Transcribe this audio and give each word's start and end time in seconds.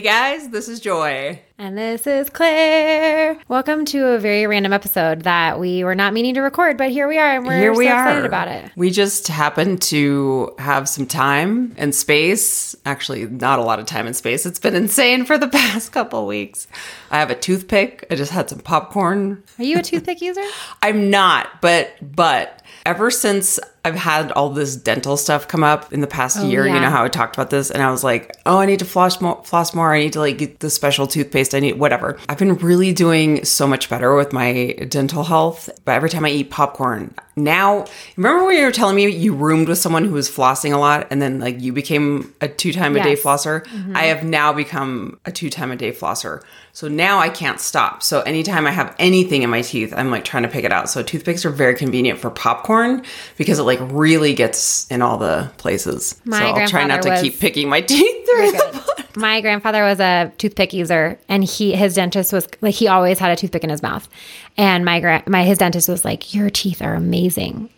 Hey 0.00 0.06
guys, 0.06 0.48
this 0.48 0.66
is 0.66 0.80
Joy. 0.80 1.42
And 1.58 1.76
this 1.76 2.06
is 2.06 2.30
Claire. 2.30 3.36
Welcome 3.48 3.84
to 3.84 4.14
a 4.14 4.18
very 4.18 4.46
random 4.46 4.72
episode 4.72 5.24
that 5.24 5.60
we 5.60 5.84
were 5.84 5.94
not 5.94 6.14
meaning 6.14 6.32
to 6.36 6.40
record, 6.40 6.78
but 6.78 6.88
here 6.88 7.06
we 7.06 7.18
are, 7.18 7.36
and 7.36 7.46
we're 7.46 7.58
Here 7.58 7.74
we 7.74 7.84
so 7.84 7.92
are. 7.92 8.08
excited 8.08 8.24
about 8.24 8.48
it. 8.48 8.72
We 8.76 8.90
just 8.90 9.28
happened 9.28 9.82
to 9.82 10.54
have 10.58 10.88
some 10.88 11.04
time 11.04 11.74
and 11.76 11.94
space. 11.94 12.74
Actually, 12.86 13.26
not 13.26 13.58
a 13.58 13.62
lot 13.62 13.78
of 13.78 13.84
time 13.84 14.06
and 14.06 14.16
space. 14.16 14.46
It's 14.46 14.58
been 14.58 14.74
insane 14.84 15.26
for 15.26 15.36
the 15.36 15.48
past 15.48 15.92
couple 15.92 16.26
weeks. 16.26 16.66
I 17.10 17.18
have 17.18 17.30
a 17.30 17.34
toothpick. 17.34 18.06
I 18.10 18.14
just 18.14 18.32
had 18.32 18.48
some 18.48 18.60
popcorn. 18.60 19.42
Are 19.58 19.64
you 19.64 19.80
a 19.80 19.82
toothpick 19.82 20.22
user? 20.22 20.40
I'm 20.82 21.10
not, 21.10 21.60
but 21.60 21.92
but 22.00 22.62
ever 22.86 23.10
since 23.10 23.60
I've 23.84 23.94
had 23.94 24.30
all 24.32 24.50
this 24.50 24.76
dental 24.76 25.16
stuff 25.16 25.48
come 25.48 25.64
up 25.64 25.92
in 25.92 26.00
the 26.00 26.06
past 26.06 26.38
oh, 26.38 26.46
year, 26.46 26.66
you 26.66 26.78
know 26.78 26.90
how 26.90 27.04
I 27.04 27.08
talked 27.08 27.36
about 27.36 27.50
this, 27.50 27.70
and 27.70 27.82
I 27.82 27.90
was 27.90 28.04
like, 28.04 28.36
oh, 28.44 28.58
I 28.58 28.66
need 28.66 28.80
to 28.80 28.84
floss 28.84 29.20
more. 29.20 29.42
Floss 29.44 29.74
more. 29.74 29.94
I 29.94 30.00
need 30.00 30.12
to 30.14 30.20
like 30.20 30.38
get 30.38 30.60
the 30.60 30.68
special 30.68 31.06
toothpaste. 31.06 31.54
I 31.54 31.60
need 31.60 31.78
whatever. 31.78 32.18
I've 32.28 32.38
been 32.38 32.56
really 32.56 32.92
doing 32.92 33.44
so 33.44 33.66
much 33.66 33.88
better 33.88 34.14
with 34.14 34.32
my 34.32 34.74
dental 34.88 35.24
health. 35.24 35.70
But 35.84 35.92
every 35.92 36.10
time 36.10 36.26
I 36.26 36.30
eat 36.30 36.50
popcorn, 36.50 37.14
now 37.36 37.86
remember 38.16 38.44
when 38.44 38.58
you 38.58 38.64
were 38.64 38.72
telling 38.72 38.96
me 38.96 39.08
you 39.08 39.34
roomed 39.34 39.68
with 39.68 39.78
someone 39.78 40.04
who 40.04 40.12
was 40.12 40.30
flossing 40.30 40.74
a 40.74 40.78
lot, 40.78 41.06
and 41.10 41.22
then 41.22 41.40
like 41.40 41.60
you 41.60 41.72
became 41.72 42.34
a 42.40 42.48
two 42.48 42.72
time 42.72 42.96
a 42.96 43.02
day 43.02 43.14
flosser. 43.14 43.64
Mm-hmm. 43.64 43.96
I 43.96 44.04
have 44.04 44.24
now 44.24 44.52
become 44.52 45.18
a 45.24 45.32
two 45.32 45.48
time 45.48 45.70
a 45.70 45.76
day 45.76 45.92
flosser. 45.92 46.42
So 46.72 46.88
now 46.88 47.18
I 47.18 47.28
can't 47.28 47.60
stop. 47.60 48.02
So 48.02 48.20
anytime 48.20 48.66
I 48.66 48.70
have 48.70 48.94
anything 48.98 49.42
in 49.42 49.50
my 49.50 49.62
teeth, 49.62 49.92
I'm 49.96 50.10
like 50.10 50.24
trying 50.24 50.44
to 50.44 50.48
pick 50.48 50.64
it 50.64 50.72
out. 50.72 50.88
So 50.88 51.02
toothpicks 51.02 51.44
are 51.44 51.50
very 51.50 51.74
convenient 51.74 52.18
for 52.18 52.30
popcorn 52.30 53.04
because 53.36 53.58
it 53.58 53.64
like 53.78 53.92
really 53.92 54.34
gets 54.34 54.86
in 54.90 55.02
all 55.02 55.16
the 55.18 55.50
places. 55.56 56.20
My 56.24 56.38
so 56.40 56.44
I'll 56.46 56.68
try 56.68 56.84
not 56.84 57.02
to 57.02 57.08
grandfather 57.08 57.22
keep 57.22 57.32
was- 57.34 57.40
picking 57.40 57.68
my 57.68 57.80
teeth 57.92 58.26
through 58.26 58.52
the 58.52 59.04
My 59.16 59.40
grandfather 59.40 59.82
was 59.82 60.00
a 60.00 60.32
toothpick 60.38 60.72
user, 60.72 61.18
and 61.28 61.42
he 61.44 61.72
his 61.74 61.94
dentist 61.94 62.32
was 62.32 62.46
like 62.60 62.74
he 62.74 62.86
always 62.88 63.18
had 63.18 63.30
a 63.30 63.36
toothpick 63.36 63.64
in 63.64 63.70
his 63.70 63.82
mouth, 63.82 64.08
and 64.56 64.84
my 64.84 65.00
gra- 65.00 65.22
my 65.26 65.42
his 65.44 65.58
dentist 65.58 65.88
was 65.88 66.04
like, 66.04 66.34
"Your 66.34 66.50
teeth 66.50 66.80
are 66.82 66.94
amazing. 66.94 67.68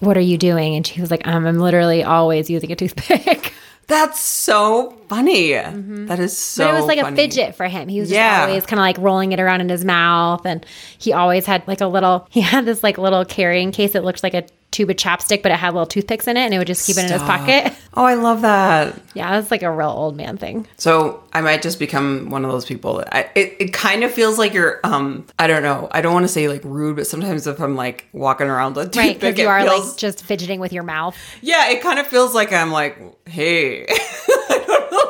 What 0.00 0.16
are 0.16 0.20
you 0.32 0.36
doing?" 0.38 0.74
And 0.76 0.86
she 0.86 1.00
was 1.00 1.10
like, 1.10 1.26
um, 1.26 1.46
"I'm 1.46 1.58
literally 1.58 2.02
always 2.04 2.50
using 2.50 2.70
a 2.72 2.76
toothpick." 2.76 3.52
That's 3.86 4.18
so 4.18 4.96
funny. 5.10 5.52
That 5.52 6.18
is 6.18 6.36
so 6.36 6.64
Mm-hmm. 6.64 6.72
but 6.72 6.74
it 6.74 6.80
was 6.80 6.86
like 6.86 7.00
funny. 7.00 7.12
a 7.12 7.16
fidget 7.16 7.54
for 7.54 7.66
him. 7.66 7.86
He 7.88 8.00
was 8.00 8.08
just 8.08 8.16
Yeah. 8.16 8.46
always 8.46 8.64
kind 8.64 8.80
of 8.80 8.84
like 8.84 8.96
rolling 8.96 9.32
it 9.32 9.40
around 9.40 9.60
in 9.60 9.68
his 9.68 9.84
mouth, 9.84 10.46
and 10.46 10.64
he 10.98 11.12
always 11.12 11.44
had 11.44 11.66
like 11.68 11.82
a 11.82 11.86
little. 11.86 12.26
He 12.30 12.40
had 12.40 12.64
this 12.64 12.82
like 12.82 12.96
little 12.98 13.24
carrying 13.26 13.72
case 13.72 13.92
that 13.92 14.02
looked 14.04 14.22
like 14.22 14.32
a 14.34 14.44
tube 14.74 14.90
of 14.90 14.96
chapstick, 14.96 15.42
but 15.42 15.52
it 15.52 15.56
had 15.56 15.72
little 15.72 15.86
toothpicks 15.86 16.26
in 16.26 16.36
it, 16.36 16.40
and 16.40 16.52
it 16.52 16.58
would 16.58 16.66
just 16.66 16.86
keep 16.86 16.98
it 16.98 17.04
in 17.06 17.12
his 17.12 17.22
pocket. 17.22 17.72
Oh, 17.96 18.04
I 18.04 18.14
love 18.14 18.40
that. 18.40 19.00
Yeah, 19.14 19.38
it's 19.38 19.52
like 19.52 19.62
a 19.62 19.70
real 19.70 19.88
old 19.88 20.16
man 20.16 20.36
thing. 20.36 20.66
So 20.78 21.22
I 21.32 21.42
might 21.42 21.62
just 21.62 21.78
become 21.78 22.28
one 22.28 22.44
of 22.44 22.50
those 22.50 22.64
people. 22.64 23.04
I, 23.12 23.30
it 23.36 23.54
it 23.60 23.72
kind 23.72 24.02
of 24.02 24.10
feels 24.10 24.36
like 24.36 24.52
you're 24.52 24.80
um 24.82 25.24
I 25.38 25.46
don't 25.46 25.62
know. 25.62 25.86
I 25.92 26.00
don't 26.00 26.12
want 26.12 26.24
to 26.24 26.28
say 26.28 26.48
like 26.48 26.62
rude, 26.64 26.96
but 26.96 27.06
sometimes 27.06 27.46
if 27.46 27.60
I'm 27.60 27.76
like 27.76 28.08
walking 28.12 28.48
around 28.48 28.74
with 28.74 28.96
Right, 28.96 29.14
because 29.14 29.38
you 29.38 29.46
are 29.46 29.60
feels, 29.62 29.90
like 29.90 29.96
just 29.96 30.24
fidgeting 30.24 30.58
with 30.58 30.72
your 30.72 30.82
mouth. 30.82 31.16
yeah, 31.40 31.70
it 31.70 31.82
kind 31.82 32.00
of 32.00 32.08
feels 32.08 32.34
like 32.34 32.52
I'm 32.52 32.72
like, 32.72 32.98
hey, 33.28 33.86
I 33.88 34.62
don't 34.66 34.90
know. 34.90 35.00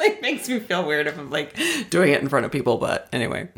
It 0.08 0.22
makes 0.22 0.48
me 0.48 0.58
feel 0.58 0.84
weird 0.84 1.06
if 1.06 1.16
I'm 1.18 1.30
like 1.30 1.54
doing 1.90 2.12
it 2.12 2.20
in 2.20 2.28
front 2.28 2.46
of 2.46 2.50
people. 2.52 2.78
But 2.78 3.08
anyway, 3.12 3.48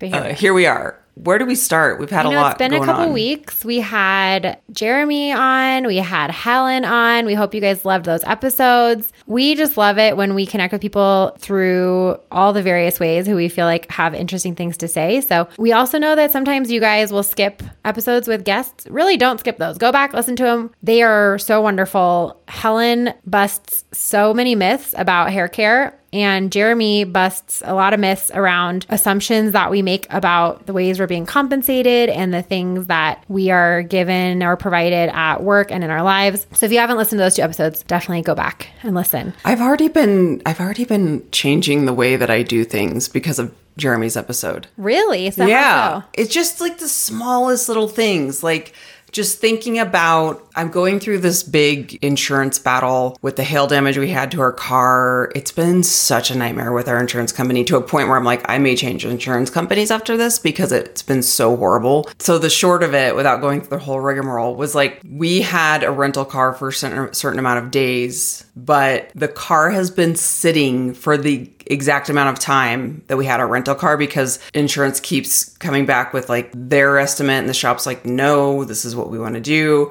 But 0.00 0.08
here 0.08 0.16
uh, 0.20 0.34
here 0.34 0.54
we 0.54 0.66
are. 0.66 0.98
Where 1.14 1.38
do 1.38 1.44
we 1.44 1.54
start? 1.54 2.00
We've 2.00 2.08
had 2.10 2.22
You 2.24 2.30
a 2.30 2.34
know, 2.34 2.40
lot. 2.40 2.52
it's 2.52 2.58
been 2.58 2.72
a 2.72 2.84
couple 2.84 3.04
on. 3.04 3.12
weeks. 3.12 3.64
We 3.64 3.80
had 3.80 4.58
Jeremy 4.70 5.30
on, 5.32 5.86
we 5.86 5.98
had 5.98 6.30
Helen 6.30 6.84
on. 6.86 7.26
We 7.26 7.34
hope 7.34 7.54
you 7.54 7.60
guys 7.60 7.84
loved 7.84 8.06
those 8.06 8.24
episodes. 8.24 9.12
We 9.26 9.54
just 9.54 9.76
love 9.76 9.98
it 9.98 10.16
when 10.16 10.34
we 10.34 10.46
connect 10.46 10.72
with 10.72 10.80
people 10.80 11.36
through 11.38 12.16
all 12.30 12.52
the 12.54 12.62
various 12.62 12.98
ways 12.98 13.26
who 13.26 13.36
we 13.36 13.48
feel 13.50 13.66
like 13.66 13.90
have 13.90 14.14
interesting 14.14 14.54
things 14.54 14.78
to 14.78 14.88
say. 14.88 15.20
So 15.20 15.48
we 15.58 15.72
also 15.72 15.98
know 15.98 16.14
that 16.16 16.30
sometimes 16.30 16.70
you 16.70 16.80
guys 16.80 17.12
will 17.12 17.22
skip 17.22 17.62
episodes 17.84 18.26
with 18.26 18.44
guests. 18.44 18.86
Really 18.88 19.18
don't 19.18 19.38
skip 19.38 19.58
those. 19.58 19.76
Go 19.76 19.92
back, 19.92 20.14
listen 20.14 20.34
to 20.36 20.44
them. 20.44 20.70
They 20.82 21.02
are 21.02 21.38
so 21.38 21.60
wonderful. 21.60 22.40
Helen 22.48 23.12
busts 23.26 23.84
so 23.92 24.32
many 24.32 24.54
myths 24.54 24.94
about 24.96 25.30
hair 25.30 25.48
care 25.48 25.98
and 26.12 26.52
Jeremy 26.52 27.04
busts 27.04 27.62
a 27.64 27.74
lot 27.74 27.94
of 27.94 28.00
myths 28.00 28.30
around 28.34 28.86
assumptions 28.88 29.52
that 29.52 29.70
we 29.70 29.82
make 29.82 30.06
about 30.10 30.66
the 30.66 30.72
ways 30.72 31.00
we're 31.00 31.06
being 31.06 31.26
compensated 31.26 32.08
and 32.10 32.32
the 32.34 32.42
things 32.42 32.86
that 32.86 33.24
we 33.28 33.50
are 33.50 33.82
given 33.82 34.42
or 34.42 34.56
provided 34.56 35.10
at 35.14 35.42
work 35.42 35.72
and 35.72 35.82
in 35.82 35.90
our 35.90 36.02
lives. 36.02 36.46
So 36.52 36.66
if 36.66 36.72
you 36.72 36.78
haven't 36.78 36.98
listened 36.98 37.18
to 37.18 37.24
those 37.24 37.36
two 37.36 37.42
episodes, 37.42 37.82
definitely 37.84 38.22
go 38.22 38.34
back 38.34 38.68
and 38.82 38.94
listen. 38.94 39.32
I've 39.44 39.60
already 39.60 39.88
been 39.88 40.42
I've 40.44 40.60
already 40.60 40.84
been 40.84 41.26
changing 41.32 41.86
the 41.86 41.94
way 41.94 42.16
that 42.16 42.30
I 42.30 42.42
do 42.42 42.64
things 42.64 43.08
because 43.08 43.38
of 43.38 43.54
Jeremy's 43.76 44.16
episode. 44.16 44.66
Really? 44.76 45.30
So 45.30 45.46
yeah. 45.46 46.02
so? 46.02 46.06
It's 46.14 46.32
just 46.32 46.60
like 46.60 46.78
the 46.78 46.88
smallest 46.88 47.68
little 47.68 47.88
things. 47.88 48.42
Like 48.42 48.74
just 49.12 49.38
thinking 49.38 49.78
about 49.78 50.46
I'm 50.54 50.70
going 50.70 51.00
through 51.00 51.18
this 51.18 51.42
big 51.42 51.98
insurance 52.02 52.58
battle 52.58 53.16
with 53.22 53.36
the 53.36 53.44
hail 53.44 53.66
damage 53.66 53.96
we 53.96 54.10
had 54.10 54.30
to 54.32 54.40
our 54.40 54.52
car. 54.52 55.30
It's 55.34 55.52
been 55.52 55.82
such 55.82 56.30
a 56.30 56.36
nightmare 56.36 56.72
with 56.72 56.88
our 56.88 57.00
insurance 57.00 57.32
company 57.32 57.64
to 57.64 57.76
a 57.76 57.82
point 57.82 58.08
where 58.08 58.16
I'm 58.16 58.24
like, 58.24 58.48
I 58.48 58.58
may 58.58 58.76
change 58.76 59.04
insurance 59.04 59.50
companies 59.50 59.90
after 59.90 60.16
this 60.16 60.38
because 60.38 60.72
it's 60.72 61.02
been 61.02 61.22
so 61.22 61.56
horrible. 61.56 62.08
So 62.18 62.38
the 62.38 62.50
short 62.50 62.82
of 62.82 62.94
it, 62.94 63.14
without 63.16 63.40
going 63.40 63.60
through 63.60 63.78
the 63.78 63.84
whole 63.84 64.00
rigmarole, 64.00 64.56
was 64.56 64.74
like 64.74 65.00
we 65.08 65.42
had 65.42 65.84
a 65.84 65.90
rental 65.90 66.24
car 66.24 66.52
for 66.52 66.68
a 66.68 66.72
certain, 66.72 67.38
amount 67.38 67.64
of 67.64 67.70
days, 67.70 68.44
but 68.54 69.10
the 69.14 69.28
car 69.28 69.70
has 69.70 69.90
been 69.90 70.14
sitting 70.14 70.92
for 70.94 71.16
the 71.16 71.50
exact 71.66 72.08
amount 72.08 72.28
of 72.36 72.38
time 72.38 73.02
that 73.06 73.16
we 73.16 73.24
had 73.24 73.40
our 73.40 73.46
rental 73.46 73.74
car 73.74 73.96
because 73.96 74.38
insurance 74.52 75.00
keeps 75.00 75.56
coming 75.56 75.86
back 75.86 76.12
with 76.12 76.28
like 76.28 76.50
their 76.54 76.98
estimate 76.98 77.38
and 77.38 77.48
the 77.48 77.54
shop's 77.54 77.86
like 77.86 78.04
no 78.04 78.64
this 78.64 78.84
is 78.84 78.94
what 78.94 79.08
we 79.08 79.18
want 79.18 79.34
to 79.34 79.40
do 79.40 79.90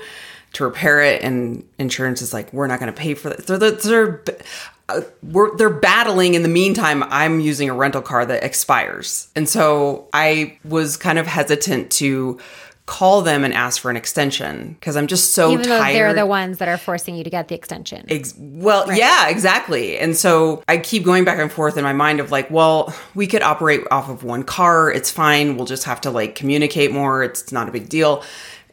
to 0.53 0.63
repair 0.65 1.01
it. 1.01 1.23
And 1.23 1.67
insurance 1.79 2.21
is 2.21 2.33
like 2.33 2.51
we're 2.53 2.67
not 2.67 2.79
going 2.79 2.93
to 2.93 2.99
pay 2.99 3.13
for 3.13 3.29
that 3.29 3.47
so 3.47 3.57
they're, 3.57 3.71
they're, 3.71 4.23
uh, 4.89 5.01
they're 5.57 5.69
battling 5.69 6.33
in 6.33 6.43
the 6.43 6.49
meantime 6.49 7.03
i'm 7.03 7.39
using 7.39 7.69
a 7.69 7.73
rental 7.73 8.01
car 8.01 8.25
that 8.25 8.43
expires. 8.43 9.29
And 9.35 9.49
so 9.49 10.07
i 10.13 10.57
was 10.63 10.97
kind 10.97 11.17
of 11.17 11.25
hesitant 11.25 11.91
to 11.93 12.39
call 12.91 13.21
them 13.21 13.45
and 13.45 13.53
ask 13.53 13.81
for 13.81 13.89
an 13.89 13.95
extension 13.95 14.75
because 14.79 14.97
i'm 14.97 15.07
just 15.07 15.33
so 15.33 15.53
Even 15.53 15.65
tired 15.65 15.95
they're 15.95 16.13
the 16.13 16.25
ones 16.25 16.57
that 16.57 16.67
are 16.67 16.77
forcing 16.77 17.15
you 17.15 17.23
to 17.23 17.29
get 17.29 17.47
the 17.47 17.55
extension. 17.55 18.05
Ex- 18.09 18.35
well, 18.37 18.91
yeah, 18.91 19.29
exactly. 19.29 19.97
And 19.97 20.15
so 20.17 20.63
I 20.67 20.77
keep 20.77 21.03
going 21.03 21.23
back 21.23 21.39
and 21.39 21.51
forth 21.51 21.77
in 21.77 21.83
my 21.83 21.93
mind 21.93 22.19
of 22.19 22.31
like, 22.31 22.51
well, 22.51 22.93
we 23.15 23.27
could 23.27 23.41
operate 23.41 23.81
off 23.91 24.09
of 24.09 24.23
one 24.23 24.43
car. 24.43 24.91
It's 24.91 25.09
fine. 25.11 25.55
We'll 25.55 25.65
just 25.65 25.83
have 25.85 26.01
to 26.01 26.11
like 26.11 26.35
communicate 26.35 26.91
more. 26.91 27.23
It's 27.23 27.51
not 27.51 27.69
a 27.69 27.71
big 27.71 27.89
deal. 27.89 28.23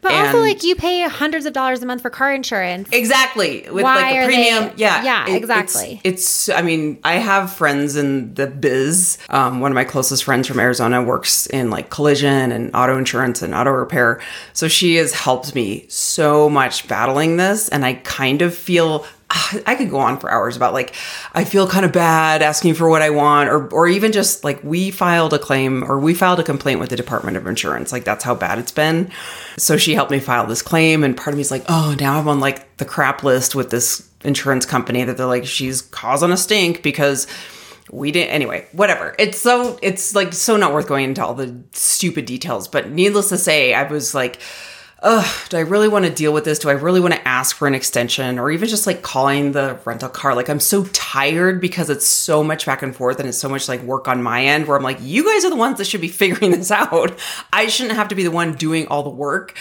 But 0.01 0.11
also, 0.13 0.39
like, 0.39 0.63
you 0.63 0.75
pay 0.75 1.01
hundreds 1.01 1.45
of 1.45 1.53
dollars 1.53 1.81
a 1.83 1.85
month 1.85 2.01
for 2.01 2.09
car 2.09 2.33
insurance. 2.33 2.89
Exactly. 2.91 3.65
With 3.69 3.83
Why 3.83 3.95
like 4.01 4.19
the 4.21 4.25
premium. 4.27 4.63
they- 4.65 4.73
yeah. 4.77 5.03
Yeah, 5.03 5.29
It- 5.29 5.35
exactly. 5.35 6.01
It's, 6.03 6.47
it's, 6.47 6.57
I 6.57 6.61
mean, 6.61 6.99
I 7.03 7.13
have 7.15 7.51
friends 7.53 7.95
in 7.95 8.33
the 8.33 8.47
biz. 8.47 9.17
Um, 9.29 9.59
one 9.59 9.71
of 9.71 9.75
my 9.75 9.83
closest 9.83 10.23
friends 10.23 10.47
from 10.47 10.59
Arizona 10.59 11.01
works 11.03 11.47
in 11.47 11.69
like 11.69 11.89
collision 11.89 12.51
and 12.51 12.71
auto 12.75 12.97
insurance 12.97 13.41
and 13.41 13.53
auto 13.53 13.71
repair. 13.71 14.21
So 14.53 14.67
she 14.67 14.95
has 14.95 15.13
helped 15.13 15.55
me 15.55 15.85
so 15.89 16.49
much 16.49 16.87
battling 16.87 17.37
this. 17.37 17.69
And 17.69 17.85
I 17.85 17.93
kind 17.95 18.41
of 18.41 18.53
feel 18.55 19.05
I 19.65 19.75
could 19.75 19.89
go 19.89 19.99
on 19.99 20.19
for 20.19 20.31
hours 20.31 20.55
about 20.55 20.73
like 20.73 20.95
I 21.33 21.43
feel 21.43 21.67
kind 21.67 21.85
of 21.85 21.91
bad 21.91 22.41
asking 22.41 22.73
for 22.75 22.89
what 22.89 23.01
I 23.01 23.09
want 23.09 23.49
or 23.49 23.67
or 23.73 23.87
even 23.87 24.11
just 24.11 24.43
like 24.43 24.63
we 24.63 24.91
filed 24.91 25.33
a 25.33 25.39
claim 25.39 25.83
or 25.83 25.99
we 25.99 26.13
filed 26.13 26.39
a 26.39 26.43
complaint 26.43 26.79
with 26.79 26.89
the 26.89 26.95
Department 26.95 27.37
of 27.37 27.47
Insurance. 27.47 27.91
Like 27.91 28.03
that's 28.03 28.23
how 28.23 28.35
bad 28.35 28.59
it's 28.59 28.71
been. 28.71 29.11
So 29.57 29.77
she 29.77 29.95
helped 29.95 30.11
me 30.11 30.19
file 30.19 30.47
this 30.47 30.61
claim 30.61 31.03
and 31.03 31.15
part 31.15 31.29
of 31.29 31.35
me 31.35 31.41
is 31.41 31.51
like, 31.51 31.65
"Oh, 31.69 31.95
now 31.99 32.19
I'm 32.19 32.27
on 32.27 32.39
like 32.39 32.77
the 32.77 32.85
crap 32.85 33.23
list 33.23 33.55
with 33.55 33.69
this 33.69 34.07
insurance 34.23 34.65
company 34.65 35.03
that 35.03 35.17
they're 35.17 35.25
like 35.25 35.45
she's 35.45 35.81
causing 35.81 36.31
a 36.31 36.37
stink 36.37 36.83
because 36.83 37.25
we 37.91 38.11
didn't 38.11 38.31
anyway 38.31 38.67
whatever. 38.73 39.15
It's 39.17 39.39
so 39.39 39.79
it's 39.81 40.13
like 40.15 40.33
so 40.33 40.57
not 40.57 40.73
worth 40.73 40.87
going 40.87 41.05
into 41.05 41.25
all 41.25 41.33
the 41.33 41.55
stupid 41.71 42.25
details. 42.25 42.67
But 42.67 42.91
needless 42.91 43.29
to 43.29 43.37
say 43.37 43.73
i 43.73 43.83
was 43.83 44.13
like 44.13 44.39
ugh, 45.01 45.49
do 45.49 45.57
I 45.57 45.61
really 45.61 45.87
want 45.87 46.05
to 46.05 46.11
deal 46.11 46.33
with 46.33 46.43
this? 46.43 46.59
Do 46.59 46.69
I 46.69 46.73
really 46.73 46.99
want 46.99 47.13
to 47.13 47.27
ask 47.27 47.55
for 47.55 47.67
an 47.67 47.75
extension 47.75 48.37
or 48.37 48.51
even 48.51 48.67
just 48.67 48.85
like 48.85 49.01
calling 49.01 49.53
the 49.53 49.79
rental 49.85 50.09
car? 50.09 50.35
Like, 50.35 50.49
I'm 50.49 50.59
so 50.59 50.83
tired 50.85 51.61
because 51.61 51.89
it's 51.89 52.05
so 52.05 52.43
much 52.43 52.65
back 52.65 52.81
and 52.81 52.95
forth 52.95 53.19
and 53.19 53.29
it's 53.29 53.37
so 53.37 53.49
much 53.49 53.67
like 53.67 53.81
work 53.83 54.07
on 54.07 54.21
my 54.21 54.43
end 54.43 54.67
where 54.67 54.77
I'm 54.77 54.83
like, 54.83 54.97
you 55.01 55.25
guys 55.25 55.45
are 55.45 55.49
the 55.49 55.55
ones 55.55 55.77
that 55.77 55.85
should 55.85 56.01
be 56.01 56.07
figuring 56.09 56.51
this 56.51 56.71
out. 56.71 57.17
I 57.53 57.67
shouldn't 57.67 57.95
have 57.95 58.09
to 58.09 58.15
be 58.15 58.23
the 58.23 58.31
one 58.31 58.55
doing 58.55 58.87
all 58.87 59.03
the 59.03 59.09
work. 59.09 59.57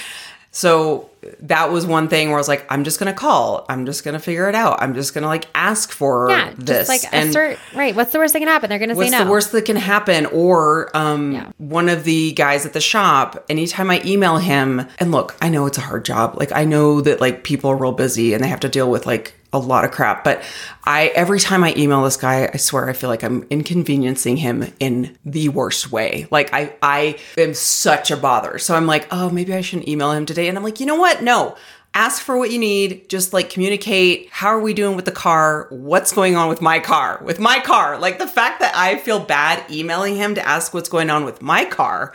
So 0.59 1.09
that 1.43 1.71
was 1.71 1.87
one 1.87 2.09
thing 2.09 2.29
where 2.31 2.37
I 2.37 2.41
was 2.41 2.49
like, 2.49 2.67
I'm 2.69 2.83
just 2.83 2.99
gonna 2.99 3.13
call. 3.13 3.65
I'm 3.69 3.87
just 3.87 4.03
gonna 4.03 4.19
figure 4.19 4.49
it 4.49 4.57
out. 4.57 4.83
I'm 4.83 4.93
just 4.93 5.15
gonna 5.15 5.29
like 5.29 5.47
ask 5.55 5.93
for 5.93 6.31
Yeah, 6.31 6.53
this. 6.59 6.89
just 6.89 7.05
like 7.05 7.13
assert. 7.13 7.61
Right. 7.77 7.95
What's 7.95 8.11
the 8.11 8.19
worst 8.19 8.33
thing 8.33 8.41
that 8.41 8.47
can 8.47 8.53
happen? 8.55 8.69
They're 8.69 8.79
to 8.81 8.87
say 8.87 8.93
no. 8.95 8.97
What's 8.97 9.13
no. 9.13 9.25
the 9.25 9.31
worst 9.31 9.53
that 9.53 9.65
can 9.67 9.77
happen? 9.77 10.27
Or 10.27 10.91
um, 10.97 11.31
Yeah. 11.33 11.53
one 11.59 11.89
of 11.89 12.03
the 12.03 12.33
guys 12.33 12.67
at 12.67 12.73
the 12.73 12.81
shop, 12.81 13.45
anytime 13.49 13.89
I 13.89 14.03
email 14.05 14.39
him, 14.39 14.85
and 14.99 15.13
look, 15.13 15.37
I 15.41 15.49
know 15.49 15.67
it's 15.67 15.79
a 15.79 15.83
hard 15.83 16.05
job. 16.05 16.35
Like, 16.37 16.51
I 16.51 16.65
know 16.65 17.03
that 17.03 17.21
like 17.21 17.45
people 17.45 17.71
are 17.71 17.77
real 17.77 17.93
busy 17.93 18.35
and 18.35 18.43
they 18.43 18.49
have 18.49 18.61
to 18.61 18.69
deal 18.69 18.91
with 18.91 19.07
like 19.07 19.35
a 19.53 19.59
lot 19.59 19.85
of 19.85 19.91
crap. 19.91 20.25
But 20.25 20.43
I 20.85 21.07
every 21.15 21.41
time 21.41 21.65
I 21.65 21.75
email 21.77 22.03
this 22.03 22.17
guy, 22.17 22.51
I 22.53 22.57
swear 22.57 22.89
I 22.89 22.93
feel 22.93 23.11
like 23.11 23.23
I'm 23.23 23.47
inconveniencing 23.51 24.37
him 24.37 24.73
in 24.79 25.17
the 25.25 25.49
worst 25.49 25.91
way. 25.91 26.27
Like 26.31 26.53
I 26.53 26.75
I 26.83 27.19
am 27.37 27.55
such 27.55 28.11
a 28.11 28.17
bother. 28.17 28.59
So 28.59 28.75
I'm 28.75 28.87
like, 28.87 29.07
oh, 29.11 29.31
maybe 29.31 29.55
I 29.55 29.61
shouldn't 29.61 29.89
email 29.89 30.13
him 30.13 30.27
today. 30.27 30.49
And 30.49 30.59
I'm 30.59 30.65
like, 30.65 30.81
you 30.81 30.87
know 30.87 30.97
what? 30.97 31.23
No. 31.23 31.57
Ask 31.95 32.23
for 32.23 32.37
what 32.37 32.51
you 32.51 32.59
need. 32.59 33.09
Just 33.09 33.33
like 33.33 33.49
communicate. 33.49 34.29
How 34.31 34.49
are 34.49 34.61
we 34.61 34.75
doing 34.75 34.95
with 34.95 35.07
the 35.07 35.11
car? 35.11 35.67
What's 35.71 36.13
going 36.13 36.37
on 36.37 36.49
with 36.49 36.61
my 36.61 36.81
car? 36.81 37.21
With 37.25 37.41
my 37.41 37.61
car. 37.61 37.99
Like 37.99 38.19
the 38.19 38.29
fact 38.29 38.61
that 38.61 38.77
I 38.77 38.99
feel 38.99 39.19
bad 39.19 39.69
emailing 39.71 40.17
him 40.17 40.35
to 40.35 40.47
ask 40.47 40.75
what's 40.75 40.91
going 40.91 41.09
on 41.09 41.25
with 41.25 41.41
my 41.41 41.65
car. 41.65 42.13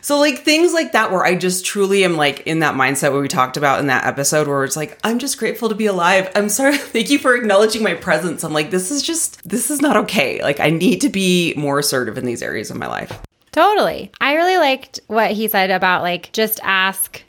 So 0.00 0.18
like 0.18 0.38
things 0.38 0.72
like 0.72 0.92
that 0.92 1.10
where 1.10 1.24
I 1.24 1.34
just 1.34 1.64
truly 1.64 2.04
am 2.04 2.16
like 2.16 2.40
in 2.46 2.60
that 2.60 2.74
mindset 2.74 3.12
where 3.12 3.20
we 3.20 3.28
talked 3.28 3.56
about 3.56 3.80
in 3.80 3.86
that 3.88 4.06
episode 4.06 4.48
where 4.48 4.64
it's 4.64 4.76
like 4.76 4.98
I'm 5.04 5.18
just 5.18 5.38
grateful 5.38 5.68
to 5.68 5.74
be 5.74 5.86
alive. 5.86 6.30
I'm 6.34 6.48
sorry. 6.48 6.76
Thank 6.78 7.10
you 7.10 7.18
for 7.18 7.34
acknowledging 7.34 7.82
my 7.82 7.94
presence. 7.94 8.44
I'm 8.44 8.52
like 8.52 8.70
this 8.70 8.90
is 8.90 9.02
just 9.02 9.46
this 9.48 9.70
is 9.70 9.80
not 9.80 9.96
okay. 9.98 10.42
Like 10.42 10.60
I 10.60 10.70
need 10.70 11.00
to 11.02 11.08
be 11.08 11.54
more 11.56 11.78
assertive 11.78 12.18
in 12.18 12.24
these 12.24 12.42
areas 12.42 12.70
of 12.70 12.76
my 12.76 12.86
life. 12.86 13.20
Totally. 13.52 14.12
I 14.20 14.34
really 14.34 14.56
liked 14.56 15.00
what 15.06 15.32
he 15.32 15.48
said 15.48 15.70
about 15.70 16.02
like 16.02 16.32
just 16.32 16.60
ask 16.62 17.22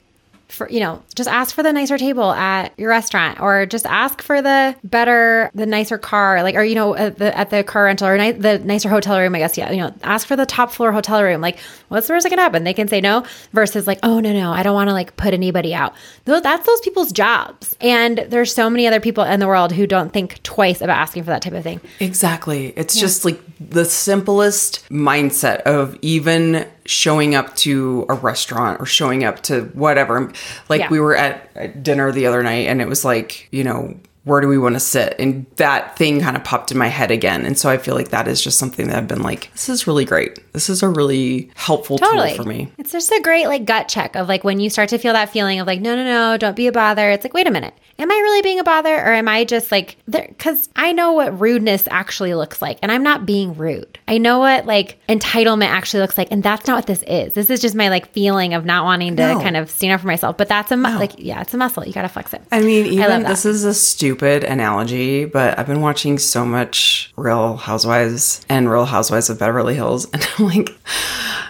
for 0.50 0.68
you 0.70 0.80
know 0.80 1.02
just 1.14 1.28
ask 1.28 1.54
for 1.54 1.62
the 1.62 1.72
nicer 1.72 1.96
table 1.98 2.32
at 2.32 2.72
your 2.78 2.88
restaurant 2.88 3.40
or 3.40 3.66
just 3.66 3.86
ask 3.86 4.22
for 4.22 4.42
the 4.42 4.74
better 4.84 5.50
the 5.54 5.66
nicer 5.66 5.98
car 5.98 6.42
like 6.42 6.54
or 6.54 6.64
you 6.64 6.74
know 6.74 6.94
at 6.96 7.18
the, 7.18 7.36
at 7.36 7.50
the 7.50 7.62
car 7.62 7.84
rental 7.84 8.08
or 8.08 8.18
ni- 8.18 8.32
the 8.32 8.58
nicer 8.60 8.88
hotel 8.88 9.18
room 9.18 9.34
i 9.34 9.38
guess. 9.38 9.56
Yeah 9.56 9.70
you 9.70 9.78
know 9.78 9.94
ask 10.02 10.26
for 10.26 10.36
the 10.36 10.46
top 10.46 10.72
floor 10.72 10.92
hotel 10.92 11.22
room. 11.22 11.40
Like 11.40 11.58
what's 11.88 12.06
the 12.06 12.12
worst 12.14 12.24
that 12.24 12.30
can 12.30 12.38
happen? 12.38 12.64
They 12.64 12.74
can 12.74 12.88
say 12.88 13.00
no 13.00 13.24
versus 13.52 13.86
like 13.86 13.98
oh 14.02 14.20
no 14.20 14.32
no 14.32 14.50
i 14.52 14.62
don't 14.62 14.74
want 14.74 14.88
to 14.88 14.94
like 14.94 15.16
put 15.16 15.34
anybody 15.34 15.74
out. 15.74 15.94
Tho- 16.24 16.40
that's 16.40 16.66
those 16.66 16.80
people's 16.80 17.12
jobs. 17.12 17.76
And 17.80 18.18
there's 18.28 18.52
so 18.54 18.68
many 18.70 18.86
other 18.86 19.00
people 19.00 19.24
in 19.24 19.40
the 19.40 19.46
world 19.46 19.72
who 19.72 19.86
don't 19.86 20.12
think 20.12 20.42
twice 20.42 20.80
about 20.80 20.98
asking 20.98 21.24
for 21.24 21.30
that 21.30 21.42
type 21.42 21.52
of 21.52 21.62
thing. 21.62 21.80
Exactly. 22.00 22.72
It's 22.76 22.98
just 22.98 23.24
like 23.24 23.40
the 23.58 23.84
simplest 23.84 24.88
mindset 24.88 25.60
of 25.62 25.96
even 26.02 26.66
showing 26.90 27.34
up 27.36 27.54
to 27.56 28.04
a 28.08 28.14
restaurant 28.14 28.80
or 28.80 28.86
showing 28.86 29.22
up 29.24 29.40
to 29.44 29.62
whatever. 29.74 30.32
Like 30.68 30.80
Yeah. 30.80 30.88
we 30.90 30.98
were 31.00 31.14
at 31.16 31.48
at 31.54 31.82
dinner 31.82 32.10
the 32.10 32.26
other 32.26 32.42
night 32.42 32.66
and 32.66 32.80
it 32.82 32.88
was 32.88 33.04
like, 33.04 33.46
you 33.52 33.62
know, 33.62 33.94
where 34.30 34.40
do 34.40 34.46
we 34.48 34.56
want 34.58 34.74
to 34.76 34.80
sit? 34.80 35.16
And 35.18 35.44
that 35.56 35.96
thing 35.96 36.20
kind 36.20 36.36
of 36.36 36.44
popped 36.44 36.70
in 36.70 36.78
my 36.78 36.86
head 36.86 37.10
again. 37.10 37.44
And 37.44 37.58
so 37.58 37.68
I 37.68 37.76
feel 37.78 37.94
like 37.96 38.10
that 38.10 38.28
is 38.28 38.40
just 38.42 38.58
something 38.58 38.86
that 38.86 38.96
I've 38.96 39.08
been 39.08 39.22
like, 39.22 39.50
this 39.52 39.68
is 39.68 39.86
really 39.86 40.04
great. 40.04 40.38
This 40.52 40.70
is 40.70 40.82
a 40.82 40.88
really 40.88 41.50
helpful 41.56 41.98
totally 41.98 42.34
tool 42.34 42.44
for 42.44 42.48
me. 42.48 42.72
It's 42.78 42.92
just 42.92 43.10
a 43.10 43.20
great 43.22 43.46
like 43.48 43.64
gut 43.64 43.88
check 43.88 44.14
of 44.16 44.28
like 44.28 44.44
when 44.44 44.60
you 44.60 44.70
start 44.70 44.88
to 44.90 44.98
feel 44.98 45.12
that 45.14 45.30
feeling 45.30 45.58
of 45.60 45.66
like 45.66 45.80
no 45.80 45.96
no 45.96 46.04
no 46.04 46.36
don't 46.36 46.56
be 46.56 46.68
a 46.68 46.72
bother. 46.72 47.10
It's 47.10 47.24
like 47.24 47.34
wait 47.34 47.46
a 47.48 47.50
minute. 47.50 47.74
Am 47.98 48.10
I 48.10 48.14
really 48.14 48.40
being 48.42 48.58
a 48.60 48.64
bother 48.64 48.94
or 48.94 49.12
am 49.12 49.28
I 49.28 49.44
just 49.44 49.70
like 49.72 49.96
cuz 50.38 50.68
I 50.76 50.92
know 50.92 51.12
what 51.12 51.38
rudeness 51.40 51.84
actually 51.90 52.34
looks 52.34 52.62
like 52.62 52.78
and 52.82 52.90
I'm 52.92 53.02
not 53.02 53.26
being 53.26 53.56
rude. 53.56 53.98
I 54.08 54.18
know 54.18 54.38
what 54.38 54.64
like 54.66 54.98
entitlement 55.08 55.66
actually 55.70 56.00
looks 56.00 56.16
like 56.16 56.28
and 56.30 56.42
that's 56.42 56.66
not 56.68 56.76
what 56.76 56.86
this 56.86 57.02
is. 57.06 57.34
This 57.34 57.50
is 57.50 57.60
just 57.60 57.74
my 57.74 57.88
like 57.88 58.10
feeling 58.12 58.54
of 58.54 58.64
not 58.64 58.84
wanting 58.84 59.16
to 59.16 59.34
No. 59.34 59.40
kind 59.40 59.56
of 59.56 59.68
stand 59.70 59.92
up 59.92 60.00
for 60.00 60.06
myself. 60.06 60.36
But 60.38 60.48
that's 60.48 60.70
a 60.70 60.76
mu- 60.76 60.98
like 60.98 61.12
yeah, 61.18 61.40
it's 61.40 61.52
a 61.52 61.56
muscle. 61.58 61.84
You 61.84 61.92
got 61.92 62.02
to 62.02 62.08
flex 62.08 62.32
it. 62.32 62.42
I 62.52 62.60
mean, 62.60 62.86
even 62.86 63.22
that. 63.22 63.28
this 63.28 63.44
is 63.44 63.64
a 63.64 63.74
stupid 63.74 64.19
analogy, 64.22 65.24
but 65.24 65.58
I've 65.58 65.66
been 65.66 65.80
watching 65.80 66.18
so 66.18 66.44
much 66.44 67.12
Real 67.16 67.56
Housewives 67.56 68.44
and 68.48 68.70
Real 68.70 68.84
Housewives 68.84 69.30
of 69.30 69.38
Beverly 69.38 69.74
Hills, 69.74 70.04
and 70.12 70.26
I'm 70.38 70.46
like, 70.46 70.70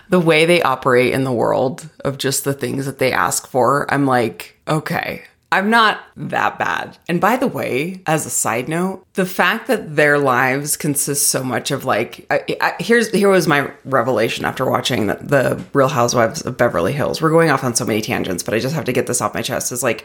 the 0.09 0.21
way 0.21 0.45
they 0.45 0.63
operate 0.63 1.13
in 1.13 1.25
the 1.25 1.33
world 1.33 1.89
of 2.05 2.19
just 2.19 2.45
the 2.45 2.55
things 2.55 2.87
that 2.87 2.99
they 2.99 3.13
ask 3.13 3.47
for, 3.47 3.93
I'm 3.93 4.07
like, 4.07 4.59
okay. 4.69 5.23
I'm 5.53 5.69
not 5.69 6.01
that 6.17 6.61
bad. 6.61 6.97
And 7.09 7.21
by 7.21 7.37
the 7.37 7.49
way, 7.49 8.03
as 8.07 8.25
a 8.25 8.31
side 8.31 8.69
note, 8.69 9.05
the 9.15 9.27
fact 9.27 9.67
that 9.67 9.97
their 9.97 10.17
lives 10.17 10.77
consist 10.77 11.27
so 11.27 11.43
much 11.43 11.73
of 11.73 11.85
like, 11.85 12.25
I, 12.31 12.45
I, 12.61 12.75
here's 12.79 13.11
here 13.11 13.29
was 13.29 13.49
my 13.49 13.73
revelation 13.85 14.45
after 14.45 14.65
watching 14.65 15.09
the, 15.09 15.15
the 15.17 15.65
Real 15.73 15.89
Housewives 15.89 16.43
of 16.43 16.57
Beverly 16.57 16.93
Hills. 16.93 17.21
We're 17.21 17.31
going 17.31 17.51
off 17.51 17.65
on 17.65 17.75
so 17.75 17.85
many 17.85 18.01
tangents, 18.01 18.45
but 18.45 18.55
I 18.55 18.61
just 18.61 18.77
have 18.77 18.85
to 18.85 18.93
get 18.93 19.09
this 19.09 19.21
off 19.21 19.35
my 19.35 19.43
chest. 19.43 19.73
Is 19.73 19.83
like, 19.83 20.05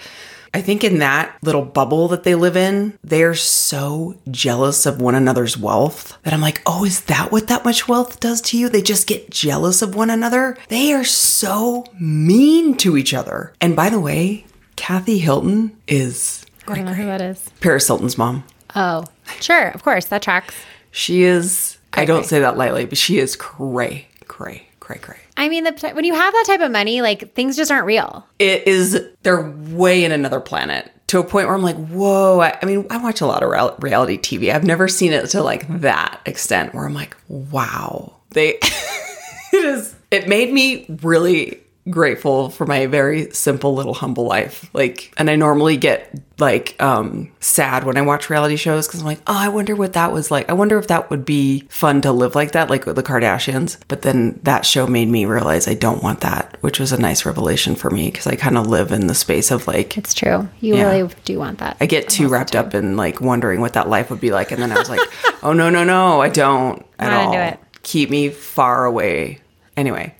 I 0.54 0.62
think 0.62 0.84
in 0.84 1.00
that 1.00 1.38
little 1.42 1.64
bubble 1.64 2.08
that 2.10 2.24
they 2.24 2.36
live 2.36 2.56
in, 2.56 2.98
they're 3.04 3.36
so 3.36 4.18
jealous 4.32 4.86
of 4.86 5.02
one 5.02 5.16
another's 5.16 5.58
wealth 5.58 6.18
that 6.24 6.34
I'm 6.34 6.42
like, 6.42 6.62
oh, 6.66 6.86
is 6.86 7.02
that 7.02 7.32
what 7.32 7.48
that 7.48 7.66
much 7.66 7.88
wealth 7.88 8.20
does 8.20 8.42
to 8.42 8.58
you? 8.58 8.70
They 8.70 8.82
just 8.82 9.08
get 9.08 9.30
jealous 9.30 9.82
of 9.82 9.96
one 9.96 10.10
another. 10.10 10.58
They 10.70 10.94
are 10.94 11.04
so 11.04 11.86
mean 12.00 12.76
to 12.78 12.98
each 12.98 13.14
other. 13.14 13.54
And 13.60 13.76
by 13.76 13.90
the 13.90 14.00
way, 14.00 14.46
Kathy 14.76 15.20
Hilton 15.20 15.76
is 15.88 16.46
I 16.68 16.76
don't 16.76 16.86
know 16.86 16.94
who 16.94 17.06
that 17.06 17.22
is. 17.22 17.50
Paris 17.62 17.88
Hilton's 17.88 18.18
mom. 18.18 18.44
Oh, 18.76 19.06
sure, 19.40 19.70
of 19.70 19.84
course 19.84 20.06
that 20.06 20.22
tracks. 20.22 20.56
She 20.92 21.24
is, 21.24 21.78
I 21.94 22.06
don't 22.06 22.26
say 22.26 22.40
that 22.40 22.58
lightly, 22.58 22.86
but 22.86 22.98
she 22.98 23.20
is 23.20 23.36
cray, 23.36 24.08
cray, 24.28 24.68
cray, 24.80 24.98
cray. 24.98 25.20
I 25.38 25.50
mean, 25.50 25.66
the, 25.66 25.92
when 25.94 26.06
you 26.06 26.14
have 26.14 26.34
that 26.34 26.46
type 26.48 26.62
of 26.62 26.72
money, 26.72 27.02
like 27.02 27.34
things 27.34 27.56
just 27.56 27.72
aren't 27.72 27.86
real. 27.86 28.26
it 28.40 28.68
is 28.68 29.02
they're 29.24 29.42
way 29.42 30.04
in 30.04 30.12
another 30.12 30.40
planet 30.40 30.92
to 31.08 31.20
a 31.20 31.24
point 31.24 31.48
where 31.48 31.56
I'm 31.56 31.62
like, 31.62 31.76
whoa. 31.88 32.40
I, 32.40 32.58
I 32.62 32.66
mean, 32.66 32.88
I 32.90 32.98
watch 32.98 33.22
a 33.22 33.26
lot 33.26 33.44
of 33.44 33.50
real- 33.50 33.76
reality 33.80 34.18
TV. 34.18 34.54
I've 34.54 34.64
never 34.64 34.88
seen 34.88 35.14
it 35.14 35.28
to 35.32 35.44
like 35.44 35.68
that 35.82 36.22
extent 36.26 36.74
where 36.74 36.86
I'm 36.86 36.94
like, 36.94 37.16
wow. 37.28 38.16
They, 38.32 38.56
it 38.60 39.66
is, 39.66 39.96
it 40.12 40.28
made 40.28 40.52
me 40.52 40.86
really 41.02 41.62
grateful 41.90 42.50
for 42.50 42.66
my 42.66 42.88
very 42.88 43.30
simple 43.32 43.76
little 43.76 43.94
humble 43.94 44.26
life. 44.26 44.70
Like, 44.74 45.14
and 45.18 45.30
I 45.30 45.36
normally 45.36 45.78
get 45.78 46.12
like 46.38 46.76
um 46.82 47.32
sad 47.40 47.86
when 47.86 47.96
I 47.96 48.02
watch 48.02 48.30
reality 48.30 48.56
shows 48.58 48.88
because 48.88 49.00
I'm 49.02 49.06
like, 49.06 49.20
oh, 49.28 49.38
I 49.38 49.48
wonder 49.50 49.76
what 49.76 49.94
that 49.94 50.12
was 50.12 50.32
like. 50.32 50.50
I 50.50 50.54
wonder 50.54 50.78
if 50.78 50.88
that 50.88 51.10
would 51.10 51.24
be 51.26 51.62
fun 51.70 52.02
to 52.02 52.12
live 52.12 52.36
like 52.36 52.52
that, 52.54 52.70
like 52.70 52.86
with 52.86 52.96
the 52.96 53.04
Kardashians. 53.04 53.78
But 53.88 54.02
then 54.02 54.40
that 54.44 54.66
show 54.66 54.88
made 54.88 55.08
me 55.08 55.26
realize 55.26 55.68
I 55.68 55.76
don't 55.76 56.04
want 56.04 56.22
that, 56.22 56.58
which 56.62 56.80
was 56.80 56.92
a 56.92 57.00
nice 57.00 57.26
revelation 57.26 57.76
for 57.76 57.90
me 57.92 58.10
because 58.10 58.28
I 58.28 58.36
kind 58.36 58.58
of 58.58 58.68
live 58.68 58.92
in 58.92 59.08
the 59.08 59.16
space 59.16 59.52
of 59.52 59.68
like 59.68 59.98
It's 59.98 60.14
true. 60.14 60.50
You 60.60 60.76
Yeah. 60.78 60.92
really 60.92 61.14
do 61.24 61.38
want 61.40 61.60
that. 61.60 61.78
I 61.80 61.86
get 61.86 62.10
too 62.10 62.28
wrapped 62.28 62.56
up 62.56 62.74
in 62.74 62.98
like 62.98 63.22
wondering 63.22 63.62
what 63.62 63.74
that 63.74 63.88
life 63.90 64.10
would 64.10 64.22
be 64.22 64.32
like, 64.32 64.52
and 64.52 64.62
then 64.62 64.72
I 64.72 64.80
was 64.80 64.90
like, 64.90 65.02
oh 65.44 65.54
no 65.54 65.70
no 65.70 65.84
no, 65.84 66.20
I 66.22 66.30
don't 66.30 66.84
at 67.00 67.10
Not 67.10 67.36
all. 67.54 67.58
Keep 67.84 68.10
me 68.10 68.30
far 68.30 68.86
away. 68.86 69.40
Anyway, 69.78 70.16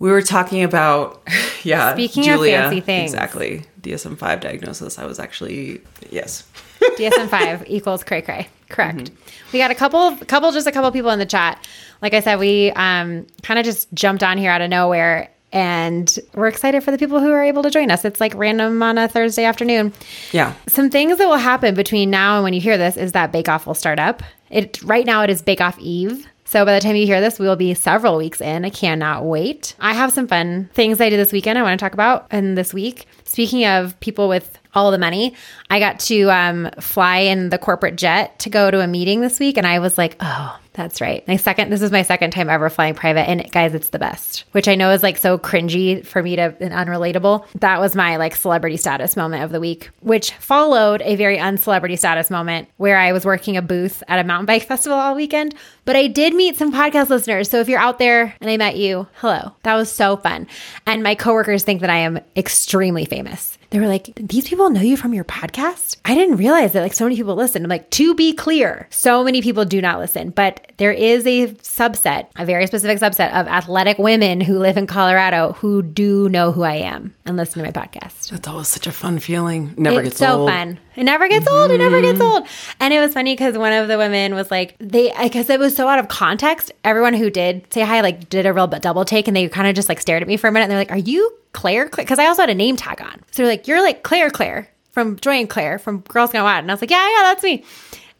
we 0.00 0.10
were 0.10 0.22
talking 0.22 0.64
about 0.64 1.22
yeah. 1.62 1.92
Speaking 1.92 2.28
of 2.28 2.40
fancy 2.40 2.80
things. 2.80 3.12
exactly. 3.12 3.64
DSM 3.82 4.18
five 4.18 4.40
diagnosis. 4.40 4.98
I 4.98 5.06
was 5.06 5.20
actually 5.20 5.80
yes. 6.10 6.48
DSM 6.80 7.28
five 7.28 7.64
equals 7.68 8.02
cray 8.02 8.22
cray. 8.22 8.48
Correct. 8.68 9.10
We 9.52 9.58
got 9.58 9.70
a 9.70 9.74
couple, 9.74 10.16
couple, 10.26 10.52
just 10.52 10.66
a 10.66 10.72
couple 10.72 10.90
people 10.92 11.10
in 11.10 11.18
the 11.18 11.26
chat. 11.26 11.66
Like 12.02 12.14
I 12.14 12.20
said, 12.20 12.38
we 12.38 12.70
um, 12.72 13.26
kind 13.42 13.58
of 13.58 13.64
just 13.64 13.92
jumped 13.92 14.22
on 14.22 14.38
here 14.38 14.50
out 14.50 14.60
of 14.60 14.70
nowhere, 14.70 15.28
and 15.52 16.18
we're 16.34 16.46
excited 16.46 16.84
for 16.84 16.92
the 16.92 16.98
people 16.98 17.18
who 17.18 17.32
are 17.32 17.42
able 17.42 17.64
to 17.64 17.70
join 17.70 17.90
us. 17.90 18.04
It's 18.04 18.20
like 18.20 18.32
random 18.36 18.80
on 18.82 18.96
a 18.96 19.08
Thursday 19.08 19.44
afternoon. 19.44 19.92
Yeah. 20.30 20.54
Some 20.68 20.88
things 20.88 21.18
that 21.18 21.26
will 21.26 21.36
happen 21.36 21.74
between 21.74 22.10
now 22.10 22.36
and 22.36 22.44
when 22.44 22.54
you 22.54 22.60
hear 22.60 22.78
this 22.78 22.96
is 22.96 23.12
that 23.12 23.32
Bake 23.32 23.48
Off 23.48 23.66
will 23.66 23.74
start 23.74 23.98
up. 23.98 24.22
It 24.50 24.80
right 24.82 25.04
now 25.04 25.22
it 25.24 25.30
is 25.30 25.42
Bake 25.42 25.60
Off 25.60 25.78
Eve. 25.80 26.26
So 26.50 26.64
by 26.64 26.74
the 26.74 26.80
time 26.80 26.96
you 26.96 27.06
hear 27.06 27.20
this, 27.20 27.38
we 27.38 27.46
will 27.46 27.54
be 27.54 27.74
several 27.74 28.16
weeks 28.16 28.40
in. 28.40 28.64
I 28.64 28.70
cannot 28.70 29.24
wait. 29.24 29.76
I 29.78 29.94
have 29.94 30.12
some 30.12 30.26
fun 30.26 30.68
things 30.74 31.00
I 31.00 31.08
did 31.08 31.16
this 31.16 31.30
weekend 31.30 31.56
I 31.56 31.62
want 31.62 31.78
to 31.78 31.84
talk 31.84 31.94
about 31.94 32.26
and 32.32 32.58
this 32.58 32.74
week. 32.74 33.06
Speaking 33.22 33.64
of 33.64 33.98
people 34.00 34.28
with 34.28 34.58
all 34.74 34.90
the 34.90 34.98
money, 34.98 35.36
I 35.70 35.78
got 35.78 36.00
to 36.00 36.28
um, 36.28 36.68
fly 36.80 37.18
in 37.18 37.50
the 37.50 37.58
corporate 37.58 37.94
jet 37.94 38.36
to 38.40 38.50
go 38.50 38.68
to 38.68 38.80
a 38.80 38.88
meeting 38.88 39.20
this 39.20 39.38
week, 39.38 39.58
and 39.58 39.66
I 39.66 39.78
was 39.78 39.96
like, 39.96 40.16
oh, 40.18 40.58
that's 40.72 41.00
right. 41.00 41.26
My 41.26 41.36
second, 41.36 41.70
this 41.70 41.82
is 41.82 41.90
my 41.90 42.02
second 42.02 42.30
time 42.30 42.48
ever 42.48 42.70
flying 42.70 42.94
private, 42.94 43.28
and 43.28 43.50
guys, 43.50 43.74
it's 43.74 43.88
the 43.88 43.98
best. 43.98 44.44
Which 44.52 44.68
I 44.68 44.76
know 44.76 44.92
is 44.92 45.02
like 45.02 45.16
so 45.16 45.36
cringy 45.36 46.06
for 46.06 46.22
me 46.22 46.36
to 46.36 46.54
and 46.60 46.72
unrelatable. 46.72 47.46
That 47.60 47.80
was 47.80 47.96
my 47.96 48.16
like 48.16 48.36
celebrity 48.36 48.76
status 48.76 49.16
moment 49.16 49.42
of 49.42 49.50
the 49.50 49.60
week, 49.60 49.90
which 50.00 50.32
followed 50.34 51.02
a 51.02 51.16
very 51.16 51.38
uncelebrity 51.38 51.96
status 51.96 52.30
moment 52.30 52.68
where 52.76 52.98
I 52.98 53.12
was 53.12 53.24
working 53.24 53.56
a 53.56 53.62
booth 53.62 54.02
at 54.06 54.20
a 54.20 54.24
mountain 54.24 54.46
bike 54.46 54.62
festival 54.62 54.98
all 54.98 55.14
weekend. 55.14 55.54
But 55.84 55.96
I 55.96 56.06
did 56.06 56.34
meet 56.34 56.56
some 56.56 56.72
podcast 56.72 57.08
listeners. 57.08 57.50
So 57.50 57.58
if 57.58 57.68
you're 57.68 57.80
out 57.80 57.98
there 57.98 58.34
and 58.40 58.48
I 58.48 58.56
met 58.56 58.76
you, 58.76 59.08
hello. 59.14 59.52
That 59.64 59.74
was 59.74 59.90
so 59.90 60.16
fun. 60.18 60.46
And 60.86 61.02
my 61.02 61.16
coworkers 61.16 61.64
think 61.64 61.80
that 61.80 61.90
I 61.90 61.98
am 61.98 62.20
extremely 62.36 63.04
famous. 63.04 63.58
They 63.70 63.78
were 63.78 63.86
like, 63.86 64.10
these 64.16 64.48
people 64.48 64.68
know 64.70 64.80
you 64.80 64.96
from 64.96 65.14
your 65.14 65.22
podcast? 65.24 65.96
I 66.04 66.14
didn't 66.16 66.36
realize 66.38 66.72
that 66.72 66.82
like 66.82 66.92
so 66.92 67.04
many 67.04 67.14
people 67.16 67.36
listen. 67.36 67.62
I'm 67.64 67.68
like, 67.68 67.88
to 67.90 68.14
be 68.16 68.32
clear, 68.32 68.88
so 68.90 69.22
many 69.22 69.42
people 69.42 69.64
do 69.64 69.80
not 69.80 70.00
listen, 70.00 70.30
but 70.30 70.72
there 70.78 70.90
is 70.92 71.24
a 71.24 71.46
subset, 71.54 72.26
a 72.36 72.44
very 72.44 72.66
specific 72.66 72.98
subset 72.98 73.32
of 73.32 73.46
athletic 73.46 73.96
women 73.98 74.40
who 74.40 74.58
live 74.58 74.76
in 74.76 74.88
Colorado 74.88 75.52
who 75.52 75.82
do 75.82 76.28
know 76.28 76.50
who 76.50 76.62
I 76.64 76.74
am 76.76 77.14
and 77.24 77.36
listen 77.36 77.62
to 77.62 77.70
my 77.70 77.72
podcast. 77.72 78.30
That's 78.30 78.48
always 78.48 78.66
such 78.66 78.88
a 78.88 78.92
fun 78.92 79.20
feeling. 79.20 79.72
Never 79.76 80.00
It's 80.00 80.08
gets 80.10 80.18
so 80.18 80.40
old. 80.40 80.50
fun. 80.50 80.80
It 80.96 81.04
never 81.04 81.28
gets 81.28 81.46
old. 81.48 81.70
It 81.70 81.78
never 81.78 82.00
gets 82.00 82.20
old. 82.20 82.46
And 82.80 82.92
it 82.92 82.98
was 82.98 83.14
funny 83.14 83.34
because 83.34 83.56
one 83.56 83.72
of 83.72 83.86
the 83.86 83.96
women 83.98 84.34
was 84.34 84.50
like, 84.50 84.74
they, 84.80 85.12
because 85.22 85.48
it 85.48 85.60
was 85.60 85.76
so 85.76 85.86
out 85.86 86.00
of 86.00 86.08
context. 86.08 86.72
Everyone 86.82 87.14
who 87.14 87.30
did 87.30 87.72
say 87.72 87.82
hi, 87.82 88.00
like, 88.00 88.28
did 88.28 88.46
a 88.46 88.52
real 88.52 88.66
double 88.66 89.04
take 89.04 89.28
and 89.28 89.36
they 89.36 89.48
kind 89.48 89.68
of 89.68 89.76
just 89.76 89.88
like 89.88 90.00
stared 90.00 90.22
at 90.22 90.28
me 90.28 90.36
for 90.36 90.48
a 90.48 90.52
minute. 90.52 90.64
And 90.64 90.72
they're 90.72 90.78
like, 90.78 90.90
Are 90.90 90.98
you 90.98 91.32
Claire? 91.52 91.88
Because 91.88 92.18
I 92.18 92.26
also 92.26 92.42
had 92.42 92.50
a 92.50 92.54
name 92.54 92.76
tag 92.76 93.00
on. 93.00 93.20
So 93.30 93.42
they're 93.42 93.46
like, 93.46 93.66
You're 93.66 93.82
like 93.82 94.02
Claire, 94.02 94.30
Claire. 94.30 94.68
from 94.92 95.16
Joy 95.16 95.34
and 95.40 95.48
Claire 95.48 95.78
from 95.78 96.00
Girls 96.00 96.32
Gone 96.32 96.42
Wild. 96.44 96.62
And 96.62 96.70
I 96.70 96.74
was 96.74 96.80
like, 96.80 96.90
yeah, 96.90 97.04
yeah, 97.04 97.22
that's 97.22 97.42
me. 97.42 97.64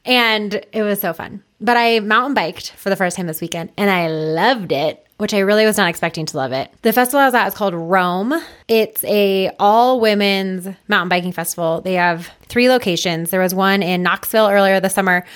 And 0.05 0.65
it 0.73 0.83
was 0.83 1.01
so 1.01 1.13
fun. 1.13 1.43
But 1.61 1.77
I 1.77 2.01
mountain 2.01 2.35
biked 2.35 2.71
for 2.73 2.89
the 2.91 2.97
first 2.97 3.17
time 3.17 3.27
this 3.27 3.41
weekend 3.41 3.71
and 3.77 3.91
I 3.91 4.09
loved 4.09 4.73
it 4.73 5.07
which 5.21 5.35
I 5.35 5.41
really 5.41 5.67
was 5.67 5.77
not 5.77 5.91
expecting 5.91 6.25
to 6.25 6.37
love 6.39 6.53
it. 6.53 6.73
The 6.81 6.95
festival 6.95 7.21
I 7.21 7.27
was 7.27 7.35
at 7.35 7.47
is 7.49 7.53
called 7.53 7.75
Roam. 7.75 8.33
It's 8.69 9.05
a 9.05 9.51
all 9.61 10.01
women's 10.01 10.67
mountain 10.89 11.11
biking 11.11 11.33
festival. 11.33 11.83
They 11.83 11.93
have 11.93 12.31
three 12.49 12.71
locations. 12.71 13.29
There 13.29 13.43
was 13.43 13.55
one 13.55 13.83
in 13.83 14.03
Knoxville 14.03 14.49
earlier 14.49 14.81
this 14.81 14.95
summer. 14.95 15.27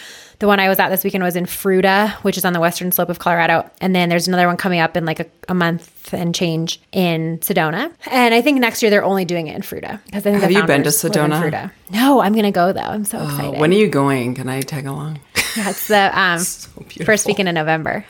The 0.45 0.49
one 0.49 0.61
I 0.61 0.69
was 0.69 0.79
at 0.79 0.91
this 0.91 1.03
weekend 1.03 1.25
was 1.25 1.37
in 1.37 1.47
Fruita, 1.47 2.13
which 2.17 2.37
is 2.37 2.45
on 2.45 2.53
the 2.53 2.61
western 2.61 2.93
slope 2.93 3.09
of 3.09 3.19
Colorado. 3.19 3.65
And 3.81 3.97
then 3.97 4.11
there's 4.11 4.29
another 4.29 4.47
one 4.47 4.59
coming 4.59 4.79
up 4.79 4.95
in 4.95 5.07
like 5.07 5.19
a, 5.19 5.27
a 5.49 5.55
month 5.55 6.13
and 6.13 6.35
change 6.35 6.83
in 6.93 7.39
Sedona. 7.39 7.91
And 8.11 8.35
I 8.35 8.43
think 8.43 8.61
next 8.61 8.83
year 8.83 8.91
they're 8.91 9.05
only 9.05 9.25
doing 9.25 9.47
it 9.47 9.57
in 9.57 9.63
Fruita. 9.63 10.01
Because 10.05 10.25
Have 10.25 10.53
you 10.53 10.63
been 10.67 10.83
to 10.83 10.91
Sedona? 10.91 11.71
No, 11.89 12.21
I'm 12.21 12.35
going 12.35 12.45
to 12.45 12.51
go 12.51 12.75
though. 12.75 12.81
I'm 12.83 13.07
so 13.07 13.25
excited. 13.25 13.57
Oh, 13.57 13.59
when 13.59 13.71
are 13.71 13.77
you 13.77 13.89
going? 13.89 14.35
Can 14.35 14.51
I 14.51 14.61
tag 14.61 14.85
along? 14.85 15.19
Yeah, 15.57 15.73
the 15.73 16.11
um, 16.13 16.39
So 16.41 16.69
first 17.07 17.25
weekend 17.25 17.49
in 17.49 17.55
November. 17.55 18.05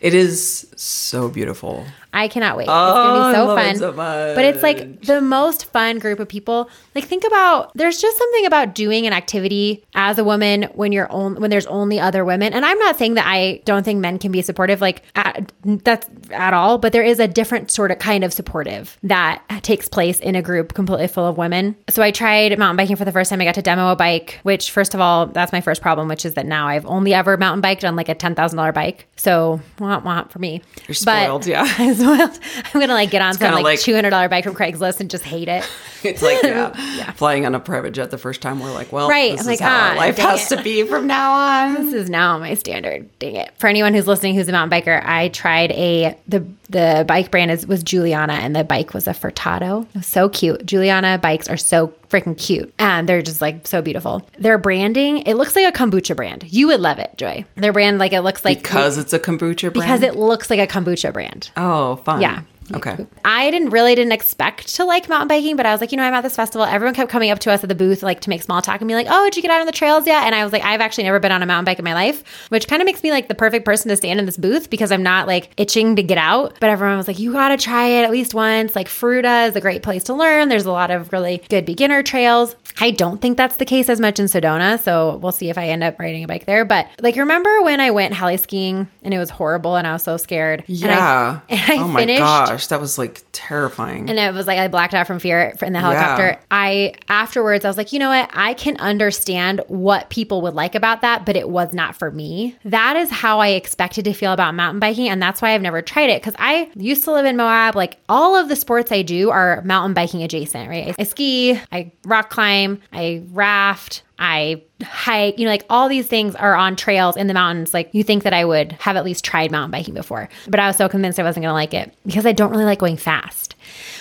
It 0.00 0.14
is 0.14 0.72
so 0.76 1.28
beautiful. 1.28 1.86
I 2.12 2.28
cannot 2.28 2.56
wait. 2.56 2.66
Oh, 2.68 2.88
it's 2.88 2.94
gonna 2.94 3.12
be 3.12 3.20
oh, 3.20 3.32
so 3.32 3.46
love 3.46 3.58
it 3.58 3.62
fun. 3.62 3.76
so 3.76 3.92
But 3.92 4.44
it's 4.44 4.62
like 4.62 5.02
the 5.02 5.20
most 5.20 5.66
fun 5.66 5.98
group 5.98 6.18
of 6.18 6.28
people. 6.28 6.68
Like 6.94 7.04
think 7.04 7.24
about 7.24 7.72
there's 7.74 8.00
just 8.00 8.18
something 8.18 8.46
about 8.46 8.74
doing 8.74 9.06
an 9.06 9.12
activity 9.12 9.84
as 9.94 10.18
a 10.18 10.24
woman 10.24 10.64
when 10.74 10.92
you're 10.92 11.10
on, 11.10 11.40
when 11.40 11.50
there's 11.50 11.66
only 11.66 12.00
other 12.00 12.24
women. 12.24 12.52
And 12.52 12.64
I'm 12.64 12.78
not 12.78 12.96
saying 12.96 13.14
that 13.14 13.26
I 13.26 13.62
don't 13.64 13.84
think 13.84 14.00
men 14.00 14.18
can 14.18 14.32
be 14.32 14.42
supportive 14.42 14.80
like 14.80 15.02
at, 15.14 15.52
that's 15.62 16.08
at 16.32 16.52
all, 16.52 16.78
but 16.78 16.92
there 16.92 17.04
is 17.04 17.20
a 17.20 17.28
different 17.28 17.70
sort 17.70 17.90
of 17.90 17.98
kind 17.98 18.24
of 18.24 18.32
supportive 18.32 18.98
that 19.04 19.42
takes 19.62 19.88
place 19.88 20.18
in 20.18 20.34
a 20.34 20.42
group 20.42 20.74
completely 20.74 21.06
full 21.06 21.26
of 21.26 21.38
women. 21.38 21.76
So 21.88 22.02
I 22.02 22.10
tried 22.10 22.58
mountain 22.58 22.76
biking 22.76 22.96
for 22.96 23.04
the 23.04 23.12
first 23.12 23.30
time. 23.30 23.40
I 23.40 23.44
got 23.44 23.54
to 23.54 23.62
demo 23.62 23.92
a 23.92 23.96
bike, 23.96 24.40
which 24.42 24.72
first 24.72 24.94
of 24.94 25.00
all, 25.00 25.26
that's 25.26 25.52
my 25.52 25.60
first 25.60 25.80
problem, 25.80 26.08
which 26.08 26.24
is 26.24 26.34
that 26.34 26.46
now 26.46 26.66
I've 26.66 26.86
only 26.86 27.14
ever 27.14 27.36
mountain 27.36 27.60
biked 27.60 27.84
on 27.84 27.94
like 27.94 28.08
a 28.08 28.14
$10,000 28.14 28.74
bike. 28.74 29.06
So 29.16 29.60
womp 29.78 30.02
womp 30.02 30.30
for 30.30 30.38
me. 30.40 30.62
You're 30.88 30.94
spoiled, 30.94 31.46
yeah. 31.46 31.64
I'm 32.00 32.32
spoiled. 32.32 32.40
I'm 32.74 32.80
gonna 32.80 32.94
like 32.94 33.10
get 33.10 33.22
on 33.22 33.34
some 33.34 33.52
like, 33.54 33.64
like- 33.64 33.80
two 33.80 33.94
hundred 33.94 34.10
dollar 34.10 34.28
bike 34.28 34.44
from 34.44 34.54
Craigslist 34.54 35.00
and 35.00 35.10
just 35.10 35.24
hate 35.24 35.48
it. 35.48 35.68
It's 36.04 36.22
like 36.22 36.40
yeah, 36.44 37.12
flying 37.12 37.46
on 37.46 37.54
a 37.54 37.60
private 37.60 37.92
jet 37.92 38.10
the 38.10 38.18
first 38.18 38.40
time. 38.40 38.60
We're 38.60 38.72
like, 38.72 38.90
well, 38.92 39.08
Right, 39.08 39.32
This 39.32 39.46
I'm 39.46 39.52
is 39.52 39.60
like, 39.60 39.68
how 39.68 39.92
ah, 39.92 39.96
life 39.96 40.16
has 40.18 40.50
it. 40.50 40.56
to 40.56 40.62
be 40.62 40.82
from 40.84 41.06
now 41.06 41.32
on. 41.32 41.74
This 41.74 41.94
is 41.94 42.10
now 42.10 42.38
my 42.38 42.54
standard. 42.54 43.08
Dang 43.18 43.36
it! 43.36 43.52
For 43.58 43.66
anyone 43.66 43.94
who's 43.94 44.06
listening 44.06 44.34
who's 44.34 44.48
a 44.48 44.52
mountain 44.52 44.78
biker, 44.80 45.04
I 45.04 45.28
tried 45.28 45.72
a 45.72 46.16
the 46.28 46.44
the 46.68 47.04
bike 47.06 47.30
brand 47.30 47.50
is 47.50 47.66
was 47.66 47.82
Juliana, 47.82 48.34
and 48.34 48.54
the 48.56 48.64
bike 48.64 48.94
was 48.94 49.06
a 49.08 49.10
Furtado. 49.12 49.82
It 49.88 49.94
was 49.96 50.06
so 50.06 50.28
cute. 50.28 50.64
Juliana 50.64 51.18
bikes 51.18 51.48
are 51.48 51.56
so 51.56 51.88
freaking 52.08 52.36
cute, 52.38 52.72
and 52.78 53.08
they're 53.08 53.22
just 53.22 53.40
like 53.40 53.66
so 53.66 53.82
beautiful. 53.82 54.28
Their 54.38 54.56
branding, 54.58 55.18
it 55.18 55.34
looks 55.34 55.54
like 55.56 55.66
a 55.72 55.76
kombucha 55.76 56.14
brand. 56.16 56.44
You 56.48 56.68
would 56.68 56.80
love 56.80 56.98
it, 56.98 57.10
Joy. 57.16 57.44
Their 57.56 57.72
brand, 57.72 57.98
like 57.98 58.12
it 58.12 58.20
looks 58.22 58.44
like 58.44 58.58
Because 58.62 58.98
it's 58.98 59.12
a 59.12 59.18
kombucha 59.18 59.62
brand. 59.62 59.74
because 59.74 60.02
it 60.02 60.16
looks 60.16 60.48
like 60.50 60.60
a 60.60 60.66
kombucha 60.66 61.12
brand. 61.12 61.50
oh, 61.56 61.96
fun. 61.96 62.20
Yeah. 62.20 62.42
Okay. 62.74 63.06
I 63.24 63.50
didn't 63.50 63.70
really 63.70 63.94
didn't 63.94 64.12
expect 64.12 64.74
to 64.76 64.84
like 64.84 65.08
mountain 65.08 65.28
biking, 65.28 65.56
but 65.56 65.66
I 65.66 65.72
was 65.72 65.80
like, 65.80 65.92
you 65.92 65.96
know, 65.96 66.04
I'm 66.04 66.14
at 66.14 66.22
this 66.22 66.36
festival. 66.36 66.64
Everyone 66.64 66.94
kept 66.94 67.10
coming 67.10 67.30
up 67.30 67.38
to 67.40 67.50
us 67.50 67.62
at 67.62 67.68
the 67.68 67.74
booth, 67.74 68.02
like 68.02 68.20
to 68.20 68.30
make 68.30 68.42
small 68.42 68.62
talk 68.62 68.80
and 68.80 68.88
be 68.88 68.94
like, 68.94 69.06
oh, 69.10 69.24
did 69.24 69.36
you 69.36 69.42
get 69.42 69.50
out 69.50 69.60
on 69.60 69.66
the 69.66 69.72
trails 69.72 70.06
yet? 70.06 70.24
And 70.24 70.34
I 70.34 70.44
was 70.44 70.52
like, 70.52 70.64
I've 70.64 70.80
actually 70.80 71.04
never 71.04 71.20
been 71.20 71.32
on 71.32 71.42
a 71.42 71.46
mountain 71.46 71.64
bike 71.64 71.78
in 71.78 71.84
my 71.84 71.94
life, 71.94 72.48
which 72.48 72.68
kind 72.68 72.82
of 72.82 72.86
makes 72.86 73.02
me 73.02 73.10
like 73.10 73.28
the 73.28 73.34
perfect 73.34 73.64
person 73.64 73.88
to 73.88 73.96
stand 73.96 74.20
in 74.20 74.26
this 74.26 74.36
booth 74.36 74.70
because 74.70 74.92
I'm 74.92 75.02
not 75.02 75.26
like 75.26 75.50
itching 75.56 75.96
to 75.96 76.02
get 76.02 76.18
out. 76.18 76.56
But 76.60 76.70
everyone 76.70 76.96
was 76.96 77.08
like, 77.08 77.18
you 77.18 77.32
got 77.32 77.48
to 77.48 77.56
try 77.56 77.86
it 77.86 78.04
at 78.04 78.10
least 78.10 78.34
once. 78.34 78.76
Like 78.76 78.88
Fruita 78.88 79.48
is 79.48 79.56
a 79.56 79.60
great 79.60 79.82
place 79.82 80.04
to 80.04 80.14
learn. 80.14 80.48
There's 80.48 80.66
a 80.66 80.72
lot 80.72 80.90
of 80.90 81.12
really 81.12 81.42
good 81.48 81.64
beginner 81.64 82.02
trails. 82.02 82.56
I 82.80 82.90
don't 82.92 83.20
think 83.20 83.36
that's 83.36 83.56
the 83.56 83.64
case 83.64 83.88
as 83.88 84.00
much 84.00 84.18
in 84.18 84.26
Sedona, 84.26 84.80
so 84.80 85.16
we'll 85.18 85.32
see 85.32 85.50
if 85.50 85.58
I 85.58 85.68
end 85.68 85.82
up 85.84 85.98
riding 85.98 86.24
a 86.24 86.26
bike 86.26 86.46
there. 86.46 86.64
But 86.64 86.88
like, 87.00 87.16
remember 87.16 87.62
when 87.62 87.80
I 87.80 87.90
went 87.90 88.14
heli 88.14 88.36
skiing 88.36 88.88
and 89.02 89.12
it 89.14 89.18
was 89.18 89.30
horrible 89.30 89.76
and 89.76 89.86
I 89.86 89.92
was 89.92 90.02
so 90.02 90.16
scared? 90.16 90.64
And 90.68 90.84
I- 90.84 90.88
Yeah. 90.88 91.40
and 91.48 91.60
I 91.80 91.82
oh 91.84 91.88
my 91.88 92.00
finished- 92.00 92.18
gosh, 92.20 92.66
that 92.68 92.80
was 92.80 92.98
like 92.98 93.22
terrifying. 93.32 94.08
and 94.08 94.18
it 94.18 94.32
was 94.34 94.46
like 94.46 94.58
I 94.58 94.68
blacked 94.68 94.94
out 94.94 95.06
from 95.06 95.18
fear 95.18 95.54
in 95.62 95.72
the 95.72 95.80
helicopter. 95.80 96.28
Yeah. 96.28 96.38
I 96.50 96.94
afterwards 97.08 97.64
I 97.64 97.68
was 97.68 97.76
like, 97.76 97.92
you 97.92 97.98
know 97.98 98.08
what? 98.10 98.30
I 98.32 98.54
can 98.54 98.76
understand 98.78 99.60
what 99.68 100.08
people 100.10 100.42
would 100.42 100.54
like 100.54 100.74
about 100.74 101.00
that, 101.02 101.26
but 101.26 101.36
it 101.36 101.48
was 101.48 101.72
not 101.72 101.96
for 101.96 102.10
me. 102.10 102.56
That 102.64 102.96
is 102.96 103.10
how 103.10 103.40
I 103.40 103.48
expected 103.48 104.04
to 104.04 104.12
feel 104.12 104.32
about 104.32 104.54
mountain 104.54 104.78
biking, 104.80 105.08
and 105.08 105.20
that's 105.20 105.42
why 105.42 105.54
I've 105.54 105.62
never 105.62 105.82
tried 105.82 106.10
it 106.10 106.22
because 106.22 106.34
I 106.38 106.70
used 106.76 107.04
to 107.04 107.12
live 107.12 107.26
in 107.26 107.36
Moab. 107.36 107.74
Like 107.74 107.98
all 108.08 108.36
of 108.36 108.48
the 108.48 108.56
sports 108.56 108.92
I 108.92 109.02
do 109.02 109.30
are 109.30 109.62
mountain 109.62 109.94
biking 109.94 110.22
adjacent, 110.22 110.68
right? 110.68 110.94
I 110.98 111.02
ski, 111.04 111.58
I 111.72 111.92
rock 112.04 112.30
climb, 112.30 112.69
I 112.92 113.22
raft. 113.30 114.02
I 114.18 114.62
hike, 114.82 115.38
you 115.38 115.46
know, 115.46 115.50
like 115.50 115.64
all 115.70 115.88
these 115.88 116.06
things 116.06 116.34
are 116.34 116.54
on 116.54 116.76
trails 116.76 117.16
in 117.16 117.26
the 117.26 117.34
mountains. 117.34 117.72
Like 117.72 117.88
you 117.92 118.02
think 118.02 118.22
that 118.24 118.34
I 118.34 118.44
would 118.44 118.72
have 118.72 118.96
at 118.96 119.04
least 119.04 119.24
tried 119.24 119.50
mountain 119.50 119.70
biking 119.70 119.94
before, 119.94 120.28
but 120.46 120.60
I 120.60 120.66
was 120.66 120.76
so 120.76 120.88
convinced 120.90 121.18
I 121.18 121.22
wasn't 121.22 121.44
going 121.44 121.50
to 121.50 121.54
like 121.54 121.72
it 121.72 121.94
because 122.04 122.26
I 122.26 122.32
don't 122.32 122.50
really 122.50 122.66
like 122.66 122.78
going 122.78 122.98
fast 122.98 123.54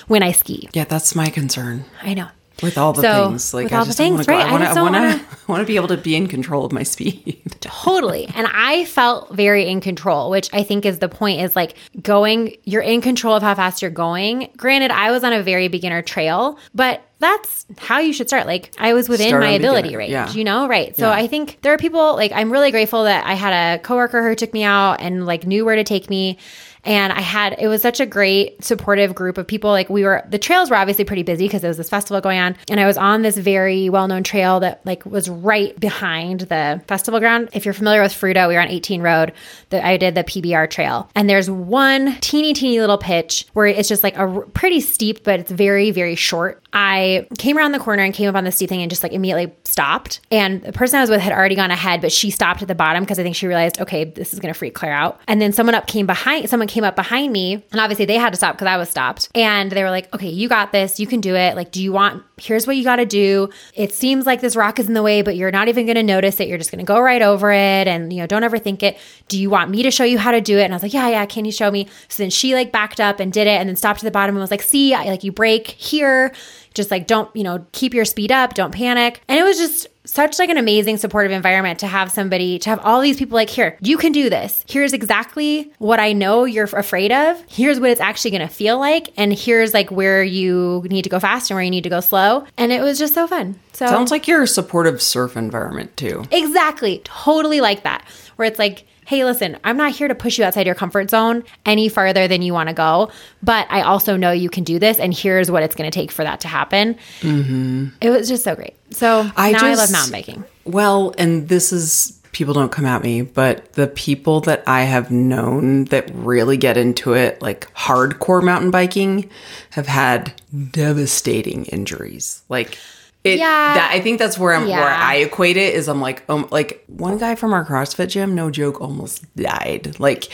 when 0.07 0.21
I 0.21 0.33
ski. 0.33 0.67
yeah, 0.73 0.83
that's 0.83 1.15
my 1.15 1.29
concern 1.29 1.85
I 2.01 2.13
know. 2.13 2.27
With 2.61 2.77
all 2.77 2.93
the 2.93 3.01
So, 3.01 3.27
things. 3.29 3.53
Like 3.53 3.63
with 3.65 3.73
I 3.73 3.77
all 3.79 3.85
the 3.85 3.93
things, 3.93 4.27
right? 4.27 4.43
Go. 4.43 4.49
I 4.49 4.51
want 4.51 4.63
to. 4.63 4.69
I 4.69 4.81
want 4.81 4.95
to. 4.95 5.01
wanna- 5.01 5.25
I 5.47 5.51
want 5.51 5.61
to 5.61 5.65
be 5.73 5.75
able 5.77 5.87
to 5.89 5.97
be 5.97 6.15
in 6.15 6.27
control 6.27 6.63
of 6.65 6.71
my 6.71 6.83
speed. 6.83 7.41
Totally. 7.59 8.27
And 8.35 8.47
I 8.53 8.85
felt 8.85 9.33
very 9.35 9.67
in 9.67 9.81
control, 9.81 10.29
which 10.29 10.49
I 10.53 10.61
think 10.63 10.85
is 10.85 10.99
the 10.99 11.09
point 11.09 11.41
is 11.41 11.55
like 11.55 11.75
going, 12.01 12.55
you're 12.65 12.81
in 12.83 13.01
control 13.01 13.35
of 13.35 13.41
how 13.43 13.55
fast 13.55 13.81
you're 13.81 13.89
going. 13.91 14.49
Granted, 14.57 14.91
I 14.91 15.11
was 15.11 15.23
on 15.23 15.33
a 15.33 15.41
very 15.41 15.67
beginner 15.67 16.01
trail, 16.03 16.59
but 16.75 17.01
that's 17.17 17.65
how 17.77 17.99
you 17.99 18.13
should 18.13 18.27
start. 18.27 18.45
Like 18.45 18.71
I 18.77 18.93
was 18.93 19.09
within 19.09 19.29
Start 19.29 19.43
my 19.43 19.49
ability 19.49 19.95
range, 19.95 20.11
yeah. 20.11 20.31
you 20.31 20.43
know? 20.43 20.67
Right. 20.67 20.95
So 20.95 21.07
Yeah. 21.07 21.11
I 21.15 21.27
think 21.27 21.59
there 21.63 21.73
are 21.73 21.77
people 21.77 22.15
like 22.15 22.31
I'm 22.31 22.51
really 22.51 22.71
grateful 22.71 23.03
that 23.05 23.25
I 23.25 23.33
had 23.33 23.77
a 23.77 23.81
coworker 23.81 24.27
who 24.27 24.35
took 24.35 24.53
me 24.53 24.63
out 24.63 25.01
and 25.01 25.25
like 25.25 25.45
knew 25.47 25.65
where 25.65 25.75
to 25.75 25.83
take 25.83 26.09
me. 26.09 26.37
And 26.85 27.11
I 27.13 27.21
had, 27.21 27.55
it 27.59 27.67
was 27.67 27.81
such 27.81 27.99
a 27.99 28.05
great 28.05 28.63
supportive 28.63 29.13
group 29.13 29.37
of 29.37 29.45
people. 29.47 29.69
Like 29.69 29.89
we 29.89 30.03
were, 30.03 30.23
the 30.29 30.39
trails 30.39 30.69
were 30.69 30.75
obviously 30.75 31.05
pretty 31.05 31.23
busy 31.23 31.45
because 31.45 31.61
there 31.61 31.69
was 31.69 31.77
this 31.77 31.89
festival 31.89 32.21
going 32.21 32.39
on. 32.39 32.55
And 32.69 32.79
I 32.79 32.85
was 32.85 32.97
on 32.97 33.21
this 33.21 33.37
very 33.37 33.89
well 33.89 34.07
known 34.07 34.23
trail 34.23 34.59
that 34.61 34.85
like 34.85 35.05
was 35.05 35.29
right 35.29 35.77
behind 35.79 36.41
the 36.41 36.81
festival 36.87 37.19
ground. 37.19 37.49
If 37.53 37.65
you're 37.65 37.73
familiar 37.73 38.01
with 38.01 38.13
Fruita, 38.13 38.47
we 38.47 38.55
were 38.55 38.61
on 38.61 38.67
18 38.67 39.01
Road. 39.01 39.33
That 39.69 39.83
I 39.83 39.97
did 39.97 40.15
the 40.15 40.23
PBR 40.23 40.69
trail. 40.69 41.09
And 41.15 41.29
there's 41.29 41.49
one 41.49 42.15
teeny, 42.21 42.53
teeny 42.53 42.79
little 42.79 42.97
pitch 42.97 43.45
where 43.53 43.67
it's 43.67 43.89
just 43.89 44.03
like 44.03 44.17
a 44.17 44.41
pretty 44.53 44.79
steep, 44.79 45.23
but 45.23 45.39
it's 45.39 45.51
very, 45.51 45.91
very 45.91 46.15
short. 46.15 46.61
I 46.71 47.27
came 47.37 47.57
around 47.57 47.71
the 47.71 47.79
corner 47.79 48.03
and 48.03 48.13
came 48.13 48.29
up 48.29 48.35
on 48.35 48.43
the 48.43 48.51
steep 48.51 48.69
thing 48.69 48.81
and 48.81 48.89
just 48.89 49.01
like 49.01 49.11
immediately 49.11 49.53
stopped. 49.63 50.21
And 50.31 50.61
the 50.61 50.71
person 50.71 50.97
I 50.97 51.01
was 51.01 51.09
with 51.09 51.21
had 51.21 51.33
already 51.33 51.55
gone 51.55 51.71
ahead, 51.71 52.01
but 52.01 52.11
she 52.11 52.29
stopped 52.29 52.61
at 52.61 52.67
the 52.67 52.75
bottom 52.75 53.03
because 53.03 53.17
I 53.17 53.23
think 53.23 53.35
she 53.35 53.47
realized, 53.47 53.79
okay, 53.79 54.03
this 54.03 54.33
is 54.33 54.39
going 54.39 54.53
to 54.53 54.57
freak 54.57 54.75
Claire 54.75 54.93
out. 54.93 55.19
And 55.27 55.41
then 55.41 55.51
someone 55.51 55.75
up 55.75 55.87
came 55.87 56.05
behind, 56.05 56.49
someone 56.49 56.67
came 56.67 56.78
up 56.83 56.95
behind 56.95 57.33
me, 57.33 57.53
and 57.71 57.79
obviously 57.79 58.05
they 58.05 58.15
had 58.15 58.33
to 58.33 58.37
stop 58.37 58.55
because 58.55 58.67
I 58.67 58.77
was 58.77 58.89
stopped. 58.89 59.29
And 59.35 59.71
they 59.71 59.83
were 59.83 59.89
like, 59.89 60.13
okay, 60.13 60.29
you 60.29 60.47
got 60.49 60.71
this, 60.71 60.99
you 60.99 61.07
can 61.07 61.21
do 61.21 61.35
it. 61.35 61.55
Like, 61.55 61.71
do 61.71 61.81
you 61.81 61.91
want? 61.91 62.23
Here's 62.37 62.65
what 62.65 62.77
you 62.77 62.83
got 62.83 62.97
to 62.97 63.05
do. 63.05 63.49
It 63.73 63.93
seems 63.93 64.25
like 64.25 64.41
this 64.41 64.55
rock 64.55 64.79
is 64.79 64.87
in 64.87 64.93
the 64.93 65.03
way, 65.03 65.21
but 65.21 65.35
you're 65.35 65.51
not 65.51 65.67
even 65.67 65.85
going 65.85 65.95
to 65.95 66.03
notice 66.03 66.39
it. 66.39 66.47
You're 66.47 66.57
just 66.57 66.71
going 66.71 66.79
to 66.79 66.85
go 66.85 66.99
right 66.99 67.21
over 67.21 67.51
it, 67.51 67.87
and 67.87 68.11
you 68.11 68.19
know, 68.19 68.27
don't 68.27 68.43
overthink 68.43 68.83
it. 68.83 68.97
Do 69.27 69.39
you 69.39 69.49
want 69.49 69.69
me 69.69 69.83
to 69.83 69.91
show 69.91 70.03
you 70.03 70.17
how 70.17 70.31
to 70.31 70.41
do 70.41 70.57
it? 70.57 70.63
And 70.63 70.73
I 70.73 70.75
was 70.75 70.83
like, 70.83 70.93
yeah, 70.93 71.09
yeah. 71.09 71.25
Can 71.25 71.45
you 71.45 71.51
show 71.51 71.69
me? 71.71 71.87
So 72.07 72.23
then 72.23 72.29
she 72.29 72.53
like 72.53 72.71
backed 72.71 72.99
up 72.99 73.19
and 73.19 73.31
did 73.31 73.47
it, 73.47 73.59
and 73.59 73.69
then 73.69 73.75
stopped 73.75 73.99
at 73.99 74.05
the 74.05 74.11
bottom 74.11 74.35
and 74.35 74.41
was 74.41 74.51
like, 74.51 74.61
see, 74.61 74.93
I, 74.93 75.05
like 75.05 75.23
you 75.23 75.31
break 75.31 75.67
here 75.67 76.33
just 76.75 76.91
like 76.91 77.07
don't 77.07 77.35
you 77.35 77.43
know 77.43 77.65
keep 77.71 77.93
your 77.95 78.05
speed 78.05 78.31
up 78.31 78.53
don't 78.53 78.71
panic 78.71 79.21
and 79.27 79.39
it 79.39 79.43
was 79.43 79.57
just 79.57 79.87
such 80.09 80.39
like 80.39 80.49
an 80.49 80.57
amazing 80.57 80.97
supportive 80.97 81.31
environment 81.31 81.79
to 81.79 81.87
have 81.87 82.11
somebody 82.11 82.59
to 82.59 82.69
have 82.69 82.79
all 82.79 83.01
these 83.01 83.17
people 83.17 83.35
like 83.35 83.49
here 83.49 83.77
you 83.81 83.97
can 83.97 84.11
do 84.11 84.29
this 84.29 84.63
here's 84.67 84.93
exactly 84.93 85.71
what 85.77 85.99
i 85.99 86.11
know 86.13 86.45
you're 86.45 86.65
afraid 86.65 87.11
of 87.11 87.43
here's 87.47 87.79
what 87.79 87.89
it's 87.89 88.01
actually 88.01 88.31
going 88.31 88.47
to 88.47 88.53
feel 88.53 88.79
like 88.79 89.11
and 89.17 89.33
here's 89.33 89.73
like 89.73 89.91
where 89.91 90.23
you 90.23 90.83
need 90.89 91.03
to 91.03 91.09
go 91.09 91.19
fast 91.19 91.49
and 91.49 91.55
where 91.55 91.63
you 91.63 91.71
need 91.71 91.83
to 91.83 91.89
go 91.89 91.99
slow 91.99 92.45
and 92.57 92.71
it 92.71 92.81
was 92.81 92.97
just 92.97 93.13
so 93.13 93.27
fun 93.27 93.57
so 93.73 93.87
Sounds 93.87 94.11
like 94.11 94.27
you're 94.27 94.43
a 94.43 94.47
supportive 94.47 95.01
surf 95.01 95.37
environment 95.37 95.95
too. 95.95 96.25
Exactly. 96.31 97.01
Totally 97.05 97.61
like 97.61 97.83
that. 97.83 98.03
Where 98.35 98.45
it's 98.45 98.59
like, 98.59 98.85
hey, 99.09 99.25
listen, 99.25 99.57
I'm 99.63 99.75
not 99.75 99.91
here 99.91 100.07
to 100.07 100.13
push 100.13 100.37
you 100.37 100.43
outside 100.43 100.67
your 100.67 100.75
comfort 100.75 101.09
zone 101.09 101.43
any 101.65 101.89
farther 101.89 102.27
than 102.27 102.43
you 102.43 102.53
want 102.53 102.69
to 102.69 102.75
go, 102.75 103.09
but 103.41 103.65
I 103.71 103.81
also 103.81 104.15
know 104.15 104.31
you 104.31 104.51
can 104.51 104.63
do 104.63 104.77
this, 104.77 104.99
and 104.99 105.11
here's 105.11 105.49
what 105.49 105.63
it's 105.63 105.73
going 105.73 105.89
to 105.89 105.99
take 105.99 106.11
for 106.11 106.23
that 106.23 106.41
to 106.41 106.47
happen. 106.47 106.95
Mm-hmm. 107.21 107.87
It 108.01 108.11
was 108.11 108.29
just 108.29 108.43
so 108.43 108.53
great. 108.53 108.75
So 108.91 109.27
I 109.35 109.51
now 109.51 109.65
I 109.65 109.73
love 109.73 109.91
mountain 109.91 110.11
biking. 110.11 110.43
Well, 110.63 111.15
and 111.17 111.49
this 111.49 111.73
is 111.73 112.21
people 112.33 112.53
don't 112.53 112.71
come 112.71 112.85
at 112.85 113.01
me, 113.01 113.23
but 113.23 113.73
the 113.73 113.87
people 113.87 114.41
that 114.41 114.61
I 114.67 114.83
have 114.83 115.09
known 115.09 115.85
that 115.85 116.11
really 116.13 116.57
get 116.57 116.77
into 116.77 117.13
it, 117.13 117.41
like 117.41 117.73
hardcore 117.73 118.43
mountain 118.43 118.69
biking, 118.69 119.27
have 119.71 119.87
had 119.87 120.39
devastating 120.69 121.65
injuries. 121.65 122.43
Like 122.47 122.77
it 123.23 123.39
Yeah. 123.39 123.73
that 123.73 123.91
I 123.93 123.99
think 123.99 124.19
that's 124.19 124.37
where 124.37 124.53
I'm 124.53 124.67
where 124.67 124.79
I 124.87 125.15
equate 125.15 125.57
it 125.57 125.73
is 125.73 125.87
I'm 125.87 126.01
like 126.01 126.23
um 126.29 126.47
like 126.51 126.83
one 126.87 127.17
guy 127.17 127.35
from 127.35 127.53
our 127.53 127.65
CrossFit 127.65 128.09
gym, 128.09 128.35
no 128.35 128.49
joke, 128.49 128.79
almost 128.81 129.23
died. 129.35 129.99
Like 129.99 130.29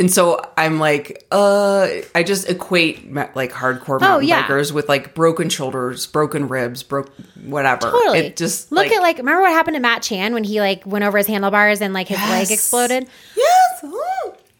And 0.00 0.10
so 0.10 0.40
I'm 0.58 0.80
like, 0.80 1.24
uh, 1.30 1.86
I 2.16 2.24
just 2.24 2.48
equate 2.50 3.12
like 3.14 3.52
hardcore 3.52 4.00
mountain 4.00 4.10
Oh, 4.10 4.18
yeah. 4.18 4.42
bikers 4.42 4.72
with 4.72 4.88
like 4.88 5.14
broken 5.14 5.48
shoulders, 5.48 6.06
broken 6.08 6.48
ribs, 6.48 6.82
broke 6.82 7.12
whatever. 7.44 7.90
Totally. 7.92 8.18
It 8.18 8.36
just 8.36 8.72
look 8.72 8.86
like, 8.86 8.92
at 8.92 9.02
like 9.02 9.18
remember 9.18 9.42
what 9.42 9.52
happened 9.52 9.76
to 9.76 9.80
Matt 9.80 10.02
Chan 10.02 10.34
when 10.34 10.42
he 10.42 10.60
like 10.60 10.84
went 10.84 11.04
over 11.04 11.16
his 11.18 11.28
handlebars 11.28 11.80
and 11.80 11.94
like 11.94 12.08
his 12.08 12.18
leg 12.18 12.50
exploded. 12.50 13.06
yes. 13.36 13.84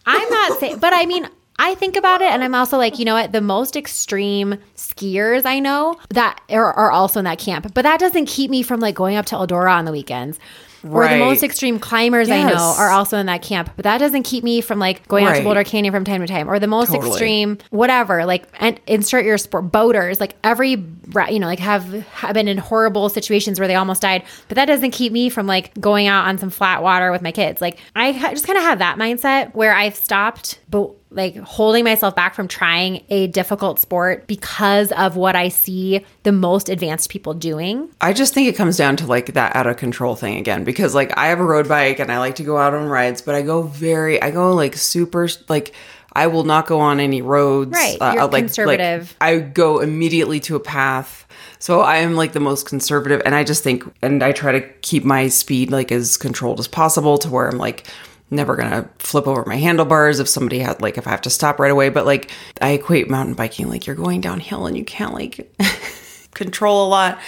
I'm 0.06 0.28
not 0.30 0.61
saying, 0.61 0.78
but 0.78 0.92
I 0.92 1.06
mean, 1.06 1.26
I 1.58 1.75
think 1.76 1.96
about 1.96 2.20
it, 2.20 2.30
and 2.30 2.42
I'm 2.42 2.54
also 2.54 2.76
like, 2.76 2.99
you 2.99 3.04
know 3.04 3.14
what? 3.14 3.32
The 3.32 3.40
most 3.40 3.76
extreme 3.76 4.58
skiers 4.76 5.44
I 5.44 5.61
know 5.61 5.96
that 6.11 6.40
are, 6.50 6.73
are 6.73 6.90
also 6.90 7.20
in 7.20 7.25
that 7.26 7.38
camp, 7.38 7.73
but 7.75 7.82
that 7.82 8.00
doesn't 8.00 8.26
keep 8.26 8.50
me 8.50 8.62
from 8.62 8.80
like 8.80 8.94
going 8.94 9.16
up 9.16 9.26
to 9.26 9.37
Eldora 9.37 9.73
on 9.73 9.84
the 9.84 9.92
weekends. 9.92 10.38
Or 10.87 11.08
the 11.08 11.16
most 11.16 11.42
extreme 11.42 11.78
climbers 11.78 12.28
I 12.28 12.42
know 12.42 12.75
are 12.76 12.90
also 12.90 13.16
in 13.16 13.25
that 13.26 13.40
camp, 13.40 13.70
but 13.75 13.84
that 13.84 13.99
doesn't 13.99 14.25
keep 14.25 14.44
me 14.44 14.61
from 14.61 14.78
like 14.78 15.08
going 15.08 15.25
out 15.25 15.37
to 15.37 15.42
Boulder 15.42 15.64
Canyon 15.64 15.94
from 15.94 16.04
time 16.04 16.20
to 16.20 16.26
time. 16.26 16.46
Or 16.50 16.58
the 16.58 16.66
most 16.66 16.92
Totally. 16.92 17.08
extreme, 17.08 17.56
whatever, 17.70 18.26
like 18.26 18.46
and 18.61 18.78
insert 18.87 19.25
your 19.25 19.38
sport 19.38 19.73
boaters, 19.73 20.20
like 20.20 20.37
every 20.44 20.73
you 20.73 21.38
know, 21.38 21.46
like 21.46 21.58
have 21.61 21.90
have 22.08 22.34
been 22.34 22.49
in 22.49 22.58
horrible 22.58 23.08
situations 23.08 23.58
where 23.58 23.66
they 23.66 23.76
almost 23.76 24.02
died, 24.02 24.25
but 24.49 24.56
that 24.56 24.66
doesn't 24.66 24.90
keep 24.90 25.11
me 25.11 25.30
from 25.30 25.46
like 25.46 25.73
going 25.80 26.06
out 26.06 26.28
on 26.28 26.37
some 26.37 26.50
flat 26.50 26.82
water 26.82 27.11
with 27.11 27.23
my 27.23 27.32
kids. 27.32 27.62
Like 27.62 27.78
I 27.96 28.12
just 28.12 28.46
kind 28.46 28.58
of 28.58 28.64
have 28.64 28.80
that 28.80 28.99
mindset 28.99 29.54
where 29.54 29.75
I've 29.75 29.96
stopped, 29.96 30.58
but 30.68 30.90
like 31.14 31.37
holding 31.37 31.85
myself 31.85 32.14
back 32.14 32.35
from 32.35 32.49
trying 32.49 33.04
a 33.09 33.26
difficult 33.28 33.78
sport 33.78 34.26
because 34.26 34.92
of 34.92 35.16
what 35.16 35.37
I 35.37 35.49
see 35.49 36.04
the 36.23 36.33
most 36.33 36.68
advanced 36.68 37.11
people 37.11 37.35
doing. 37.35 37.88
I 38.00 38.12
just 38.12 38.35
think 38.35 38.49
it 38.49 38.56
comes 38.56 38.76
down 38.76 38.97
to 38.97 39.06
like 39.06 39.35
that 39.35 39.54
out 39.56 39.66
of 39.66 39.76
control 39.76 40.16
thing 40.16 40.37
again 40.37 40.64
because 40.64 40.94
like 40.94 41.16
I 41.16 41.26
have 41.28 41.40
a 41.40 41.44
road 41.44 41.68
bike 41.68 41.99
and 41.99 42.11
I 42.11 42.18
like 42.18 42.37
to 42.37 42.44
go 42.44 42.59
out 42.59 42.75
on 42.75 42.88
rides, 42.88 43.23
but 43.23 43.35
I 43.35 43.42
go 43.42 43.62
very, 43.62 44.21
I 44.21 44.30
go 44.30 44.54
like 44.54 44.75
super, 44.75 45.28
like 45.49 45.75
I 46.14 46.28
will 46.28 46.44
not 46.44 46.66
go 46.66 46.80
on 46.80 47.00
any 47.00 47.23
roads. 47.23 47.73
Right, 47.73 47.99
Uh, 48.00 48.12
you're 48.14 48.26
like, 48.26 48.44
conservative. 48.44 49.16
Like, 49.21 49.30
I 49.30 49.38
go 49.40 49.80
immediately 49.80 50.40
to 50.40 50.56
a 50.56 50.61
path. 50.61 51.26
So 51.59 51.80
I 51.80 51.97
am 51.97 52.14
like 52.14 52.33
the 52.33 52.40
most 52.40 52.66
conservative, 52.66 53.23
and 53.25 53.35
I 53.35 53.42
just 53.42 53.64
think, 53.64 53.85
and 54.02 54.23
I 54.23 54.33
try 54.33 54.52
to 54.52 54.61
keep 54.83 55.04
my 55.04 55.28
speed 55.28 55.73
like 55.73 55.90
as 55.90 56.16
controlled 56.16 56.61
as 56.61 56.68
possible 56.68 57.18
to 57.18 57.30
where 57.30 57.49
I'm 57.49 57.59
like 57.59 57.87
never 58.31 58.57
gonna 58.57 58.88
flip 58.99 59.26
over 59.26 59.45
my 59.47 59.57
handlebars 59.57 60.21
if 60.21 60.28
somebody 60.28 60.59
had 60.59 60.81
like 60.81 60.99
if 60.99 61.07
I 61.07 61.11
have 61.11 61.23
to 61.23 61.31
stop 61.31 61.59
right 61.59 61.71
away. 61.71 61.88
But 61.88 62.07
like 62.07 62.31
I 62.61 62.71
equate 62.71 63.11
mountain 63.11 63.35
biking 63.35 63.69
like 63.69 63.87
you're 63.87 63.97
going 63.97 64.21
downhill 64.21 64.66
and 64.66 64.76
you 64.76 64.85
can't 64.85 65.14
like 65.14 65.54
control 66.35 66.87
a 66.87 66.88
lot. 66.88 67.19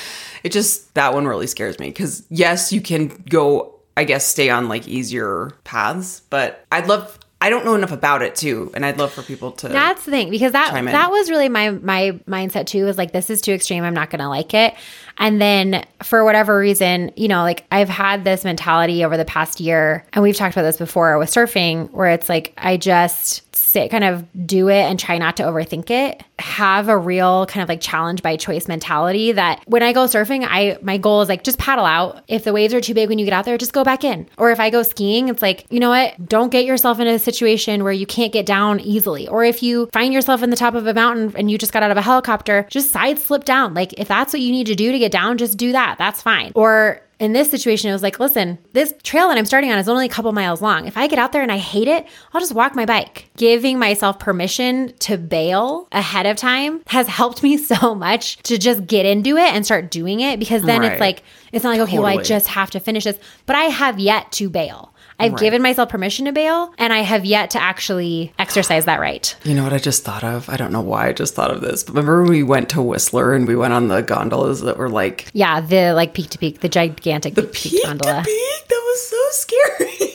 It 0.43 0.53
just 0.53 0.95
that 0.95 1.15
one 1.15 1.27
really 1.27 1.47
scares 1.47 1.79
me 1.79 1.89
because 1.89 2.25
yes, 2.31 2.73
you 2.73 2.81
can 2.81 3.09
go. 3.29 3.73
I 3.99 4.05
guess 4.05 4.27
stay 4.27 4.51
on 4.51 4.69
like 4.69 4.87
easier 4.87 5.53
paths, 5.65 6.21
but 6.29 6.65
I'd 6.71 6.87
love. 6.87 7.19
I 7.39 7.51
don't 7.51 7.67
know 7.67 7.75
enough 7.75 7.93
about 7.93 8.23
it 8.23 8.35
too, 8.35 8.71
and 8.75 8.85
I'd 8.85 8.99
love 8.99 9.13
for 9.13 9.23
people 9.23 9.53
to. 9.53 9.69
That's 9.69 10.07
the 10.07 10.11
thing 10.11 10.31
because 10.31 10.53
that 10.53 10.73
that 10.73 11.11
was 11.11 11.29
really 11.29 11.51
my 11.51 11.71
my 11.71 12.19
mindset 12.27 12.67
too. 12.67 12.87
Was 12.87 12.97
like 12.97 13.13
this 13.13 13.29
is 13.29 13.43
too 13.43 13.53
extreme. 13.53 13.85
I'm 13.85 13.93
not 13.93 14.09
going 14.09 14.21
to 14.21 14.29
like 14.29 14.55
it. 14.55 14.75
And 15.19 15.41
then 15.41 15.85
for 16.03 16.25
whatever 16.25 16.59
reason, 16.59 17.13
you 17.15 17.29
know, 17.29 17.43
like 17.43 17.67
I've 17.71 17.91
had 17.91 18.25
this 18.25 18.43
mentality 18.43 19.05
over 19.05 19.19
the 19.19 19.27
past 19.27 19.61
year, 19.61 20.07
and 20.15 20.23
we've 20.23 20.35
talked 20.35 20.57
about 20.57 20.63
this 20.63 20.79
before 20.79 21.19
with 21.19 21.31
surfing, 21.31 21.91
where 21.91 22.09
it's 22.09 22.31
like 22.31 22.55
I 22.57 22.79
just 22.79 23.43
sit, 23.67 23.91
kind 23.91 24.05
of 24.05 24.25
do 24.47 24.69
it, 24.69 24.83
and 24.83 24.99
try 24.99 25.19
not 25.19 25.37
to 25.37 25.43
overthink 25.43 25.91
it. 25.91 26.23
Have 26.39 26.89
a 26.89 26.97
real 26.97 27.47
kind 27.47 27.63
of 27.63 27.69
like 27.69 27.81
challenge 27.81 28.23
by 28.23 28.37
choice 28.37 28.69
mentality. 28.69 29.33
That 29.33 29.63
when 29.67 29.83
I 29.83 29.93
go 29.93 30.05
surfing, 30.05 30.47
I 30.49 30.79
my 30.83 30.99
goal 30.99 31.21
is 31.23 31.29
like 31.29 31.43
just 31.43 31.59
paddle 31.59 31.85
out. 31.85 32.23
If 32.29 32.45
the 32.45 32.53
waves 32.53 32.73
are 32.73 32.81
too 32.81 32.95
big 32.95 33.09
when 33.09 33.19
you 33.19 33.25
get 33.25 33.35
out 33.35 33.45
there, 33.45 33.59
just 33.59 33.73
go 33.73 33.83
back 33.83 34.05
in. 34.05 34.29
Or 34.39 34.51
if 34.51 34.61
I 34.61 34.71
go 34.71 34.83
skiing, 34.83 35.29
it's 35.29 35.43
like 35.43 35.67
you 35.69 35.81
know 35.81 35.91
what? 35.91 36.29
Don't 36.29 36.51
get 36.51 36.65
yourself 36.65 37.01
in 37.01 37.07
a 37.09 37.19
situation 37.19 37.83
where 37.83 37.93
you 37.93 38.07
can't 38.07 38.33
get 38.33 38.47
down 38.47 38.79
easily. 38.81 39.27
Or 39.27 39.45
if 39.45 39.63
you 39.63 39.89
find 39.93 40.15
yourself 40.15 40.43
in 40.43 40.51
the 40.51 40.57
top 40.57 40.75
of 40.75 40.87
a 40.87 40.95
mountain 40.95 41.35
and 41.37 41.51
you 41.51 41.59
just 41.59 41.73
got 41.73 41.83
out 41.83 41.91
of 41.91 41.97
a 41.97 42.03
helicopter, 42.03 42.67
just 42.71 42.93
side 42.93 43.19
slip 43.19 43.45
down. 43.45 43.75
Like 43.75 43.93
if 43.95 44.07
that's 44.07 44.33
what 44.33 44.41
you 44.41 44.53
need 44.53 44.69
to 44.69 44.77
do 44.77 44.93
to 44.93 44.99
get 44.99 45.11
down, 45.11 45.39
just 45.39 45.59
do 45.59 45.73
that. 45.73 45.97
That's 45.99 46.23
fine. 46.23 46.53
Or 46.55 47.03
in 47.19 47.33
this 47.33 47.51
situation, 47.51 47.89
it 47.89 47.95
was 47.95 48.03
like, 48.03 48.21
listen, 48.21 48.59
this 48.75 48.93
trail 49.03 49.29
that 49.29 49.39
I'm 49.39 49.47
starting 49.47 49.73
on 49.73 49.79
is 49.79 49.89
only 49.89 50.05
a 50.05 50.09
couple 50.09 50.31
miles 50.33 50.61
long. 50.61 50.87
If 50.87 50.99
I 50.99 51.07
get 51.07 51.19
out 51.19 51.33
there 51.33 51.41
and 51.43 51.51
I 51.51 51.57
hate 51.57 51.89
it, 51.89 52.07
I'll 52.35 52.41
just 52.41 52.55
walk 52.55 52.75
my 52.75 52.85
bike. 52.85 53.31
Giving 53.39 53.79
myself 53.79 54.19
permission 54.19 54.93
to 55.01 55.17
bail 55.17 55.89
ahead 55.93 56.27
of 56.27 56.37
time 56.37 56.83
has 56.89 57.07
helped 57.09 57.43
me 57.43 57.57
so 57.73 57.95
much 57.95 58.37
to 58.45 58.59
just 58.59 58.87
get 58.87 59.07
into 59.07 59.37
it 59.39 59.55
and 59.55 59.65
start 59.65 59.91
doing 59.91 60.21
it 60.21 60.39
because 60.39 60.63
then 60.63 60.83
Right. 60.83 60.93
it's 60.93 61.01
like, 61.01 61.23
it's 61.53 61.65
not 61.65 61.71
like, 61.71 61.81
okay, 61.89 61.99
well, 61.99 62.19
I 62.19 62.23
just 62.23 62.49
have 62.49 62.71
to 62.73 62.81
finish 62.81 63.05
this. 63.05 63.19
But 63.47 63.57
I 63.57 63.65
have 63.65 63.99
yet 63.99 64.31
to 64.33 64.51
bail. 64.51 64.93
I've 65.19 65.37
given 65.39 65.63
myself 65.63 65.89
permission 65.89 66.27
to 66.27 66.33
bail 66.33 66.73
and 66.79 66.93
I 66.93 66.99
have 66.99 67.25
yet 67.25 67.51
to 67.51 67.61
actually 67.63 68.33
exercise 68.39 68.85
that 68.85 69.01
right. 69.01 69.35
You 69.45 69.55
know 69.55 69.63
what 69.65 69.73
I 69.73 69.79
just 69.79 70.05
thought 70.05 70.23
of? 70.25 70.49
I 70.51 70.57
don't 70.57 70.73
know 70.73 70.81
why 70.83 71.09
I 71.09 71.13
just 71.13 71.35
thought 71.35 71.51
of 71.51 71.61
this. 71.63 71.83
But 71.85 71.93
remember 71.95 72.23
when 72.23 72.31
we 72.31 72.43
went 72.43 72.69
to 72.71 72.83
Whistler 72.83 73.35
and 73.35 73.47
we 73.49 73.57
went 73.57 73.73
on 73.73 73.89
the 73.89 74.03
gondolas 74.03 74.61
that 74.63 74.77
were 74.77 74.91
like 74.91 75.27
Yeah, 75.33 75.61
the 75.61 75.93
like 75.95 76.13
peak 76.15 76.31
to 76.31 76.39
peak, 76.39 76.61
the 76.61 76.69
gigantic 76.69 77.35
peak 77.35 77.53
peak 77.53 77.73
peak 77.73 77.85
gondola. 77.85 78.19
to 78.19 78.25
peak? 78.25 78.69
That 78.69 78.83
was 78.85 79.07
so 79.09 79.17
scary. 79.31 80.11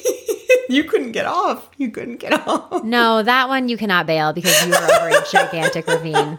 you 0.70 0.84
couldn't 0.84 1.12
get 1.14 1.26
off. 1.26 1.70
You 1.78 1.90
couldn't 1.90 2.18
get 2.18 2.34
off. 2.48 2.84
No, 2.84 3.24
that 3.24 3.48
one 3.50 3.70
you 3.70 3.78
cannot 3.78 4.06
bail 4.06 4.34
because 4.34 4.66
you 4.66 4.74
are 4.74 4.84
over 4.84 5.10
a 5.18 5.26
gigantic 5.32 5.88
ravine. 5.88 6.38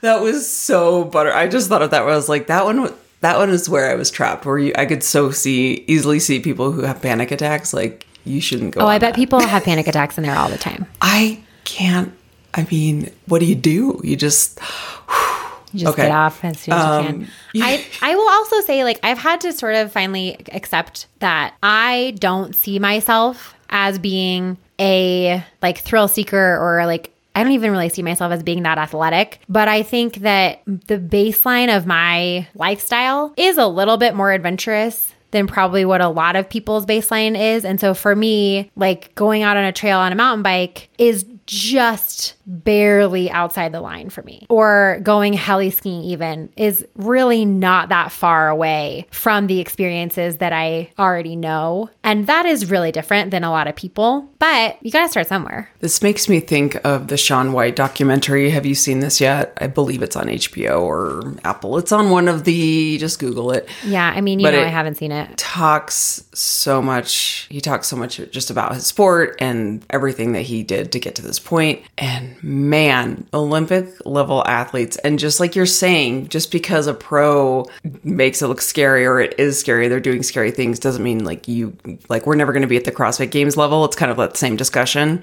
That 0.00 0.20
was 0.20 0.48
so 0.50 1.04
butter. 1.04 1.32
I 1.32 1.48
just 1.48 1.68
thought 1.68 1.80
of 1.82 1.90
that. 1.92 2.04
Where 2.04 2.12
I 2.12 2.16
was 2.16 2.28
like, 2.28 2.48
that 2.48 2.64
one. 2.66 2.92
That 3.24 3.38
one 3.38 3.50
is 3.50 3.68
where 3.68 3.90
I 3.90 3.94
was 3.94 4.10
trapped. 4.10 4.44
Where 4.46 4.58
you, 4.58 4.72
I 4.76 4.84
could 4.86 5.02
so 5.02 5.30
see 5.30 5.82
easily 5.86 6.20
see 6.20 6.40
people 6.40 6.72
who 6.72 6.82
have 6.82 7.00
panic 7.02 7.30
attacks. 7.30 7.72
Like 7.72 8.06
you 8.24 8.40
shouldn't 8.40 8.74
go. 8.74 8.82
Oh, 8.82 8.86
I 8.86 8.98
bet 8.98 9.14
that. 9.14 9.16
people 9.16 9.40
have 9.40 9.64
panic 9.64 9.86
attacks 9.88 10.16
in 10.18 10.24
there 10.24 10.36
all 10.36 10.48
the 10.48 10.58
time. 10.58 10.86
I 11.00 11.40
can't. 11.64 12.12
I 12.54 12.66
mean, 12.70 13.10
what 13.26 13.40
do 13.40 13.46
you 13.46 13.54
do? 13.54 14.00
You 14.04 14.16
just. 14.16 14.60
You 15.72 15.80
just 15.80 15.92
Okay. 15.94 16.02
get 16.04 16.12
off 16.12 16.44
as 16.44 16.60
soon 16.60 16.74
as 16.74 16.84
Um, 16.84 17.26
you 17.52 17.62
can. 17.62 17.70
I 17.80 17.84
I 18.12 18.14
will 18.14 18.28
also 18.28 18.60
say 18.60 18.84
like 18.84 19.00
I've 19.02 19.18
had 19.18 19.40
to 19.40 19.52
sort 19.52 19.74
of 19.74 19.90
finally 19.90 20.36
accept 20.52 21.06
that 21.18 21.54
I 21.64 22.14
don't 22.20 22.54
see 22.54 22.78
myself 22.78 23.54
as 23.70 23.98
being 23.98 24.56
a 24.80 25.42
like 25.62 25.78
thrill 25.78 26.06
seeker 26.08 26.58
or 26.60 26.86
like 26.86 27.10
I 27.34 27.42
don't 27.42 27.52
even 27.52 27.72
really 27.72 27.88
see 27.88 28.02
myself 28.02 28.32
as 28.32 28.42
being 28.42 28.62
that 28.62 28.78
athletic, 28.78 29.40
but 29.48 29.68
I 29.68 29.82
think 29.82 30.16
that 30.16 30.62
the 30.66 30.98
baseline 30.98 31.74
of 31.76 31.86
my 31.86 32.46
lifestyle 32.54 33.34
is 33.36 33.58
a 33.58 33.66
little 33.66 33.96
bit 33.96 34.14
more 34.14 34.32
adventurous 34.32 35.12
than 35.32 35.48
probably 35.48 35.84
what 35.84 36.00
a 36.00 36.08
lot 36.08 36.36
of 36.36 36.48
people's 36.48 36.86
baseline 36.86 37.36
is. 37.36 37.64
And 37.64 37.80
so 37.80 37.92
for 37.92 38.14
me, 38.14 38.70
like 38.76 39.12
going 39.16 39.42
out 39.42 39.56
on 39.56 39.64
a 39.64 39.72
trail 39.72 39.98
on 39.98 40.12
a 40.12 40.14
mountain 40.14 40.44
bike 40.44 40.88
is 40.96 41.26
just 41.46 42.34
barely 42.46 43.30
outside 43.30 43.72
the 43.72 43.80
line 43.80 44.10
for 44.10 44.22
me. 44.22 44.46
Or 44.48 45.00
going 45.02 45.32
heli 45.32 45.70
skiing 45.70 46.02
even 46.02 46.50
is 46.56 46.86
really 46.94 47.44
not 47.44 47.88
that 47.88 48.12
far 48.12 48.48
away 48.48 49.06
from 49.10 49.46
the 49.46 49.60
experiences 49.60 50.38
that 50.38 50.52
I 50.52 50.90
already 50.98 51.36
know. 51.36 51.90
And 52.02 52.26
that 52.26 52.46
is 52.46 52.70
really 52.70 52.92
different 52.92 53.30
than 53.30 53.44
a 53.44 53.50
lot 53.50 53.66
of 53.66 53.76
people, 53.76 54.28
but 54.38 54.76
you 54.82 54.90
got 54.90 55.02
to 55.04 55.08
start 55.08 55.26
somewhere. 55.26 55.70
This 55.80 56.02
makes 56.02 56.28
me 56.28 56.40
think 56.40 56.76
of 56.84 57.08
the 57.08 57.16
Shaun 57.16 57.52
White 57.52 57.76
documentary. 57.76 58.50
Have 58.50 58.66
you 58.66 58.74
seen 58.74 59.00
this 59.00 59.20
yet? 59.20 59.56
I 59.60 59.66
believe 59.66 60.02
it's 60.02 60.16
on 60.16 60.26
HBO 60.26 60.82
or 60.82 61.34
Apple. 61.44 61.78
It's 61.78 61.92
on 61.92 62.10
one 62.10 62.28
of 62.28 62.44
the. 62.44 62.98
Just 62.98 63.18
Google 63.18 63.52
it. 63.52 63.68
Yeah, 63.84 64.12
I 64.14 64.20
mean, 64.20 64.38
you 64.38 64.46
But 64.46 64.52
know, 64.52 64.62
I 64.62 64.68
haven't 64.68 64.96
seen 64.96 65.12
it. 65.12 65.36
Talks 65.36 66.24
so 66.34 66.82
much. 66.82 67.46
He 67.50 67.60
talks 67.60 67.86
so 67.86 67.96
much 67.96 68.20
just 68.30 68.50
about 68.50 68.74
his 68.74 68.86
sport 68.86 69.36
and 69.38 69.84
everything 69.90 70.32
that 70.32 70.42
he 70.42 70.62
did 70.62 70.92
to 70.92 71.00
get 71.00 71.14
to 71.16 71.22
this 71.22 71.38
point. 71.38 71.82
And 71.98 72.33
man, 72.42 73.26
Olympic 73.32 74.04
level 74.06 74.44
athletes, 74.46 74.96
and 74.98 75.18
just 75.18 75.40
like 75.40 75.54
you're 75.54 75.66
saying, 75.66 76.28
just 76.28 76.50
because 76.50 76.86
a 76.86 76.94
pro 76.94 77.66
makes 78.02 78.42
it 78.42 78.48
look 78.48 78.60
scary 78.60 79.06
or 79.06 79.20
it 79.20 79.34
is 79.38 79.58
scary, 79.58 79.88
they're 79.88 80.00
doing 80.00 80.22
scary 80.22 80.50
things, 80.50 80.78
doesn't 80.78 81.02
mean 81.02 81.24
like 81.24 81.48
you 81.48 81.76
like 82.08 82.26
we're 82.26 82.34
never 82.34 82.52
going 82.52 82.62
to 82.62 82.68
be 82.68 82.76
at 82.76 82.84
the 82.84 82.92
CrossFit 82.92 83.30
Games 83.30 83.56
level. 83.56 83.84
It's 83.84 83.96
kind 83.96 84.10
of 84.10 84.16
that 84.18 84.36
same 84.36 84.56
discussion 84.56 85.22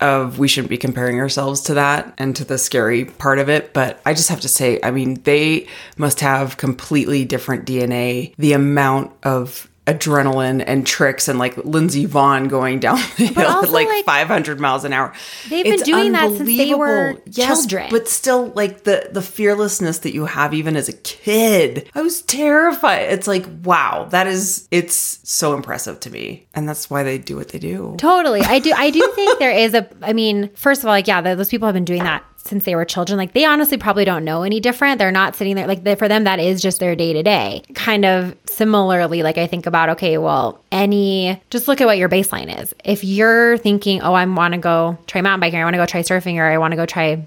of 0.00 0.38
we 0.38 0.48
shouldn't 0.48 0.68
be 0.68 0.76
comparing 0.76 1.20
ourselves 1.20 1.60
to 1.62 1.74
that 1.74 2.12
and 2.18 2.34
to 2.34 2.44
the 2.44 2.58
scary 2.58 3.04
part 3.04 3.38
of 3.38 3.48
it. 3.48 3.72
But 3.72 4.00
I 4.04 4.14
just 4.14 4.28
have 4.30 4.40
to 4.40 4.48
say, 4.48 4.80
I 4.82 4.90
mean, 4.90 5.22
they 5.22 5.68
must 5.96 6.20
have 6.20 6.56
completely 6.56 7.24
different 7.24 7.66
DNA. 7.66 8.34
The 8.36 8.52
amount 8.52 9.12
of 9.22 9.70
adrenaline 9.86 10.62
and 10.64 10.86
tricks 10.86 11.26
and 11.26 11.38
like 11.40 11.56
Lindsey 11.56 12.06
Vonn 12.06 12.48
going 12.48 12.78
down 12.78 12.96
the 13.16 13.26
hill 13.26 13.64
at 13.64 13.70
like, 13.70 13.88
like, 13.88 14.04
500 14.04 14.60
miles 14.60 14.84
an 14.84 14.92
hour. 14.92 15.12
they've 15.48 15.64
been 15.64 15.80
doing 15.80 16.12
that 16.12 16.30
since 16.30 16.46
they 16.46 16.74
were. 16.74 17.16
Yes, 17.26 17.66
children. 17.66 17.88
But 17.90 18.08
still 18.08 18.48
like 18.54 18.84
the 18.84 19.08
the 19.10 19.22
fearlessness 19.22 19.98
that 20.00 20.14
you 20.14 20.26
have 20.26 20.54
even 20.54 20.76
as 20.76 20.88
a 20.88 20.92
kid. 20.92 21.90
I 21.94 22.02
was 22.02 22.22
terrified. 22.22 23.12
It's 23.12 23.26
like, 23.26 23.46
wow, 23.64 24.06
that 24.10 24.28
is 24.28 24.68
it's 24.70 25.18
so 25.28 25.54
impressive 25.54 25.98
to 26.00 26.10
me. 26.10 26.46
And 26.54 26.68
that's 26.68 26.88
why 26.88 27.02
they 27.02 27.18
do 27.18 27.36
what 27.36 27.48
they 27.48 27.58
do. 27.58 27.96
Totally. 27.98 28.40
I 28.42 28.60
do 28.60 28.72
I 28.76 28.90
do 28.90 29.10
think 29.16 29.40
there 29.40 29.50
is 29.50 29.74
a 29.74 29.88
I 30.00 30.12
mean, 30.12 30.50
first 30.54 30.82
of 30.82 30.86
all, 30.86 30.92
like 30.92 31.08
yeah, 31.08 31.20
those 31.34 31.48
people 31.48 31.66
have 31.66 31.74
been 31.74 31.84
doing 31.84 32.04
that 32.04 32.24
since 32.44 32.64
they 32.64 32.74
were 32.74 32.84
children. 32.84 33.16
Like 33.16 33.32
they 33.32 33.44
honestly 33.44 33.78
probably 33.78 34.04
don't 34.04 34.24
know 34.24 34.42
any 34.42 34.60
different. 34.60 34.98
They're 34.98 35.12
not 35.12 35.36
sitting 35.36 35.56
there 35.56 35.66
like 35.66 35.84
they, 35.84 35.94
for 35.94 36.08
them 36.08 36.24
that 36.24 36.38
is 36.40 36.60
just 36.60 36.80
their 36.80 36.96
day 36.96 37.12
to 37.12 37.22
day. 37.22 37.62
Kind 37.74 38.04
of 38.04 38.36
similarly, 38.46 39.22
like 39.22 39.38
I 39.38 39.46
think 39.46 39.66
about 39.66 39.88
okay, 39.90 40.18
well, 40.18 40.62
any 40.70 41.40
just 41.50 41.68
look 41.68 41.80
at 41.80 41.86
what 41.86 41.98
your 41.98 42.08
baseline 42.08 42.60
is. 42.62 42.74
If 42.84 43.04
you're 43.04 43.58
thinking, 43.58 44.02
oh, 44.02 44.14
I 44.14 44.24
want 44.26 44.54
to 44.54 44.58
go 44.58 44.98
try 45.06 45.20
mountain 45.20 45.40
biking, 45.40 45.58
or 45.58 45.62
I 45.62 45.64
want 45.64 45.74
to 45.74 45.78
go 45.78 45.86
try 45.86 46.02
surfing, 46.02 46.36
or 46.36 46.44
I 46.44 46.58
want 46.58 46.72
to 46.72 46.76
go 46.76 46.86
try 46.86 47.24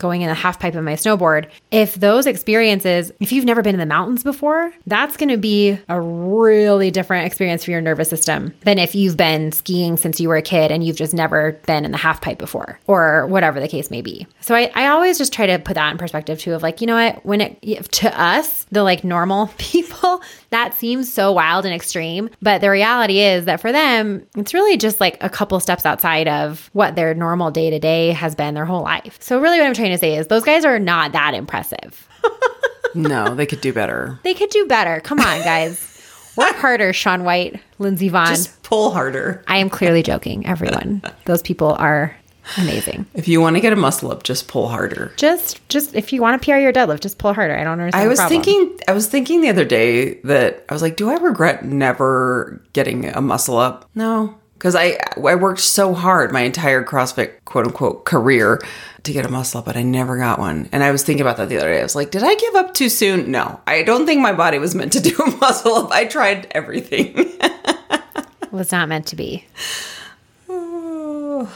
going 0.00 0.22
in 0.22 0.30
a 0.30 0.34
half 0.34 0.58
pipe 0.58 0.74
of 0.74 0.82
my 0.82 0.94
snowboard. 0.94 1.48
If 1.70 1.94
those 1.94 2.26
experiences, 2.26 3.12
if 3.20 3.30
you've 3.30 3.44
never 3.44 3.62
been 3.62 3.74
in 3.74 3.78
the 3.78 3.86
mountains 3.86 4.24
before, 4.24 4.72
that's 4.86 5.16
going 5.16 5.28
to 5.28 5.36
be 5.36 5.78
a 5.88 6.00
really 6.00 6.90
different 6.90 7.26
experience 7.26 7.64
for 7.64 7.70
your 7.70 7.80
nervous 7.80 8.10
system 8.10 8.52
than 8.62 8.78
if 8.78 8.94
you've 8.94 9.16
been 9.16 9.52
skiing 9.52 9.96
since 9.96 10.18
you 10.18 10.28
were 10.28 10.36
a 10.36 10.42
kid 10.42 10.72
and 10.72 10.82
you've 10.82 10.96
just 10.96 11.14
never 11.14 11.52
been 11.66 11.84
in 11.84 11.92
the 11.92 11.98
half 11.98 12.20
pipe 12.20 12.38
before 12.38 12.80
or 12.86 13.26
whatever 13.26 13.60
the 13.60 13.68
case 13.68 13.90
may 13.90 14.02
be. 14.02 14.26
So 14.40 14.54
I, 14.54 14.72
I 14.74 14.88
always 14.88 15.18
just 15.18 15.32
try 15.32 15.46
to 15.46 15.58
put 15.58 15.74
that 15.74 15.92
in 15.92 15.98
perspective 15.98 16.38
too 16.40 16.54
of 16.54 16.62
like, 16.62 16.80
you 16.80 16.86
know 16.86 16.94
what, 16.94 17.24
when 17.24 17.40
it 17.40 17.92
to 17.92 18.20
us, 18.20 18.64
the 18.72 18.82
like 18.82 19.04
normal 19.04 19.48
people, 19.58 20.22
that 20.50 20.74
seems 20.74 21.12
so 21.12 21.32
wild 21.32 21.64
and 21.64 21.74
extreme. 21.74 22.30
But 22.42 22.60
the 22.60 22.70
reality 22.70 23.20
is 23.20 23.44
that 23.44 23.60
for 23.60 23.70
them, 23.70 24.26
it's 24.36 24.54
really 24.54 24.76
just 24.76 25.00
like 25.00 25.22
a 25.22 25.28
couple 25.28 25.60
steps 25.60 25.84
outside 25.84 26.26
of 26.28 26.70
what 26.72 26.96
their 26.96 27.14
normal 27.14 27.50
day 27.50 27.70
to 27.70 27.78
day 27.78 28.12
has 28.12 28.34
been 28.34 28.54
their 28.54 28.64
whole 28.64 28.82
life. 28.82 29.18
So 29.20 29.40
really 29.40 29.58
what 29.58 29.66
I'm 29.66 29.74
trying 29.74 29.89
to 29.92 29.98
say 29.98 30.16
is 30.16 30.26
those 30.28 30.44
guys 30.44 30.64
are 30.64 30.78
not 30.78 31.12
that 31.12 31.34
impressive. 31.34 32.08
no, 32.94 33.34
they 33.34 33.46
could 33.46 33.60
do 33.60 33.72
better. 33.72 34.18
They 34.24 34.34
could 34.34 34.50
do 34.50 34.66
better. 34.66 35.00
Come 35.00 35.20
on, 35.20 35.40
guys. 35.42 35.86
Work 36.36 36.54
harder, 36.56 36.92
Shaun 36.92 37.24
White, 37.24 37.60
Lindsey 37.78 38.10
Vonn. 38.10 38.28
Just 38.28 38.62
pull 38.62 38.90
harder. 38.90 39.42
I 39.46 39.58
am 39.58 39.70
clearly 39.70 40.02
joking, 40.02 40.46
everyone. 40.46 41.02
Those 41.24 41.42
people 41.42 41.72
are 41.74 42.16
amazing. 42.56 43.06
If 43.14 43.28
you 43.28 43.40
want 43.40 43.56
to 43.56 43.60
get 43.60 43.72
a 43.72 43.76
muscle 43.76 44.10
up, 44.10 44.22
just 44.22 44.48
pull 44.48 44.68
harder. 44.68 45.12
Just 45.16 45.66
just 45.68 45.94
if 45.94 46.12
you 46.12 46.20
want 46.20 46.40
to 46.40 46.44
PR 46.44 46.58
your 46.58 46.72
deadlift, 46.72 47.00
just 47.00 47.18
pull 47.18 47.34
harder. 47.34 47.56
I 47.56 47.64
don't 47.64 47.80
understand. 47.80 48.04
I 48.04 48.08
was 48.08 48.20
thinking 48.24 48.78
I 48.88 48.92
was 48.92 49.06
thinking 49.08 49.40
the 49.40 49.48
other 49.48 49.64
day 49.64 50.14
that 50.22 50.64
I 50.68 50.72
was 50.72 50.82
like, 50.82 50.96
do 50.96 51.10
I 51.10 51.14
regret 51.14 51.64
never 51.64 52.60
getting 52.72 53.06
a 53.06 53.20
muscle 53.20 53.56
up? 53.58 53.88
No. 53.94 54.34
Because 54.60 54.74
I 54.74 54.98
I 55.16 55.36
worked 55.36 55.60
so 55.60 55.94
hard 55.94 56.32
my 56.32 56.42
entire 56.42 56.84
CrossFit 56.84 57.42
quote 57.46 57.64
unquote 57.64 58.04
career 58.04 58.60
to 59.04 59.12
get 59.12 59.24
a 59.24 59.30
muscle 59.30 59.60
up, 59.60 59.64
but 59.64 59.74
I 59.74 59.82
never 59.82 60.18
got 60.18 60.38
one. 60.38 60.68
And 60.70 60.84
I 60.84 60.90
was 60.90 61.02
thinking 61.02 61.22
about 61.22 61.38
that 61.38 61.48
the 61.48 61.56
other 61.56 61.72
day. 61.72 61.80
I 61.80 61.82
was 61.82 61.96
like, 61.96 62.10
did 62.10 62.22
I 62.22 62.34
give 62.34 62.54
up 62.56 62.74
too 62.74 62.90
soon? 62.90 63.30
No. 63.30 63.58
I 63.66 63.82
don't 63.82 64.04
think 64.04 64.20
my 64.20 64.34
body 64.34 64.58
was 64.58 64.74
meant 64.74 64.92
to 64.92 65.00
do 65.10 65.16
a 65.16 65.30
muscle 65.38 65.74
up. 65.76 65.92
I 65.92 66.04
tried 66.04 66.46
everything. 66.50 67.14
It 67.16 68.52
was 68.52 68.70
not 68.70 68.90
meant 68.90 69.06
to 69.06 69.16
be. 69.16 69.46
Oh, 70.52 71.50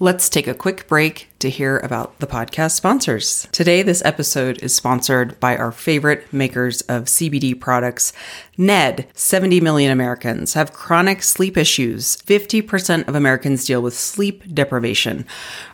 Let's 0.00 0.28
take 0.28 0.46
a 0.46 0.54
quick 0.54 0.86
break 0.86 1.28
to 1.40 1.50
hear 1.50 1.78
about 1.78 2.16
the 2.20 2.26
podcast 2.28 2.76
sponsors. 2.76 3.48
Today, 3.50 3.82
this 3.82 4.00
episode 4.04 4.62
is 4.62 4.72
sponsored 4.72 5.40
by 5.40 5.56
our 5.56 5.72
favorite 5.72 6.32
makers 6.32 6.82
of 6.82 7.06
CBD 7.06 7.58
products, 7.58 8.12
Ned. 8.56 9.08
70 9.14 9.60
million 9.60 9.90
Americans 9.90 10.54
have 10.54 10.72
chronic 10.72 11.24
sleep 11.24 11.56
issues. 11.56 12.16
50% 12.18 13.08
of 13.08 13.16
Americans 13.16 13.64
deal 13.64 13.82
with 13.82 13.92
sleep 13.92 14.44
deprivation. 14.54 15.26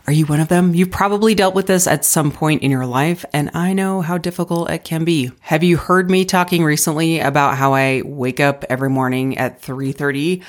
Are 0.07 0.13
you 0.13 0.25
one 0.25 0.39
of 0.39 0.47
them? 0.47 0.73
You've 0.73 0.89
probably 0.89 1.35
dealt 1.35 1.53
with 1.53 1.67
this 1.67 1.85
at 1.85 2.03
some 2.03 2.31
point 2.31 2.63
in 2.63 2.71
your 2.71 2.87
life, 2.87 3.25
and 3.31 3.51
I 3.53 3.73
know 3.73 4.01
how 4.01 4.17
difficult 4.17 4.71
it 4.71 4.83
can 4.83 5.05
be. 5.05 5.29
Have 5.41 5.63
you 5.63 5.77
heard 5.77 6.09
me 6.09 6.25
talking 6.25 6.63
recently 6.63 7.19
about 7.19 7.57
how 7.57 7.75
I 7.75 8.01
wake 8.03 8.39
up 8.39 8.65
every 8.71 8.89
morning 8.89 9.37
at 9.37 9.61
3:30? 9.61 10.41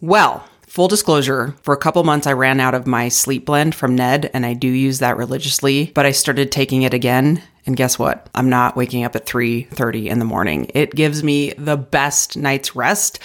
Well, 0.00 0.44
Full 0.72 0.88
disclosure, 0.88 1.54
for 1.60 1.74
a 1.74 1.76
couple 1.76 2.02
months 2.02 2.26
I 2.26 2.32
ran 2.32 2.58
out 2.58 2.72
of 2.72 2.86
my 2.86 3.10
sleep 3.10 3.44
blend 3.44 3.74
from 3.74 3.94
Ned 3.94 4.30
and 4.32 4.46
I 4.46 4.54
do 4.54 4.68
use 4.68 5.00
that 5.00 5.18
religiously, 5.18 5.92
but 5.94 6.06
I 6.06 6.12
started 6.12 6.50
taking 6.50 6.80
it 6.80 6.94
again 6.94 7.42
and 7.66 7.76
guess 7.76 7.98
what? 7.98 8.30
I'm 8.34 8.48
not 8.48 8.74
waking 8.74 9.04
up 9.04 9.14
at 9.14 9.26
3:30 9.26 10.08
in 10.08 10.18
the 10.18 10.24
morning. 10.24 10.70
It 10.72 10.94
gives 10.94 11.22
me 11.22 11.52
the 11.58 11.76
best 11.76 12.38
night's 12.38 12.74
rest. 12.74 13.18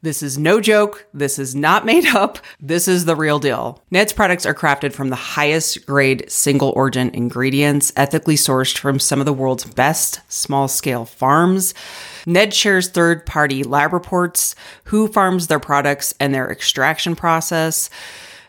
This 0.00 0.22
is 0.22 0.38
no 0.38 0.62
joke. 0.62 1.06
This 1.12 1.38
is 1.38 1.54
not 1.54 1.84
made 1.92 2.06
up. 2.06 2.38
This 2.58 2.88
is 2.88 3.04
the 3.04 3.16
real 3.16 3.38
deal. 3.38 3.82
Ned's 3.90 4.14
products 4.14 4.46
are 4.46 4.54
crafted 4.54 4.94
from 4.94 5.10
the 5.10 5.36
highest 5.36 5.84
grade 5.84 6.24
single 6.28 6.72
origin 6.74 7.10
ingredients, 7.10 7.92
ethically 7.96 8.36
sourced 8.36 8.78
from 8.78 8.98
some 8.98 9.20
of 9.20 9.26
the 9.26 9.32
world's 9.34 9.66
best 9.66 10.22
small 10.32 10.68
scale 10.68 11.04
farms. 11.04 11.74
Ned 12.26 12.54
shares 12.54 12.88
third 12.88 13.26
party 13.26 13.62
lab 13.62 13.92
reports, 13.92 14.54
who 14.84 15.08
farms 15.08 15.46
their 15.46 15.60
products, 15.60 16.14
and 16.18 16.34
their 16.34 16.50
extraction 16.50 17.16
process. 17.16 17.90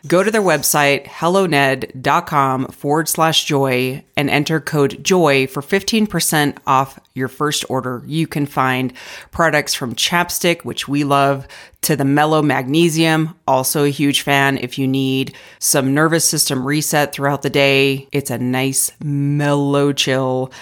Go 0.06 0.22
to 0.22 0.30
their 0.30 0.42
website, 0.42 1.06
helloned.com 1.06 2.68
forward 2.68 3.08
slash 3.08 3.44
joy 3.44 4.04
and 4.16 4.30
enter 4.30 4.60
code 4.60 5.02
joy 5.02 5.48
for 5.48 5.62
15% 5.62 6.58
off 6.64 7.00
your 7.14 7.26
first 7.26 7.64
order. 7.68 8.02
You 8.06 8.28
can 8.28 8.46
find 8.46 8.92
products 9.32 9.74
from 9.74 9.96
chapstick, 9.96 10.64
which 10.64 10.86
we 10.86 11.02
love, 11.02 11.48
to 11.82 11.96
the 11.96 12.04
mellow 12.04 12.40
magnesium, 12.40 13.34
also 13.48 13.84
a 13.84 13.88
huge 13.88 14.22
fan. 14.22 14.58
If 14.58 14.78
you 14.78 14.86
need 14.86 15.34
some 15.58 15.94
nervous 15.94 16.24
system 16.24 16.64
reset 16.64 17.12
throughout 17.12 17.42
the 17.42 17.50
day, 17.50 18.08
it's 18.12 18.30
a 18.30 18.38
nice 18.38 18.92
mellow 19.02 19.92
chill 19.92 20.52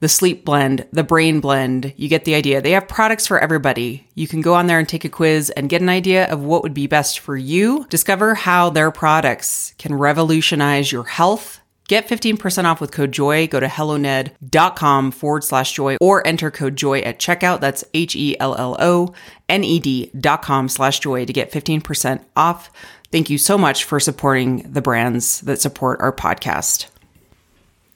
the 0.00 0.08
sleep 0.08 0.44
blend, 0.44 0.86
the 0.92 1.04
brain 1.04 1.40
blend. 1.40 1.92
You 1.96 2.08
get 2.08 2.24
the 2.24 2.34
idea. 2.34 2.60
They 2.60 2.72
have 2.72 2.88
products 2.88 3.26
for 3.26 3.38
everybody. 3.38 4.06
You 4.14 4.28
can 4.28 4.40
go 4.40 4.54
on 4.54 4.66
there 4.66 4.78
and 4.78 4.88
take 4.88 5.04
a 5.04 5.08
quiz 5.08 5.50
and 5.50 5.68
get 5.68 5.82
an 5.82 5.88
idea 5.88 6.30
of 6.30 6.42
what 6.42 6.62
would 6.62 6.74
be 6.74 6.86
best 6.86 7.18
for 7.18 7.36
you. 7.36 7.86
Discover 7.88 8.34
how 8.34 8.70
their 8.70 8.90
products 8.90 9.74
can 9.78 9.94
revolutionize 9.94 10.92
your 10.92 11.04
health. 11.04 11.60
Get 11.88 12.06
15% 12.06 12.64
off 12.64 12.82
with 12.82 12.92
code 12.92 13.12
JOY. 13.12 13.46
Go 13.46 13.60
to 13.60 13.66
helloned.com 13.66 15.10
forward 15.10 15.42
slash 15.42 15.72
joy 15.72 15.96
or 16.02 16.24
enter 16.26 16.50
code 16.50 16.76
JOY 16.76 17.00
at 17.00 17.18
checkout. 17.18 17.60
That's 17.60 17.82
H 17.94 18.14
E 18.14 18.36
L 18.38 18.54
L 18.56 18.76
O 18.78 19.14
N 19.48 19.64
E 19.64 19.80
D 19.80 20.10
dot 20.18 20.42
com 20.42 20.68
slash 20.68 21.00
joy 21.00 21.24
to 21.24 21.32
get 21.32 21.50
15% 21.50 22.22
off. 22.36 22.70
Thank 23.10 23.30
you 23.30 23.38
so 23.38 23.56
much 23.56 23.84
for 23.84 23.98
supporting 24.00 24.70
the 24.70 24.82
brands 24.82 25.40
that 25.40 25.62
support 25.62 25.98
our 26.02 26.12
podcast. 26.12 26.88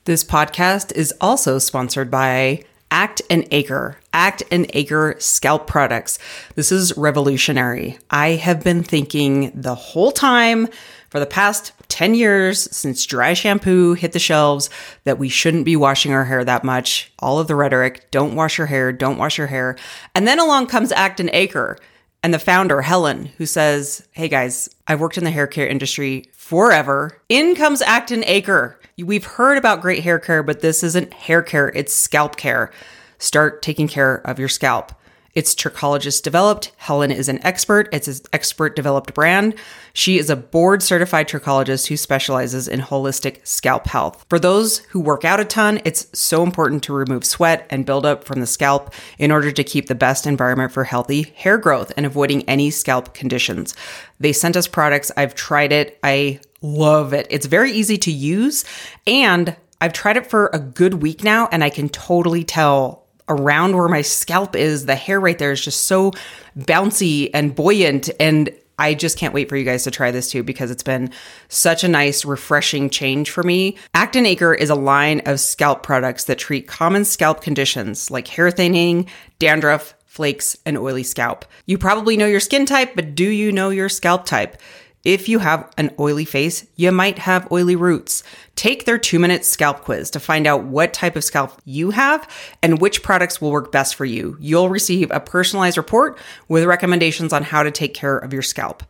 This 0.04 0.24
podcast 0.24 0.90
is 0.96 1.14
also 1.20 1.60
sponsored 1.60 2.10
by 2.10 2.64
Act 2.90 3.22
and 3.30 3.46
Acre. 3.52 3.98
Act 4.12 4.42
and 4.50 4.68
Acre 4.74 5.14
scalp 5.20 5.68
products. 5.68 6.18
This 6.56 6.72
is 6.72 6.96
revolutionary. 6.96 8.00
I 8.10 8.30
have 8.30 8.64
been 8.64 8.82
thinking 8.82 9.52
the 9.54 9.76
whole 9.76 10.10
time 10.10 10.66
for 11.10 11.20
the 11.20 11.26
past 11.26 11.72
10 11.86 12.16
years 12.16 12.68
since 12.76 13.06
dry 13.06 13.32
shampoo 13.32 13.94
hit 13.94 14.10
the 14.10 14.18
shelves 14.18 14.70
that 15.04 15.20
we 15.20 15.28
shouldn't 15.28 15.64
be 15.64 15.76
washing 15.76 16.12
our 16.12 16.24
hair 16.24 16.42
that 16.42 16.64
much. 16.64 17.12
All 17.20 17.38
of 17.38 17.46
the 17.46 17.54
rhetoric, 17.54 18.10
don't 18.10 18.34
wash 18.34 18.58
your 18.58 18.66
hair, 18.66 18.90
don't 18.90 19.18
wash 19.18 19.38
your 19.38 19.46
hair. 19.46 19.76
And 20.16 20.26
then 20.26 20.40
along 20.40 20.66
comes 20.66 20.90
Act 20.90 21.20
and 21.20 21.30
Acre 21.32 21.78
and 22.22 22.32
the 22.32 22.38
founder, 22.38 22.82
Helen, 22.82 23.26
who 23.38 23.46
says, 23.46 24.06
Hey 24.12 24.28
guys, 24.28 24.68
I've 24.86 25.00
worked 25.00 25.18
in 25.18 25.24
the 25.24 25.30
hair 25.30 25.46
care 25.46 25.66
industry 25.66 26.28
forever. 26.32 27.18
In 27.28 27.54
comes 27.54 27.82
Act 27.82 28.10
and 28.10 28.24
Acre. 28.24 28.78
We've 28.98 29.24
heard 29.24 29.58
about 29.58 29.80
great 29.80 30.04
hair 30.04 30.18
care, 30.18 30.42
but 30.42 30.60
this 30.60 30.84
isn't 30.84 31.12
hair 31.12 31.42
care, 31.42 31.68
it's 31.74 31.94
scalp 31.94 32.36
care. 32.36 32.70
Start 33.18 33.62
taking 33.62 33.88
care 33.88 34.16
of 34.26 34.38
your 34.38 34.48
scalp. 34.48 34.92
It's 35.34 35.54
trichologist 35.54 36.22
developed. 36.22 36.72
Helen 36.76 37.10
is 37.10 37.28
an 37.28 37.44
expert. 37.44 37.88
It's 37.90 38.08
an 38.08 38.26
expert 38.32 38.76
developed 38.76 39.14
brand. 39.14 39.54
She 39.94 40.18
is 40.18 40.28
a 40.28 40.36
board 40.36 40.82
certified 40.82 41.28
trichologist 41.28 41.86
who 41.86 41.96
specializes 41.96 42.68
in 42.68 42.80
holistic 42.80 43.46
scalp 43.46 43.86
health. 43.86 44.26
For 44.28 44.38
those 44.38 44.78
who 44.90 45.00
work 45.00 45.24
out 45.24 45.40
a 45.40 45.44
ton, 45.44 45.80
it's 45.84 46.06
so 46.18 46.42
important 46.42 46.82
to 46.84 46.92
remove 46.92 47.24
sweat 47.24 47.66
and 47.70 47.86
buildup 47.86 48.24
from 48.24 48.40
the 48.40 48.46
scalp 48.46 48.92
in 49.18 49.30
order 49.30 49.50
to 49.50 49.64
keep 49.64 49.86
the 49.86 49.94
best 49.94 50.26
environment 50.26 50.72
for 50.72 50.84
healthy 50.84 51.22
hair 51.34 51.56
growth 51.56 51.92
and 51.96 52.04
avoiding 52.04 52.42
any 52.48 52.70
scalp 52.70 53.14
conditions. 53.14 53.74
They 54.20 54.32
sent 54.32 54.56
us 54.56 54.68
products. 54.68 55.10
I've 55.16 55.34
tried 55.34 55.72
it. 55.72 55.98
I 56.02 56.40
love 56.60 57.12
it. 57.12 57.26
It's 57.30 57.46
very 57.46 57.72
easy 57.72 57.96
to 57.98 58.12
use 58.12 58.64
and 59.06 59.56
I've 59.80 59.92
tried 59.92 60.16
it 60.16 60.28
for 60.28 60.48
a 60.52 60.60
good 60.60 61.02
week 61.02 61.24
now 61.24 61.48
and 61.50 61.64
I 61.64 61.70
can 61.70 61.88
totally 61.88 62.44
tell 62.44 63.01
around 63.28 63.76
where 63.76 63.88
my 63.88 64.02
scalp 64.02 64.56
is, 64.56 64.86
the 64.86 64.94
hair 64.94 65.20
right 65.20 65.38
there 65.38 65.52
is 65.52 65.64
just 65.64 65.84
so 65.84 66.12
bouncy 66.58 67.30
and 67.32 67.54
buoyant. 67.54 68.10
And 68.20 68.50
I 68.78 68.94
just 68.94 69.18
can't 69.18 69.34
wait 69.34 69.48
for 69.48 69.56
you 69.56 69.64
guys 69.64 69.84
to 69.84 69.90
try 69.90 70.10
this 70.10 70.30
too 70.30 70.42
because 70.42 70.70
it's 70.70 70.82
been 70.82 71.10
such 71.48 71.84
a 71.84 71.88
nice, 71.88 72.24
refreshing 72.24 72.90
change 72.90 73.30
for 73.30 73.42
me. 73.42 73.76
Act 73.94 74.16
and 74.16 74.26
Acre 74.26 74.54
is 74.54 74.70
a 74.70 74.74
line 74.74 75.20
of 75.26 75.40
scalp 75.40 75.82
products 75.82 76.24
that 76.24 76.38
treat 76.38 76.66
common 76.66 77.04
scalp 77.04 77.42
conditions 77.42 78.10
like 78.10 78.28
hair 78.28 78.50
thinning, 78.50 79.06
dandruff, 79.38 79.94
flakes, 80.06 80.56
and 80.66 80.76
oily 80.76 81.02
scalp. 81.02 81.44
You 81.66 81.78
probably 81.78 82.16
know 82.16 82.26
your 82.26 82.40
skin 82.40 82.66
type, 82.66 82.92
but 82.94 83.14
do 83.14 83.28
you 83.28 83.52
know 83.52 83.70
your 83.70 83.88
scalp 83.88 84.26
type? 84.26 84.56
If 85.04 85.28
you 85.28 85.40
have 85.40 85.68
an 85.76 85.90
oily 85.98 86.24
face, 86.24 86.66
you 86.76 86.92
might 86.92 87.18
have 87.18 87.50
oily 87.50 87.74
roots. 87.74 88.22
Take 88.54 88.84
their 88.84 88.98
two 88.98 89.18
minute 89.18 89.44
scalp 89.44 89.82
quiz 89.82 90.10
to 90.10 90.20
find 90.20 90.46
out 90.46 90.64
what 90.64 90.92
type 90.92 91.16
of 91.16 91.24
scalp 91.24 91.60
you 91.64 91.90
have 91.90 92.28
and 92.62 92.80
which 92.80 93.02
products 93.02 93.40
will 93.40 93.50
work 93.50 93.72
best 93.72 93.96
for 93.96 94.04
you. 94.04 94.36
You'll 94.40 94.68
receive 94.68 95.10
a 95.10 95.18
personalized 95.18 95.76
report 95.76 96.18
with 96.48 96.64
recommendations 96.64 97.32
on 97.32 97.42
how 97.42 97.64
to 97.64 97.70
take 97.70 97.94
care 97.94 98.16
of 98.16 98.32
your 98.32 98.42
scalp. 98.42 98.84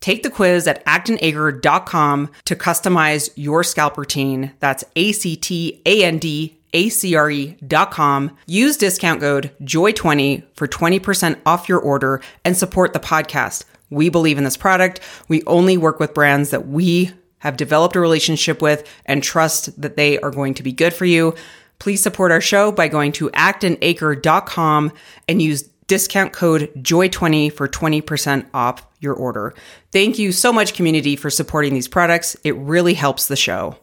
Take 0.00 0.22
the 0.22 0.30
quiz 0.30 0.68
at 0.68 0.84
actandacre.com 0.86 2.30
to 2.44 2.54
customize 2.54 3.30
your 3.34 3.64
scalp 3.64 3.98
routine. 3.98 4.52
That's 4.60 4.84
A 4.94 5.10
C 5.10 5.34
T 5.34 5.82
A 5.84 6.04
N 6.04 6.18
D 6.18 6.58
acre.com. 6.72 8.36
Use 8.46 8.76
discount 8.76 9.20
code 9.20 9.50
JOY20 9.62 10.44
for 10.54 10.68
20% 10.68 11.40
off 11.46 11.68
your 11.68 11.80
order 11.80 12.20
and 12.44 12.56
support 12.56 12.92
the 12.92 13.00
podcast. 13.00 13.64
We 13.90 14.08
believe 14.08 14.38
in 14.38 14.44
this 14.44 14.56
product. 14.56 15.00
We 15.28 15.42
only 15.46 15.76
work 15.76 16.00
with 16.00 16.14
brands 16.14 16.50
that 16.50 16.68
we 16.68 17.12
have 17.38 17.56
developed 17.56 17.96
a 17.96 18.00
relationship 18.00 18.60
with 18.60 18.88
and 19.06 19.22
trust 19.22 19.80
that 19.80 19.96
they 19.96 20.18
are 20.20 20.30
going 20.30 20.54
to 20.54 20.62
be 20.62 20.72
good 20.72 20.92
for 20.92 21.04
you. 21.04 21.34
Please 21.78 22.02
support 22.02 22.32
our 22.32 22.40
show 22.40 22.72
by 22.72 22.88
going 22.88 23.12
to 23.12 23.30
actandacre.com 23.30 24.92
and 25.28 25.40
use 25.42 25.62
discount 25.86 26.32
code 26.32 26.70
JOY20 26.76 27.52
for 27.52 27.68
20% 27.68 28.46
off 28.52 28.86
your 29.00 29.14
order. 29.14 29.54
Thank 29.92 30.18
you 30.18 30.32
so 30.32 30.52
much, 30.52 30.74
community, 30.74 31.16
for 31.16 31.30
supporting 31.30 31.74
these 31.74 31.88
products. 31.88 32.36
It 32.44 32.56
really 32.56 32.94
helps 32.94 33.28
the 33.28 33.36
show. 33.36 33.76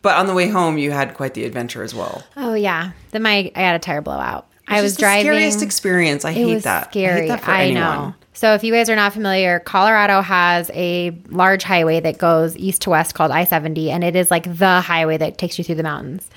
But 0.00 0.16
on 0.16 0.26
the 0.26 0.34
way 0.34 0.48
home, 0.48 0.78
you 0.78 0.90
had 0.90 1.14
quite 1.14 1.34
the 1.34 1.44
adventure 1.44 1.82
as 1.82 1.94
well. 1.94 2.22
Oh 2.36 2.54
yeah, 2.54 2.92
then 3.10 3.22
my 3.22 3.50
I 3.54 3.60
had 3.60 3.76
a 3.76 3.78
tire 3.78 4.00
blowout. 4.00 4.46
I 4.68 4.82
was 4.82 4.96
driving. 4.96 5.24
Scariest 5.24 5.62
experience. 5.62 6.24
I 6.24 6.32
hate 6.32 6.62
that. 6.62 6.90
scary. 6.90 7.16
I 7.16 7.20
hate 7.20 7.28
that 7.28 7.40
for 7.42 7.50
anyone. 7.50 7.82
know. 7.82 8.14
So 8.38 8.54
if 8.54 8.62
you 8.62 8.72
guys 8.72 8.88
are 8.88 8.94
not 8.94 9.12
familiar, 9.12 9.58
Colorado 9.58 10.20
has 10.20 10.70
a 10.72 11.10
large 11.28 11.64
highway 11.64 11.98
that 11.98 12.18
goes 12.18 12.56
east 12.56 12.82
to 12.82 12.90
west 12.90 13.16
called 13.16 13.32
I-70 13.32 13.88
and 13.88 14.04
it 14.04 14.14
is 14.14 14.30
like 14.30 14.44
the 14.44 14.80
highway 14.80 15.16
that 15.16 15.38
takes 15.38 15.58
you 15.58 15.64
through 15.64 15.74
the 15.74 15.82
mountains. 15.82 16.30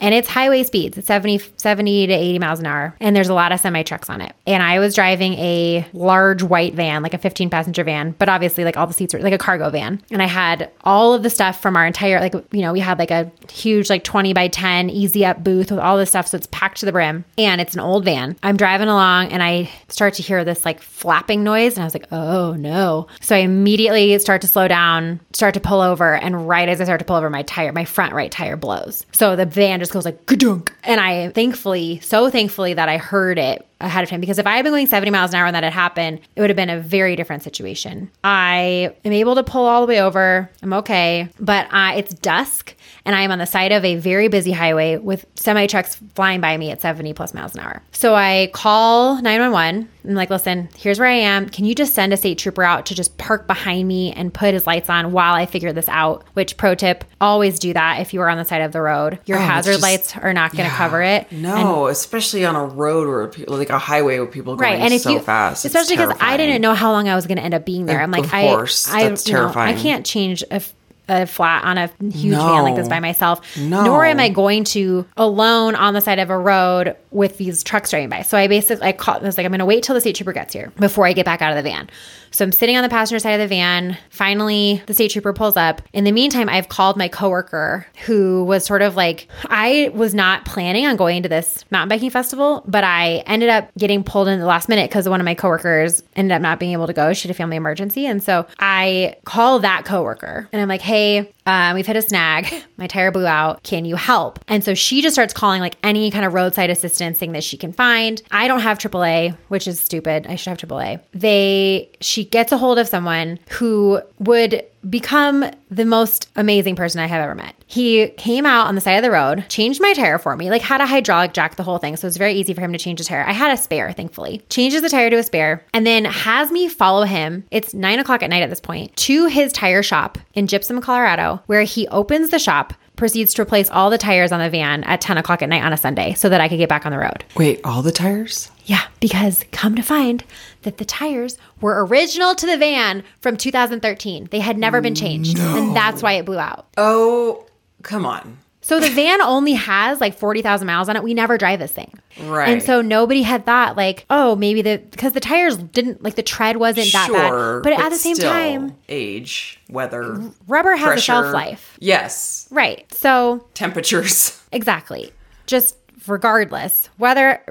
And 0.00 0.14
it's 0.14 0.28
highway 0.28 0.62
speeds. 0.64 0.98
It's 0.98 1.06
70, 1.06 1.40
70 1.56 2.06
to 2.06 2.12
80 2.12 2.38
miles 2.38 2.60
an 2.60 2.66
hour. 2.66 2.96
And 3.00 3.14
there's 3.14 3.28
a 3.28 3.34
lot 3.34 3.52
of 3.52 3.60
semi 3.60 3.82
trucks 3.82 4.08
on 4.10 4.20
it. 4.20 4.34
And 4.46 4.62
I 4.62 4.78
was 4.78 4.94
driving 4.94 5.34
a 5.34 5.86
large 5.92 6.42
white 6.42 6.74
van, 6.74 7.02
like 7.02 7.14
a 7.14 7.18
15 7.18 7.50
passenger 7.50 7.84
van, 7.84 8.12
but 8.18 8.28
obviously 8.28 8.64
like 8.64 8.76
all 8.76 8.86
the 8.86 8.94
seats 8.94 9.14
were 9.14 9.20
like 9.20 9.32
a 9.32 9.38
cargo 9.38 9.70
van. 9.70 10.02
And 10.10 10.22
I 10.22 10.26
had 10.26 10.70
all 10.82 11.14
of 11.14 11.22
the 11.22 11.30
stuff 11.30 11.60
from 11.60 11.76
our 11.76 11.86
entire, 11.86 12.20
like, 12.20 12.34
you 12.50 12.62
know, 12.62 12.72
we 12.72 12.80
had 12.80 12.98
like 12.98 13.10
a 13.10 13.30
huge, 13.50 13.90
like 13.90 14.04
20 14.04 14.32
by 14.32 14.48
10 14.48 14.90
easy 14.90 15.24
up 15.24 15.44
booth 15.44 15.70
with 15.70 15.80
all 15.80 15.96
this 15.96 16.10
stuff. 16.10 16.26
So 16.26 16.36
it's 16.36 16.48
packed 16.50 16.80
to 16.80 16.86
the 16.86 16.92
brim. 16.92 17.24
And 17.38 17.60
it's 17.60 17.74
an 17.74 17.80
old 17.80 18.04
van. 18.04 18.36
I'm 18.42 18.56
driving 18.56 18.88
along 18.88 19.32
and 19.32 19.42
I 19.42 19.70
start 19.88 20.14
to 20.14 20.22
hear 20.22 20.44
this 20.44 20.64
like 20.64 20.80
flapping 20.80 21.44
noise. 21.44 21.74
And 21.74 21.82
I 21.82 21.84
was 21.84 21.94
like, 21.94 22.06
oh 22.10 22.54
no. 22.54 23.06
So 23.20 23.36
I 23.36 23.40
immediately 23.40 24.18
start 24.18 24.40
to 24.42 24.48
slow 24.48 24.68
down, 24.68 25.20
start 25.32 25.54
to 25.54 25.60
pull 25.60 25.80
over. 25.80 26.14
And 26.14 26.48
right 26.48 26.68
as 26.68 26.80
I 26.80 26.84
start 26.84 27.00
to 27.00 27.04
pull 27.04 27.16
over, 27.16 27.30
my 27.30 27.42
tire, 27.42 27.72
my 27.72 27.84
front 27.84 28.14
right 28.14 28.30
tire 28.30 28.56
blows. 28.56 29.04
So 29.12 29.36
the 29.36 29.46
van 29.46 29.78
just 29.80 29.89
goes 29.92 30.04
like, 30.04 30.26
"Ka-dunk." 30.26 30.72
and 30.84 31.00
I 31.00 31.30
thankfully, 31.30 32.00
so 32.00 32.30
thankfully 32.30 32.74
that 32.74 32.88
I 32.88 32.96
heard 32.96 33.38
it 33.38 33.66
ahead 33.80 34.04
of 34.04 34.10
time 34.10 34.20
because 34.20 34.38
if 34.38 34.46
I 34.46 34.56
had 34.56 34.62
been 34.62 34.72
going 34.72 34.86
70 34.86 35.10
miles 35.10 35.32
an 35.32 35.40
hour 35.40 35.46
and 35.46 35.54
that 35.56 35.64
had 35.64 35.72
happened, 35.72 36.20
it 36.36 36.40
would 36.40 36.50
have 36.50 36.56
been 36.56 36.70
a 36.70 36.80
very 36.80 37.16
different 37.16 37.42
situation. 37.42 38.10
I 38.22 38.94
am 39.04 39.12
able 39.12 39.34
to 39.36 39.42
pull 39.42 39.64
all 39.66 39.80
the 39.80 39.86
way 39.86 40.00
over. 40.00 40.50
I'm 40.62 40.72
okay, 40.74 41.28
but 41.38 41.66
uh, 41.72 41.92
it's 41.96 42.12
dusk 42.14 42.74
and 43.10 43.16
I 43.16 43.22
am 43.22 43.32
on 43.32 43.38
the 43.40 43.46
side 43.46 43.72
of 43.72 43.84
a 43.84 43.96
very 43.96 44.28
busy 44.28 44.52
highway 44.52 44.96
with 44.96 45.26
semi 45.34 45.66
trucks 45.66 45.96
flying 46.14 46.40
by 46.40 46.56
me 46.56 46.70
at 46.70 46.80
70 46.80 47.12
plus 47.12 47.34
miles 47.34 47.54
an 47.56 47.60
hour. 47.60 47.82
So 47.90 48.14
I 48.14 48.50
call 48.54 49.20
911. 49.20 49.88
I'm 50.06 50.14
like, 50.14 50.30
listen, 50.30 50.68
here's 50.78 51.00
where 51.00 51.08
I 51.08 51.14
am. 51.16 51.48
Can 51.48 51.64
you 51.64 51.74
just 51.74 51.92
send 51.92 52.12
a 52.12 52.16
state 52.16 52.38
trooper 52.38 52.62
out 52.62 52.86
to 52.86 52.94
just 52.94 53.18
park 53.18 53.48
behind 53.48 53.88
me 53.88 54.12
and 54.12 54.32
put 54.32 54.54
his 54.54 54.64
lights 54.64 54.88
on 54.88 55.10
while 55.10 55.34
I 55.34 55.44
figure 55.44 55.72
this 55.72 55.88
out? 55.88 56.24
Which 56.34 56.56
pro 56.56 56.76
tip, 56.76 57.04
always 57.20 57.58
do 57.58 57.72
that 57.74 57.98
if 58.00 58.14
you 58.14 58.20
are 58.20 58.28
on 58.28 58.38
the 58.38 58.44
side 58.44 58.62
of 58.62 58.70
the 58.70 58.80
road. 58.80 59.18
Your 59.26 59.38
Oh, 59.38 59.42
hazard 59.42 59.72
just- 59.72 59.82
lights 59.82 60.16
are 60.16 60.32
not 60.32 60.52
going 60.56 60.70
to 60.70 60.74
cover 60.76 61.02
it. 61.02 61.30
No, 61.32 61.88
especially 61.88 62.44
on 62.44 62.54
a 62.54 62.64
road 62.64 63.08
or 63.08 63.32
like 63.48 63.70
a 63.70 63.78
highway 63.80 64.20
with 64.20 64.30
people 64.30 64.54
going 64.54 64.70
Right, 64.72 64.80
and 64.80 64.94
if 64.94 65.02
so 65.02 65.10
you, 65.10 65.18
fast. 65.18 65.64
Especially 65.64 65.96
because 65.96 66.16
I 66.20 66.36
didn't 66.36 66.62
know 66.62 66.74
how 66.74 66.92
long 66.92 67.08
I 67.08 67.16
was 67.16 67.26
going 67.26 67.38
to 67.38 67.42
end 67.44 67.54
up 67.54 67.66
being 67.66 67.86
there. 67.86 68.00
I'm 68.00 68.12
like, 68.12 68.24
Of 68.24 68.32
I, 68.32 68.42
course, 68.46 68.88
I, 68.88 69.08
that's 69.08 69.26
you 69.26 69.34
know, 69.34 69.52
I 69.56 69.72
can't 69.74 70.06
change 70.06 70.42
a, 70.44 70.54
f- 70.54 70.72
a 71.10 71.26
flat 71.26 71.64
on 71.64 71.76
a 71.76 71.90
huge 72.12 72.36
van 72.36 72.62
like 72.62 72.76
this 72.76 72.88
by 72.88 73.00
myself. 73.00 73.56
No. 73.58 73.84
Nor 73.84 74.04
am 74.06 74.20
I 74.20 74.28
going 74.28 74.64
to 74.64 75.06
alone 75.16 75.74
on 75.74 75.92
the 75.92 76.00
side 76.00 76.20
of 76.20 76.30
a 76.30 76.38
road 76.38 76.96
with 77.10 77.36
these 77.36 77.62
trucks 77.64 77.90
driving 77.90 78.08
by. 78.08 78.22
So 78.22 78.38
I 78.38 78.46
basically, 78.46 78.86
I 78.86 78.92
called, 78.92 79.22
I 79.22 79.26
was 79.26 79.36
like, 79.36 79.44
I'm 79.44 79.50
going 79.50 79.58
to 79.58 79.66
wait 79.66 79.82
till 79.82 79.94
the 79.94 80.00
state 80.00 80.14
trooper 80.14 80.32
gets 80.32 80.54
here 80.54 80.72
before 80.78 81.06
I 81.06 81.12
get 81.12 81.24
back 81.26 81.42
out 81.42 81.50
of 81.50 81.56
the 81.56 81.68
van. 81.68 81.90
So 82.32 82.44
I'm 82.44 82.52
sitting 82.52 82.76
on 82.76 82.84
the 82.84 82.88
passenger 82.88 83.18
side 83.18 83.32
of 83.32 83.40
the 83.40 83.48
van. 83.48 83.98
Finally, 84.10 84.82
the 84.86 84.94
state 84.94 85.10
trooper 85.10 85.32
pulls 85.32 85.56
up. 85.56 85.82
In 85.92 86.04
the 86.04 86.12
meantime, 86.12 86.48
I've 86.48 86.68
called 86.68 86.96
my 86.96 87.08
coworker 87.08 87.84
who 88.06 88.44
was 88.44 88.64
sort 88.64 88.82
of 88.82 88.94
like, 88.94 89.26
I 89.46 89.90
was 89.94 90.14
not 90.14 90.44
planning 90.44 90.86
on 90.86 90.94
going 90.94 91.24
to 91.24 91.28
this 91.28 91.64
mountain 91.72 91.88
biking 91.88 92.10
festival, 92.10 92.62
but 92.68 92.84
I 92.84 93.24
ended 93.26 93.48
up 93.48 93.68
getting 93.76 94.04
pulled 94.04 94.28
in 94.28 94.38
the 94.38 94.46
last 94.46 94.68
minute 94.68 94.88
because 94.88 95.08
one 95.08 95.20
of 95.20 95.24
my 95.24 95.34
coworkers 95.34 96.04
ended 96.14 96.30
up 96.30 96.40
not 96.40 96.60
being 96.60 96.70
able 96.70 96.86
to 96.86 96.92
go. 96.92 97.12
She 97.12 97.26
had 97.26 97.34
a 97.34 97.36
family 97.36 97.56
emergency. 97.56 98.06
And 98.06 98.22
so 98.22 98.46
I 98.60 99.16
call 99.24 99.58
that 99.58 99.84
coworker 99.84 100.48
and 100.52 100.62
I'm 100.62 100.68
like, 100.68 100.82
hey, 100.82 100.99
Okay 101.00 101.32
um, 101.50 101.74
we've 101.74 101.86
hit 101.86 101.96
a 101.96 102.02
snag. 102.02 102.62
My 102.76 102.86
tire 102.86 103.10
blew 103.10 103.26
out. 103.26 103.64
Can 103.64 103.84
you 103.84 103.96
help? 103.96 104.38
And 104.46 104.62
so 104.62 104.72
she 104.74 105.02
just 105.02 105.14
starts 105.14 105.34
calling 105.34 105.60
like 105.60 105.76
any 105.82 106.12
kind 106.12 106.24
of 106.24 106.32
roadside 106.32 106.70
assistance 106.70 107.18
thing 107.18 107.32
that 107.32 107.42
she 107.42 107.56
can 107.56 107.72
find. 107.72 108.22
I 108.30 108.46
don't 108.46 108.60
have 108.60 108.78
AAA, 108.78 109.36
which 109.48 109.66
is 109.66 109.80
stupid. 109.80 110.28
I 110.28 110.36
should 110.36 110.50
have 110.50 110.58
AAA. 110.58 111.00
They, 111.12 111.90
she 112.00 112.24
gets 112.24 112.52
a 112.52 112.58
hold 112.58 112.78
of 112.78 112.86
someone 112.86 113.40
who 113.50 114.00
would 114.20 114.64
become 114.88 115.44
the 115.70 115.84
most 115.84 116.28
amazing 116.36 116.74
person 116.74 117.00
I 117.00 117.06
have 117.06 117.22
ever 117.22 117.34
met. 117.34 117.54
He 117.66 118.08
came 118.08 118.46
out 118.46 118.66
on 118.66 118.74
the 118.74 118.80
side 118.80 118.96
of 118.96 119.02
the 119.02 119.10
road, 119.10 119.44
changed 119.48 119.80
my 119.80 119.92
tire 119.92 120.18
for 120.18 120.36
me, 120.36 120.50
like 120.50 120.62
had 120.62 120.80
a 120.80 120.86
hydraulic 120.86 121.32
jack, 121.32 121.56
the 121.56 121.62
whole 121.62 121.78
thing. 121.78 121.96
So 121.96 122.06
it's 122.06 122.16
very 122.16 122.32
easy 122.32 122.54
for 122.54 122.60
him 122.60 122.72
to 122.72 122.78
change 122.78 122.98
the 122.98 123.04
tire. 123.04 123.24
I 123.26 123.32
had 123.32 123.52
a 123.52 123.56
spare, 123.56 123.92
thankfully. 123.92 124.42
Changes 124.48 124.82
the 124.82 124.88
tire 124.88 125.10
to 125.10 125.16
a 125.16 125.22
spare 125.22 125.64
and 125.74 125.86
then 125.86 126.04
has 126.06 126.50
me 126.50 126.68
follow 126.68 127.04
him. 127.04 127.44
It's 127.50 127.74
nine 127.74 127.98
o'clock 127.98 128.22
at 128.22 128.30
night 128.30 128.42
at 128.42 128.50
this 128.50 128.60
point 128.60 128.96
to 128.96 129.26
his 129.26 129.52
tire 129.52 129.82
shop 129.82 130.18
in 130.34 130.46
Gypsum, 130.46 130.80
Colorado, 130.80 131.39
where 131.46 131.62
he 131.62 131.88
opens 131.88 132.30
the 132.30 132.38
shop. 132.38 132.74
Proceeds 132.96 133.32
to 133.34 133.42
replace 133.42 133.70
all 133.70 133.88
the 133.88 133.96
tires 133.96 134.30
on 134.30 134.40
the 134.40 134.50
van 134.50 134.84
at 134.84 135.00
10 135.00 135.16
o'clock 135.16 135.40
at 135.40 135.48
night 135.48 135.62
on 135.62 135.72
a 135.72 135.76
Sunday 135.76 136.12
so 136.12 136.28
that 136.28 136.40
I 136.42 136.48
could 136.48 136.58
get 136.58 136.68
back 136.68 136.84
on 136.84 136.92
the 136.92 136.98
road. 136.98 137.24
Wait, 137.34 137.60
all 137.64 137.80
the 137.80 137.92
tires? 137.92 138.50
Yeah, 138.66 138.82
because 139.00 139.42
come 139.52 139.74
to 139.76 139.82
find 139.82 140.22
that 140.62 140.76
the 140.76 140.84
tires 140.84 141.38
were 141.62 141.86
original 141.86 142.34
to 142.34 142.46
the 142.46 142.58
van 142.58 143.02
from 143.20 143.38
2013. 143.38 144.28
They 144.30 144.40
had 144.40 144.58
never 144.58 144.82
been 144.82 144.94
changed. 144.94 145.38
And 145.38 145.74
that's 145.74 146.02
why 146.02 146.12
it 146.12 146.26
blew 146.26 146.38
out. 146.38 146.66
Oh, 146.76 147.46
come 147.82 148.04
on. 148.04 148.36
So 148.70 148.78
the 148.78 148.88
van 148.88 149.20
only 149.20 149.54
has 149.54 150.00
like 150.00 150.16
40,000 150.16 150.64
miles 150.64 150.88
on 150.88 150.94
it. 150.94 151.02
We 151.02 151.12
never 151.12 151.36
drive 151.36 151.58
this 151.58 151.72
thing. 151.72 151.92
Right. 152.22 152.50
And 152.50 152.62
so 152.62 152.80
nobody 152.80 153.22
had 153.22 153.44
thought 153.44 153.76
like, 153.76 154.06
oh, 154.10 154.36
maybe 154.36 154.62
the 154.62 154.76
because 154.76 155.12
the 155.12 155.18
tires 155.18 155.56
didn't 155.56 156.04
like 156.04 156.14
the 156.14 156.22
tread 156.22 156.56
wasn't 156.56 156.92
that 156.92 157.08
Sure, 157.08 157.62
bad. 157.62 157.64
But, 157.64 157.84
at 157.84 157.88
the 157.88 157.96
same 157.96 158.14
time, 158.14 158.76
age, 158.88 159.60
weather, 159.68 160.22
rubber 160.46 160.76
has 160.76 161.00
a 161.00 161.02
shelf 161.02 161.34
life. 161.34 161.76
Yes, 161.80 162.46
Right. 162.52 162.86
So 162.94 163.44
temperatures. 163.54 164.36
Exactly. 164.52 165.12
Just 165.46 165.76
regardless, 166.06 166.88
whether 166.96 167.42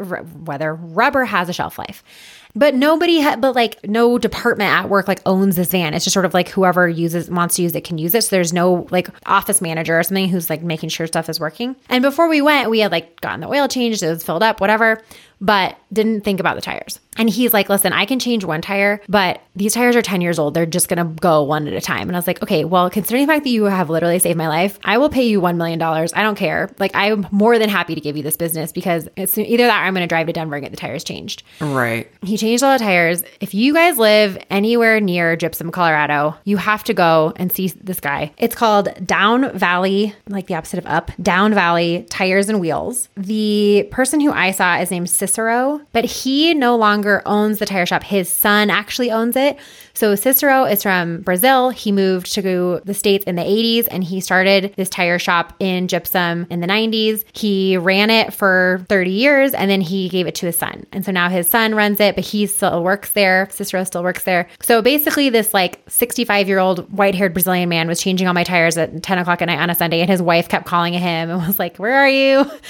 whether 0.46 0.74
rubber 0.74 1.26
has 1.26 1.50
a 1.50 1.54
shelf 1.54 1.78
life. 1.78 2.02
But 2.56 2.74
nobody 2.74 3.20
had, 3.20 3.42
but 3.42 3.56
like 3.56 3.88
no 3.88 4.18
department 4.18 4.72
at 4.72 4.90
work 4.90 5.08
like 5.08 5.22
owns 5.26 5.56
this 5.56 5.70
van. 5.70 5.94
It's 5.94 6.04
just 6.04 6.14
sort 6.14 6.26
of 6.26 6.34
like 6.34 6.50
whoever 6.50 6.90
uses 6.90 7.30
wants 7.30 7.56
to 7.56 7.62
use 7.62 7.76
it 7.76 7.84
can 7.84 7.98
use 7.98 8.16
it. 8.16 8.24
So 8.24 8.36
there's 8.36 8.52
no 8.52 8.88
like 8.90 9.08
office 9.28 9.62
manager 9.62 10.00
or 10.00 10.04
something 10.04 10.30
who's 10.30 10.50
like 10.50 10.64
making 10.64 10.90
sure 10.90 11.06
stuff 11.06 11.30
is 11.30 11.40
working. 11.40 11.76
And 11.90 12.02
before 12.02 12.28
we 12.28 12.42
went, 12.42 12.70
we 12.70 12.80
had 12.80 12.92
like 12.92 13.22
gotten 13.22 13.42
the 13.42 13.48
oil 13.48 13.68
changed, 13.68 14.02
it 14.02 14.10
was 14.10 14.24
filled 14.24 14.44
up, 14.44 14.60
whatever, 14.60 15.02
but 15.42 15.78
didn't 15.92 16.22
think 16.22 16.40
about 16.40 16.56
the 16.56 16.62
tires. 16.62 17.00
And 17.18 17.30
he's 17.30 17.54
like, 17.54 17.68
listen, 17.68 17.92
I 17.92 18.06
can 18.06 18.18
change 18.18 18.46
one 18.46 18.62
tire, 18.62 19.02
but 19.10 19.42
these 19.56 19.74
tires 19.74 19.96
are 19.98 20.02
10 20.02 20.22
years 20.22 20.40
old. 20.40 20.54
They're 20.54 20.66
just 20.66 20.88
going 20.88 21.06
to 21.06 21.22
go 21.22 21.44
one 21.44 21.68
at 21.68 21.74
a 21.74 21.82
time. 21.82 22.08
And 22.08 22.16
I 22.16 22.20
was 22.20 22.28
like, 22.28 22.42
okay, 22.42 22.64
well, 22.64 22.90
considering 22.90 23.28
the 23.28 23.34
fact 23.34 23.44
that 23.44 23.50
you 23.50 23.66
have 23.66 23.90
literally 23.90 24.20
saved 24.20 24.38
my 24.38 24.48
life, 24.48 24.80
I 24.86 24.98
will 24.98 25.10
pay 25.10 25.24
you 25.28 25.42
$1 25.42 25.58
million. 25.58 25.82
I 25.82 26.24
don't 26.24 26.38
care. 26.38 26.70
Like, 26.80 26.92
I'm 26.94 27.28
more 27.32 27.60
than 27.60 27.68
happy 27.68 27.94
to 27.94 28.00
give 28.00 28.16
you 28.16 28.24
this 28.24 28.38
business 28.38 28.72
because 28.72 29.10
it's 29.18 29.38
either 29.38 29.66
that 29.66 29.82
or 29.82 29.86
I'm 29.86 29.94
going 29.94 30.04
to 30.04 30.08
drive 30.08 30.28
to 30.28 30.34
Denver 30.34 30.56
and 30.56 30.64
get 30.64 30.72
the 30.72 30.78
tires 30.78 31.04
changed. 31.04 31.44
right. 31.60 32.10
He 32.22 32.38
changed 32.38 32.64
all 32.64 32.72
the 32.78 32.84
tires. 32.84 33.24
If 33.42 33.54
you 33.54 33.74
guys 33.74 33.98
live 33.98 34.38
anywhere 34.50 35.02
near 35.02 35.36
Gypsum, 35.36 35.72
Colorado, 35.72 36.36
you 36.46 36.56
have 36.56 36.86
to 36.86 36.94
go 36.94 37.34
and 37.36 37.52
see 37.52 37.68
this 37.68 38.00
guy. 38.00 38.32
It's 38.38 38.56
called 38.56 38.90
Down 39.06 39.58
Valley, 39.58 40.16
like 40.30 40.48
the 40.48 40.56
opposite 40.56 40.80
of 40.80 40.86
up, 40.86 41.12
Down 41.22 41.54
Valley 41.54 42.06
Tires 42.10 42.48
and 42.48 42.62
Wheels. 42.62 43.10
The 43.18 43.90
person 43.92 44.22
who 44.22 44.32
I 44.32 44.52
saw 44.52 44.78
is 44.78 44.90
named 44.92 45.10
Cicero, 45.30 45.82
but 45.94 46.06
he 46.06 46.54
no 46.54 46.76
longer 46.76 47.22
owns 47.26 47.60
the 47.60 47.66
tire 47.66 47.86
shop. 47.86 48.04
His 48.04 48.28
son 48.28 48.70
actually 48.70 49.12
owns 49.12 49.36
it. 49.36 49.58
So 50.00 50.16
Cicero 50.16 50.64
is 50.64 50.82
from 50.82 51.24
Brazil. 51.24 51.72
He 51.72 51.92
moved 51.92 52.32
to 52.32 52.80
the 52.86 52.94
States 52.94 53.26
in 53.26 53.36
the 53.36 53.42
80s 53.42 53.86
and 53.92 54.02
he 54.02 54.22
started 54.22 54.74
this 54.78 54.88
tire 54.88 55.20
shop 55.20 55.54
in 55.60 55.90
Gypsum 55.90 56.48
in 56.50 56.62
the 56.62 56.68
90s. 56.68 57.26
He 57.34 57.76
ran 57.76 58.10
it 58.10 58.34
for 58.34 58.86
30 58.88 59.12
years 59.12 59.54
and 59.54 59.70
then 59.70 59.82
he 59.82 60.08
gave 60.08 60.26
it 60.26 60.36
to 60.36 60.46
his 60.46 60.58
son. 60.58 60.86
And 60.94 61.04
so 61.04 61.12
now 61.12 61.28
his 61.28 61.50
son 61.50 61.76
runs 61.76 62.00
it, 62.00 62.16
but 62.16 62.24
he 62.24 62.48
still 62.48 62.82
works 62.82 63.12
there. 63.12 63.50
Cicero 63.52 63.84
still 63.84 64.02
works 64.02 64.24
there. 64.24 64.48
So 64.62 64.82
basically, 64.82 65.30
this 65.30 65.54
like 65.54 65.82
65 65.90 66.48
year 66.48 66.60
old 66.60 66.90
white 66.94 67.14
haired 67.14 67.34
Brazilian 67.34 67.68
man 67.68 67.90
was 67.90 68.00
changing 68.00 68.26
all 68.26 68.34
my 68.34 68.46
tires 68.46 68.78
at 68.78 69.04
10 69.04 69.18
o'clock 69.18 69.42
at 69.42 69.48
night 69.48 69.60
on 69.60 69.70
a 69.70 69.76
Sunday 69.76 70.00
and 70.00 70.10
his 70.10 70.22
wife 70.22 70.48
kept 70.48 70.66
calling 70.66 70.94
him 70.94 71.30
and 71.30 71.46
was 71.46 71.60
like, 71.60 71.76
Where 71.76 71.98
are 71.98 72.08
you? 72.08 72.50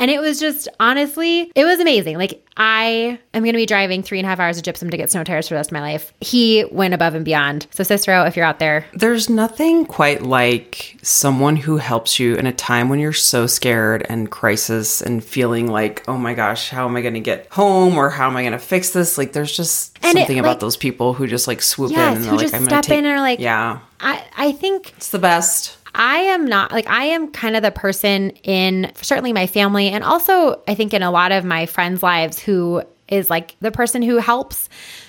And 0.00 0.12
it 0.12 0.20
was 0.20 0.38
just 0.38 0.68
honestly, 0.78 1.50
it 1.56 1.64
was 1.64 1.80
amazing. 1.80 2.18
Like 2.18 2.47
I 2.58 3.18
am 3.32 3.42
going 3.44 3.52
to 3.52 3.56
be 3.56 3.66
driving 3.66 4.02
three 4.02 4.18
and 4.18 4.26
a 4.26 4.28
half 4.28 4.40
hours 4.40 4.58
of 4.58 4.64
gypsum 4.64 4.90
to 4.90 4.96
get 4.96 5.10
snow 5.10 5.22
tires 5.22 5.46
for 5.46 5.54
the 5.54 5.58
rest 5.58 5.70
of 5.70 5.74
my 5.74 5.80
life. 5.80 6.12
He 6.20 6.64
went 6.72 6.92
above 6.92 7.14
and 7.14 7.24
beyond. 7.24 7.68
So 7.70 7.84
Cicero, 7.84 8.24
if 8.24 8.36
you're 8.36 8.44
out 8.44 8.58
there, 8.58 8.84
There's 8.92 9.30
nothing 9.30 9.86
quite 9.86 10.22
like 10.22 10.96
someone 11.02 11.54
who 11.56 11.76
helps 11.76 12.18
you 12.18 12.34
in 12.34 12.46
a 12.46 12.52
time 12.52 12.88
when 12.88 12.98
you're 12.98 13.12
so 13.12 13.46
scared 13.46 14.04
and 14.08 14.28
crisis 14.30 15.00
and 15.00 15.22
feeling 15.24 15.68
like, 15.68 16.02
oh 16.08 16.16
my 16.18 16.34
gosh, 16.34 16.70
how 16.70 16.86
am 16.88 16.96
I 16.96 17.00
going 17.00 17.14
to 17.14 17.20
get 17.20 17.46
home 17.52 17.96
or 17.96 18.10
how 18.10 18.26
am 18.28 18.36
I 18.36 18.42
going 18.42 18.52
to 18.52 18.58
fix 18.58 18.90
this? 18.90 19.16
Like, 19.16 19.32
there's 19.32 19.56
just 19.56 19.96
And 20.02 20.18
it, 20.18 20.22
something 20.22 20.38
about 20.40 20.48
like- 20.48 20.60
those 20.60 20.76
people 20.76 21.14
who 21.14 21.28
just 21.28 21.46
like 21.46 21.62
swoop 21.62 21.92
Yes, 21.92 22.10
in 22.10 22.16
and 22.16 22.24
who 22.24 22.24
they're 22.24 22.32
like, 22.38 22.42
just 22.42 22.54
I'm 22.54 22.60
going 22.62 22.70
step 22.70 22.82
take. 22.84 22.98
in 22.98 23.04
and 23.06 23.14
are 23.18 23.20
like- 23.20 23.38
yeah, 23.38 23.78
I 24.00 24.22
I 24.36 24.52
think 24.52 24.92
it's 24.96 25.10
the 25.10 25.18
best. 25.20 25.76
I 25.94 26.18
am 26.18 26.46
not 26.46 26.72
like 26.72 26.88
I 26.88 27.04
am 27.04 27.30
kind 27.32 27.56
of 27.56 27.62
the 27.62 27.70
person 27.70 28.30
in 28.42 28.92
certainly 29.00 29.32
my 29.32 29.46
family 29.46 29.88
and 29.88 30.04
also 30.04 30.62
I 30.68 30.74
think 30.74 30.94
in 30.94 31.02
a 31.02 31.10
lot 31.10 31.32
of 31.32 31.44
my 31.44 31.66
friends' 31.66 32.02
lives 32.02 32.38
who 32.38 32.82
is 33.08 33.30
like 33.30 33.56
the 33.60 33.70
person 33.70 34.02
who 34.02 34.18
helps. 34.18 34.68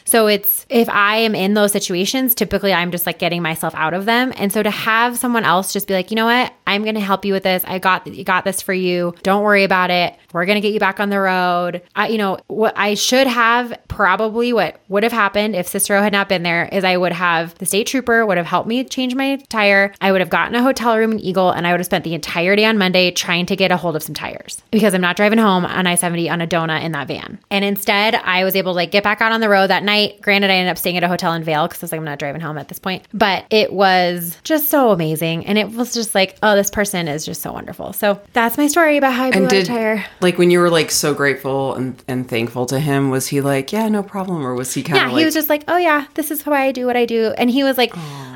So 0.10 0.26
it's 0.26 0.66
if 0.70 0.90
I 0.90 1.18
am 1.18 1.36
in 1.36 1.54
those 1.54 1.72
situations, 1.72 2.34
typically 2.34 2.74
I'm 2.74 2.90
just 2.92 3.06
like 3.06 3.20
getting 3.20 3.44
myself 3.44 3.76
out 3.76 3.94
of 3.94 4.06
them. 4.06 4.34
And 4.38 4.52
so 4.52 4.64
to 4.64 4.72
have 4.72 5.18
someone 5.18 5.44
else 5.44 5.72
just 5.72 5.88
be 5.88 5.94
like, 5.94 6.10
you 6.10 6.16
know 6.16 6.26
what, 6.26 6.52
I'm 6.66 6.82
going 6.82 6.96
to 6.96 7.02
help 7.02 7.26
you 7.26 7.34
with 7.34 7.44
this. 7.44 7.64
I 7.66 7.78
got 7.78 8.10
got 8.26 8.44
this 8.44 8.60
for 8.62 8.74
you. 8.74 9.14
Don't 9.22 9.44
worry 9.44 9.64
about 9.64 9.92
it. 9.92 10.16
We're 10.34 10.46
going 10.46 10.56
to 10.56 10.62
get 10.62 10.74
you 10.74 10.80
back 10.80 11.00
on 11.00 11.10
the 11.10 11.20
road. 11.20 11.84
I, 11.96 12.08
you 12.08 12.18
know 12.18 12.40
what 12.48 12.74
I 12.76 12.96
should 12.96 13.28
have 13.28 13.80
probably 13.88 14.52
what 14.52 14.82
would 14.88 15.04
have 15.04 15.12
happened 15.12 15.56
if 15.56 15.68
Cicero 15.68 16.02
had 16.02 16.14
not 16.14 16.28
been 16.28 16.42
there 16.42 16.68
is 16.72 16.84
I 16.84 16.98
would 16.98 17.12
have 17.12 17.56
the 17.60 17.66
state 17.68 17.86
trooper 17.86 18.26
would 18.26 18.38
have 18.38 18.48
helped 18.48 18.68
me 18.68 18.84
change 18.84 19.14
my 19.14 19.36
tire. 19.50 19.94
I 20.02 20.12
would 20.12 20.22
have 20.22 20.30
gotten 20.30 20.56
a 20.56 20.64
hotel 20.64 20.98
room 20.98 21.12
in 21.12 21.20
Eagle 21.20 21.52
and 21.52 21.68
I 21.68 21.72
would 21.72 21.80
have 21.80 21.86
spent 21.86 22.04
the 22.04 22.16
entire 22.16 22.56
day 22.56 22.66
on 22.66 22.80
Monday 22.80 23.12
trying 23.12 23.46
to 23.48 23.56
get 23.56 23.72
a 23.72 23.78
hold 23.78 23.96
of 23.96 24.02
some 24.02 24.16
tires 24.16 24.64
because 24.72 24.96
I'm 24.96 25.02
not 25.02 25.18
driving 25.18 25.40
home 25.40 25.66
on 25.66 25.86
I 25.86 25.96
70 25.96 26.30
on 26.30 26.42
a 26.42 26.48
donut 26.48 26.84
in 26.84 26.94
that 26.94 27.08
van. 27.08 27.40
And 27.52 27.64
instead, 27.64 28.16
I 28.16 28.44
was 28.44 28.56
able 28.56 28.72
to 28.72 28.78
like 28.78 28.92
get 28.92 29.04
back 29.04 29.22
out 29.22 29.32
on 29.32 29.42
the 29.42 29.50
road 29.50 29.68
that 29.68 29.84
night. 29.84 29.99
Granted, 30.22 30.50
I 30.50 30.56
ended 30.56 30.72
up 30.72 30.78
staying 30.78 30.98
at 30.98 31.04
a 31.04 31.08
hotel 31.08 31.34
in 31.34 31.44
Vail 31.44 31.68
because 31.68 31.82
I 31.82 31.86
was 31.86 31.92
like, 31.92 32.00
I'm 32.00 32.06
not 32.06 32.20
driving 32.20 32.42
home 32.42 32.58
at 32.58 32.68
this 32.68 32.80
point. 32.80 33.06
But 33.14 33.46
it 33.50 33.72
was 33.74 34.38
just 34.44 34.70
so 34.70 34.92
amazing. 34.92 35.46
And 35.46 35.58
it 35.58 35.72
was 35.72 35.94
just 35.94 36.16
like, 36.16 36.38
oh, 36.44 36.56
this 36.56 36.70
person 36.70 37.08
is 37.08 37.26
just 37.26 37.42
so 37.42 37.52
wonderful. 37.54 37.94
So 37.94 38.20
that's 38.34 38.58
my 38.58 38.68
story 38.68 38.98
about 38.98 39.14
how 39.14 39.26
I 39.26 39.32
blew 39.32 39.38
And 39.44 39.46
out 39.48 39.52
a 39.54 39.56
did 39.58 39.68
tire. 39.68 40.06
like 40.22 40.38
when 40.38 40.52
you 40.52 40.60
were 40.60 40.70
like 40.70 40.92
so 40.92 41.14
grateful 41.14 41.76
and, 41.76 42.02
and 42.08 42.28
thankful 42.28 42.66
to 42.68 42.80
him, 42.80 43.10
was 43.10 43.28
he 43.28 43.42
like, 43.42 43.72
yeah, 43.72 43.88
no 43.90 44.04
problem, 44.04 44.46
or 44.46 44.54
was 44.56 44.74
he 44.74 44.84
kind 44.84 44.98
of 44.98 45.02
Yeah, 45.04 45.12
like, 45.14 45.20
he 45.20 45.26
was 45.26 45.34
just 45.34 45.50
like, 45.50 45.64
"Oh 45.68 45.78
yeah, 45.78 46.06
this 46.16 46.32
is 46.32 46.46
why 46.46 46.64
I 46.66 46.72
do 46.72 46.86
what 46.86 46.96
I 46.98 47.06
do." 47.06 47.34
And 47.38 47.50
he 47.50 47.64
was 47.64 47.78
like, 47.78 47.92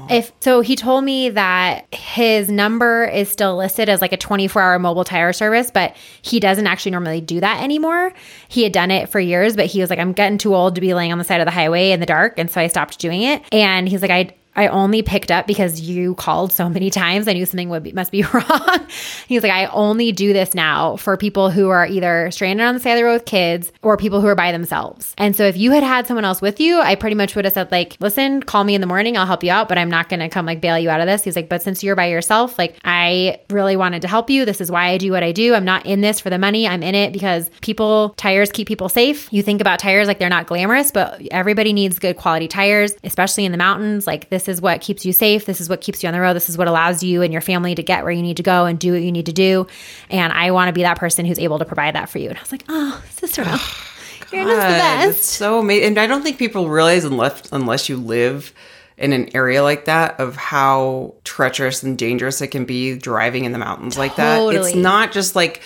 "If 0.10 0.32
so," 0.40 0.62
he 0.62 0.76
told 0.76 1.04
me 1.04 1.30
that 1.30 1.94
his 1.94 2.50
number 2.50 3.06
is 3.06 3.30
still 3.30 3.56
listed 3.58 3.90
as 3.90 4.02
like 4.02 4.14
a 4.14 4.18
24-hour 4.18 4.80
mobile 4.80 5.04
tire 5.04 5.34
service, 5.34 5.72
but 5.72 5.96
he 6.22 6.40
doesn't 6.40 6.68
actually 6.68 6.92
normally 6.92 7.22
do 7.22 7.40
that 7.40 7.62
anymore. 7.64 8.14
He 8.48 8.64
had 8.64 8.72
done 8.72 8.92
it 8.92 9.10
for 9.10 9.20
years, 9.20 9.56
but 9.56 9.66
he 9.68 9.82
was 9.82 9.90
like, 9.90 10.00
"I'm 10.00 10.14
getting 10.14 10.38
too 10.38 10.56
old 10.56 10.76
to 10.76 10.82
be 10.82 10.94
laying 10.94 11.12
on 11.12 11.18
the 11.18 11.24
side 11.24 11.42
of 11.42 11.46
the 11.46 11.52
highway 11.52 11.92
in 11.92 12.00
the 12.00 12.06
dark," 12.06 12.38
and 12.38 12.50
so 12.50 12.62
I 12.62 12.68
stopped 12.68 13.00
doing 13.00 13.22
it. 13.22 13.42
And 13.52 13.88
he's 13.90 14.02
like, 14.02 14.12
"I." 14.12 14.32
I 14.56 14.68
only 14.68 15.02
picked 15.02 15.32
up 15.32 15.48
because 15.48 15.82
you 15.82 16.16
called 16.16 16.52
so 16.52 16.70
many 16.70 16.90
times. 16.90 17.28
I 17.28 17.34
knew 17.34 17.46
something 17.46 17.70
would 17.70 17.84
be, 17.84 17.92
must 17.92 18.12
be 18.12 18.24
wrong. 18.34 18.88
He's 19.28 19.44
like, 19.44 19.52
I 19.52 19.66
only 19.68 20.12
do 20.12 20.34
this 20.34 20.54
now 20.54 20.96
for 20.98 21.18
people 21.18 21.50
who 21.50 21.70
are 21.70 21.86
either 21.86 22.30
stranded 22.32 22.66
on 22.66 22.76
the 22.76 22.80
side 22.80 22.92
of 22.92 22.98
the 22.98 23.04
road 23.06 23.14
with 23.14 23.26
kids 23.26 23.72
or 23.82 23.98
people 23.98 24.22
who 24.22 24.28
are 24.28 24.36
by 24.36 24.52
themselves. 24.52 25.14
And 25.18 25.36
so 25.36 25.44
if 25.44 25.58
you 25.58 25.72
had 25.72 25.84
had 25.84 26.08
someone 26.08 26.26
else 26.26 26.42
with 26.42 26.60
you, 26.60 26.80
I 26.80 26.96
pretty 26.96 27.16
much 27.16 27.36
would 27.36 27.46
have 27.46 27.54
said 27.54 27.72
like, 27.72 27.98
listen, 28.00 28.44
call 28.44 28.64
me 28.64 28.76
in 28.76 28.82
the 28.82 28.88
morning. 28.88 29.18
I'll 29.18 29.26
help 29.26 29.44
you 29.44 29.52
out, 29.52 29.70
but 29.70 29.78
I'm 29.78 29.90
not 29.90 30.10
going 30.10 30.20
to 30.20 30.30
come 30.30 30.46
like 30.46 30.62
bail 30.62 30.78
you 30.78 30.90
out 30.90 31.02
of 31.02 31.08
this. 31.08 31.24
He's 31.24 31.36
like, 31.36 31.50
but 31.50 31.64
since 31.64 31.84
you're 31.84 31.96
by 31.96 32.08
yourself, 32.08 32.58
like 32.58 32.78
I 32.84 33.40
really 33.50 33.76
wanted 33.76 34.02
to 34.04 34.08
help 34.08 34.30
you. 34.30 34.46
This 34.46 34.62
is 34.62 34.70
why 34.70 34.90
I 34.90 34.98
do 34.98 35.12
what 35.12 35.24
I 35.24 35.32
do. 35.32 35.54
I'm 35.56 35.66
not 35.66 35.86
in 35.86 36.02
this 36.02 36.20
for 36.20 36.30
the 36.30 36.38
money. 36.38 36.68
I'm 36.68 36.84
in 36.84 36.96
it 36.96 37.12
because 37.12 37.50
people, 37.62 38.14
tires 38.18 38.52
keep 38.52 38.68
people 38.68 38.90
safe. 38.90 39.32
You 39.34 39.42
think 39.42 39.62
about 39.62 39.80
tires 39.80 40.08
like 40.08 40.20
they're 40.20 40.30
not 40.30 40.48
glamorous, 40.48 40.92
but 40.92 41.22
everybody 41.32 41.74
needs 41.74 41.98
good 42.00 42.18
quality 42.18 42.48
tires, 42.48 42.94
especially 43.04 43.46
in 43.46 43.52
the 43.52 43.58
mountains. 43.58 44.06
Like 44.06 44.30
this 44.30 44.43
is 44.48 44.62
what 44.62 44.82
keeps 44.82 45.06
you 45.06 45.14
safe. 45.14 45.46
This 45.46 45.62
is 45.62 45.70
what 45.70 45.82
keeps 45.82 46.04
you 46.04 46.08
on 46.08 46.14
the 46.14 46.20
road. 46.20 46.34
This 46.34 46.50
is 46.50 46.58
what 46.58 46.68
allows 46.68 47.04
you 47.04 47.22
and 47.22 47.32
your 47.32 47.42
family 47.42 47.76
to 47.76 47.84
get 47.84 48.04
where 48.04 48.12
you 48.12 48.22
need 48.22 48.38
to 48.38 48.44
go 48.44 48.66
and 48.66 48.80
do 48.80 48.94
what 48.94 49.02
you 49.02 49.12
need 49.12 49.26
to 49.28 49.34
do. 49.34 49.68
And 50.10 50.32
I 50.34 50.52
want 50.52 50.70
to 50.70 50.74
be 50.74 50.84
that 50.84 50.98
person 50.98 51.26
who's 51.26 51.40
able 51.40 51.60
to 51.60 51.66
provide 51.66 51.96
that 51.96 52.10
for 52.10 52.20
you. 52.20 52.30
And 52.30 52.38
I 52.38 52.42
was 52.42 52.52
like, 52.52 52.64
oh, 52.70 53.04
sister, 53.12 53.44
you're 54.32 54.46
just 54.46 54.56
the 54.56 54.78
best. 54.78 55.10
It's 55.10 55.26
so 55.26 55.60
amazing. 55.60 55.90
And 55.90 56.00
I 56.00 56.08
don't 56.08 56.24
think 56.24 56.38
people 56.38 56.70
realize 56.70 57.04
unless 57.06 57.52
unless 57.52 57.90
you 57.90 57.98
live 57.98 58.54
in 58.98 59.12
an 59.12 59.36
area 59.36 59.64
like 59.64 59.86
that 59.86 60.20
of 60.20 60.36
how 60.36 61.16
treacherous 61.24 61.84
and 61.84 61.98
dangerous 61.98 62.42
it 62.42 62.48
can 62.48 62.66
be 62.66 62.98
driving 62.98 63.46
in 63.46 63.52
the 63.52 63.58
mountains 63.58 63.98
like 63.98 64.16
that. 64.18 64.42
It's 64.54 64.76
not 64.76 65.12
just 65.12 65.36
like 65.36 65.62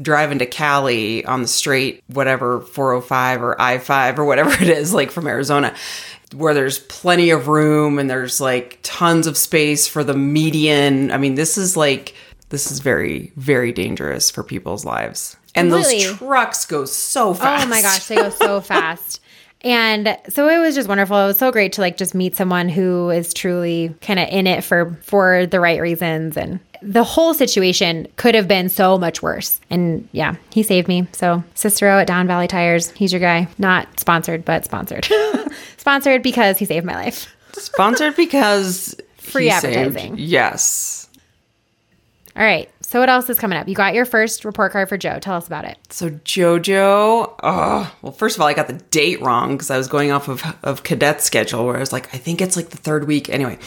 driving 0.00 0.38
to 0.38 0.46
Cali 0.46 1.24
on 1.24 1.42
the 1.42 1.48
straight 1.48 2.04
whatever 2.06 2.60
405 2.60 3.42
or 3.42 3.56
I5 3.56 4.18
or 4.18 4.24
whatever 4.24 4.50
it 4.62 4.68
is 4.68 4.94
like 4.94 5.10
from 5.10 5.26
Arizona 5.26 5.74
where 6.34 6.54
there's 6.54 6.78
plenty 6.80 7.30
of 7.30 7.48
room 7.48 7.98
and 7.98 8.08
there's 8.08 8.40
like 8.40 8.78
tons 8.82 9.26
of 9.26 9.36
space 9.36 9.86
for 9.86 10.04
the 10.04 10.14
median. 10.14 11.10
I 11.10 11.18
mean, 11.18 11.34
this 11.34 11.56
is 11.58 11.76
like 11.76 12.14
this 12.50 12.70
is 12.70 12.80
very 12.80 13.32
very 13.36 13.72
dangerous 13.72 14.30
for 14.30 14.42
people's 14.42 14.84
lives. 14.84 15.36
And 15.54 15.70
Completely. 15.70 16.04
those 16.04 16.18
trucks 16.18 16.66
go 16.66 16.84
so 16.84 17.34
fast. 17.34 17.66
Oh 17.66 17.68
my 17.68 17.82
gosh, 17.82 18.06
they 18.06 18.16
go 18.16 18.30
so 18.30 18.60
fast. 18.60 19.20
And 19.62 20.16
so 20.28 20.48
it 20.48 20.58
was 20.58 20.74
just 20.74 20.88
wonderful. 20.88 21.16
It 21.18 21.26
was 21.26 21.38
so 21.38 21.50
great 21.50 21.72
to 21.74 21.80
like 21.80 21.96
just 21.96 22.14
meet 22.14 22.36
someone 22.36 22.68
who 22.68 23.10
is 23.10 23.34
truly 23.34 23.94
kind 24.00 24.20
of 24.20 24.28
in 24.28 24.46
it 24.46 24.62
for 24.62 24.96
for 25.02 25.46
the 25.46 25.58
right 25.60 25.80
reasons 25.80 26.36
and 26.36 26.60
the 26.80 27.02
whole 27.02 27.34
situation 27.34 28.06
could 28.14 28.36
have 28.36 28.46
been 28.46 28.68
so 28.68 28.98
much 28.98 29.20
worse. 29.20 29.60
And 29.68 30.08
yeah, 30.12 30.36
he 30.52 30.62
saved 30.62 30.86
me. 30.86 31.08
So 31.12 31.42
Cicero 31.54 31.98
at 31.98 32.06
Down 32.06 32.28
Valley 32.28 32.46
Tires, 32.46 32.90
he's 32.92 33.12
your 33.12 33.20
guy. 33.20 33.48
Not 33.58 33.98
sponsored, 33.98 34.44
but 34.44 34.64
sponsored. 34.64 35.08
sponsored 35.76 36.22
because 36.22 36.56
he 36.56 36.64
saved 36.64 36.86
my 36.86 36.94
life. 36.94 37.34
Sponsored 37.54 38.14
because 38.14 38.94
Free 39.16 39.46
he 39.46 39.50
saved- 39.50 39.76
advertising. 39.76 40.14
Yes. 40.18 41.08
All 42.36 42.44
right. 42.44 42.70
So 42.88 43.00
what 43.00 43.10
else 43.10 43.28
is 43.28 43.38
coming 43.38 43.58
up? 43.58 43.68
You 43.68 43.74
got 43.74 43.92
your 43.92 44.06
first 44.06 44.46
report 44.46 44.72
card 44.72 44.88
for 44.88 44.96
Joe. 44.96 45.18
Tell 45.18 45.34
us 45.34 45.46
about 45.46 45.66
it. 45.66 45.76
So 45.90 46.08
JoJo, 46.08 47.34
oh, 47.42 47.94
well, 48.00 48.12
first 48.12 48.34
of 48.34 48.40
all, 48.40 48.48
I 48.48 48.54
got 48.54 48.66
the 48.66 48.80
date 48.90 49.20
wrong 49.20 49.52
because 49.52 49.70
I 49.70 49.76
was 49.76 49.88
going 49.88 50.10
off 50.10 50.26
of 50.26 50.42
of 50.62 50.84
cadet 50.84 51.20
schedule 51.20 51.66
where 51.66 51.76
I 51.76 51.80
was 51.80 51.92
like, 51.92 52.06
I 52.14 52.16
think 52.16 52.40
it's 52.40 52.56
like 52.56 52.70
the 52.70 52.78
third 52.78 53.06
week. 53.06 53.28
Anyway, 53.28 53.58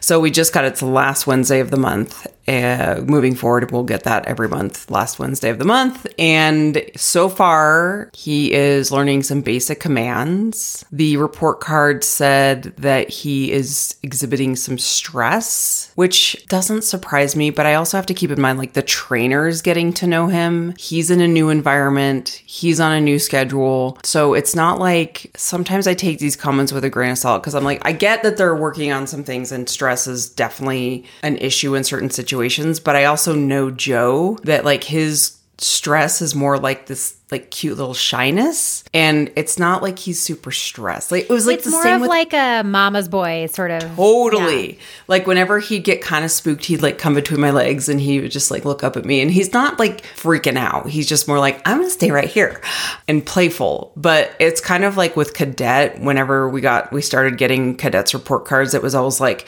so 0.00 0.18
we 0.18 0.30
just 0.30 0.54
got 0.54 0.64
it 0.64 0.76
to 0.76 0.86
the 0.86 0.90
last 0.90 1.26
Wednesday 1.26 1.60
of 1.60 1.70
the 1.70 1.76
month. 1.76 2.26
Uh, 2.46 3.02
moving 3.06 3.34
forward, 3.34 3.70
we'll 3.70 3.84
get 3.84 4.04
that 4.04 4.26
every 4.26 4.48
month, 4.48 4.90
last 4.90 5.18
Wednesday 5.18 5.50
of 5.50 5.58
the 5.58 5.64
month. 5.64 6.06
And 6.18 6.82
so 6.96 7.28
far, 7.28 8.10
he 8.14 8.52
is 8.52 8.92
learning 8.92 9.22
some 9.22 9.40
basic 9.40 9.80
commands. 9.80 10.84
The 10.92 11.16
report 11.16 11.60
card 11.60 12.04
said 12.04 12.74
that 12.76 13.08
he 13.08 13.50
is 13.50 13.96
exhibiting 14.02 14.56
some 14.56 14.78
stress, 14.78 15.90
which 15.94 16.44
doesn't 16.48 16.82
surprise 16.82 17.34
me, 17.34 17.50
but 17.50 17.66
I 17.66 17.74
also 17.74 17.96
have 17.96 18.06
to 18.06 18.14
keep 18.14 18.30
in 18.30 18.40
mind 18.40 18.58
like 18.58 18.74
the 18.74 18.82
trainer's 18.82 19.62
getting 19.62 19.92
to 19.94 20.06
know 20.06 20.26
him. 20.26 20.74
He's 20.78 21.10
in 21.10 21.20
a 21.20 21.28
new 21.28 21.48
environment, 21.48 22.42
he's 22.44 22.80
on 22.80 22.92
a 22.92 23.00
new 23.00 23.18
schedule. 23.18 23.98
So 24.04 24.34
it's 24.34 24.54
not 24.54 24.78
like 24.78 25.30
sometimes 25.36 25.86
I 25.86 25.94
take 25.94 26.18
these 26.18 26.36
comments 26.36 26.72
with 26.72 26.84
a 26.84 26.90
grain 26.90 27.12
of 27.12 27.18
salt 27.18 27.42
because 27.42 27.54
I'm 27.54 27.64
like, 27.64 27.80
I 27.84 27.92
get 27.92 28.22
that 28.22 28.36
they're 28.36 28.54
working 28.54 28.92
on 28.92 29.06
some 29.06 29.24
things 29.24 29.50
and 29.50 29.68
stress 29.68 30.06
is 30.06 30.28
definitely 30.28 31.04
an 31.22 31.36
issue 31.38 31.74
in 31.74 31.84
certain 31.84 32.10
situations, 32.10 32.33
but 32.80 32.96
I 32.96 33.04
also 33.04 33.34
know 33.34 33.70
Joe 33.70 34.38
that 34.44 34.64
like 34.64 34.84
his 34.84 35.38
stress 35.58 36.20
is 36.20 36.34
more 36.34 36.58
like 36.58 36.86
this 36.86 37.16
like 37.30 37.50
cute 37.50 37.78
little 37.78 37.94
shyness 37.94 38.84
and 38.92 39.32
it's 39.34 39.58
not 39.58 39.82
like 39.82 39.98
he's 39.98 40.20
super 40.20 40.52
stressed 40.52 41.10
like 41.10 41.24
it 41.24 41.30
was 41.30 41.46
like 41.46 41.56
it's 41.56 41.64
the 41.64 41.70
more 41.70 41.82
same 41.82 41.94
of 41.96 42.00
with 42.02 42.10
like 42.10 42.32
a 42.34 42.62
mama's 42.64 43.08
boy 43.08 43.46
sort 43.46 43.70
of. 43.70 43.96
Totally. 43.96 44.78
Like 45.08 45.26
whenever 45.26 45.58
he'd 45.58 45.84
get 45.84 46.02
kind 46.02 46.24
of 46.24 46.30
spooked, 46.30 46.64
he'd 46.64 46.82
like 46.82 46.98
come 46.98 47.14
between 47.14 47.40
my 47.40 47.50
legs 47.50 47.88
and 47.88 48.00
he 48.00 48.20
would 48.20 48.30
just 48.30 48.50
like 48.50 48.64
look 48.64 48.82
up 48.82 48.96
at 48.96 49.04
me. 49.04 49.20
And 49.20 49.30
he's 49.30 49.52
not 49.52 49.78
like 49.78 50.02
freaking 50.16 50.56
out. 50.56 50.88
He's 50.88 51.08
just 51.08 51.28
more 51.28 51.38
like, 51.38 51.60
I'm 51.66 51.78
gonna 51.78 51.90
stay 51.90 52.10
right 52.10 52.28
here 52.28 52.60
and 53.08 53.24
playful. 53.24 53.92
But 53.96 54.34
it's 54.40 54.60
kind 54.60 54.84
of 54.84 54.96
like 54.96 55.16
with 55.16 55.34
cadet, 55.34 56.00
whenever 56.00 56.48
we 56.48 56.60
got 56.60 56.92
we 56.92 57.02
started 57.02 57.38
getting 57.38 57.76
cadets 57.76 58.14
report 58.14 58.44
cards, 58.44 58.74
it 58.74 58.82
was 58.82 58.94
always 58.94 59.20
like, 59.20 59.46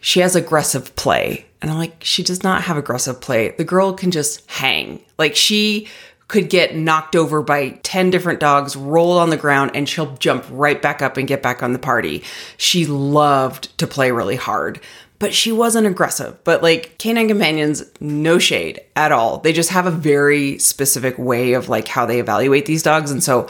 she 0.00 0.20
has 0.20 0.36
aggressive 0.36 0.94
play. 0.96 1.46
And 1.62 1.70
I'm 1.70 1.78
like, 1.78 1.96
she 2.00 2.22
does 2.22 2.42
not 2.42 2.62
have 2.62 2.76
aggressive 2.76 3.20
play. 3.20 3.50
The 3.50 3.64
girl 3.64 3.94
can 3.94 4.10
just 4.10 4.48
hang. 4.50 5.02
Like 5.18 5.34
she 5.34 5.88
could 6.28 6.50
get 6.50 6.74
knocked 6.74 7.14
over 7.14 7.42
by 7.42 7.70
10 7.82 8.10
different 8.10 8.40
dogs, 8.40 8.74
roll 8.74 9.18
on 9.18 9.30
the 9.30 9.36
ground, 9.36 9.70
and 9.74 9.88
she'll 9.88 10.14
jump 10.16 10.44
right 10.50 10.80
back 10.82 11.00
up 11.02 11.16
and 11.16 11.28
get 11.28 11.42
back 11.42 11.62
on 11.62 11.72
the 11.72 11.78
party. 11.78 12.24
She 12.56 12.86
loved 12.86 13.76
to 13.78 13.86
play 13.86 14.10
really 14.10 14.36
hard, 14.36 14.80
but 15.18 15.32
she 15.32 15.52
wasn't 15.52 15.86
aggressive. 15.86 16.42
But 16.44 16.62
like 16.62 16.98
canine 16.98 17.28
companions, 17.28 17.84
no 18.00 18.38
shade 18.38 18.80
at 18.94 19.12
all. 19.12 19.38
They 19.38 19.52
just 19.52 19.70
have 19.70 19.86
a 19.86 19.90
very 19.90 20.58
specific 20.58 21.18
way 21.18 21.54
of 21.54 21.68
like 21.68 21.88
how 21.88 22.06
they 22.06 22.20
evaluate 22.20 22.66
these 22.66 22.82
dogs. 22.82 23.10
And 23.10 23.22
so 23.22 23.48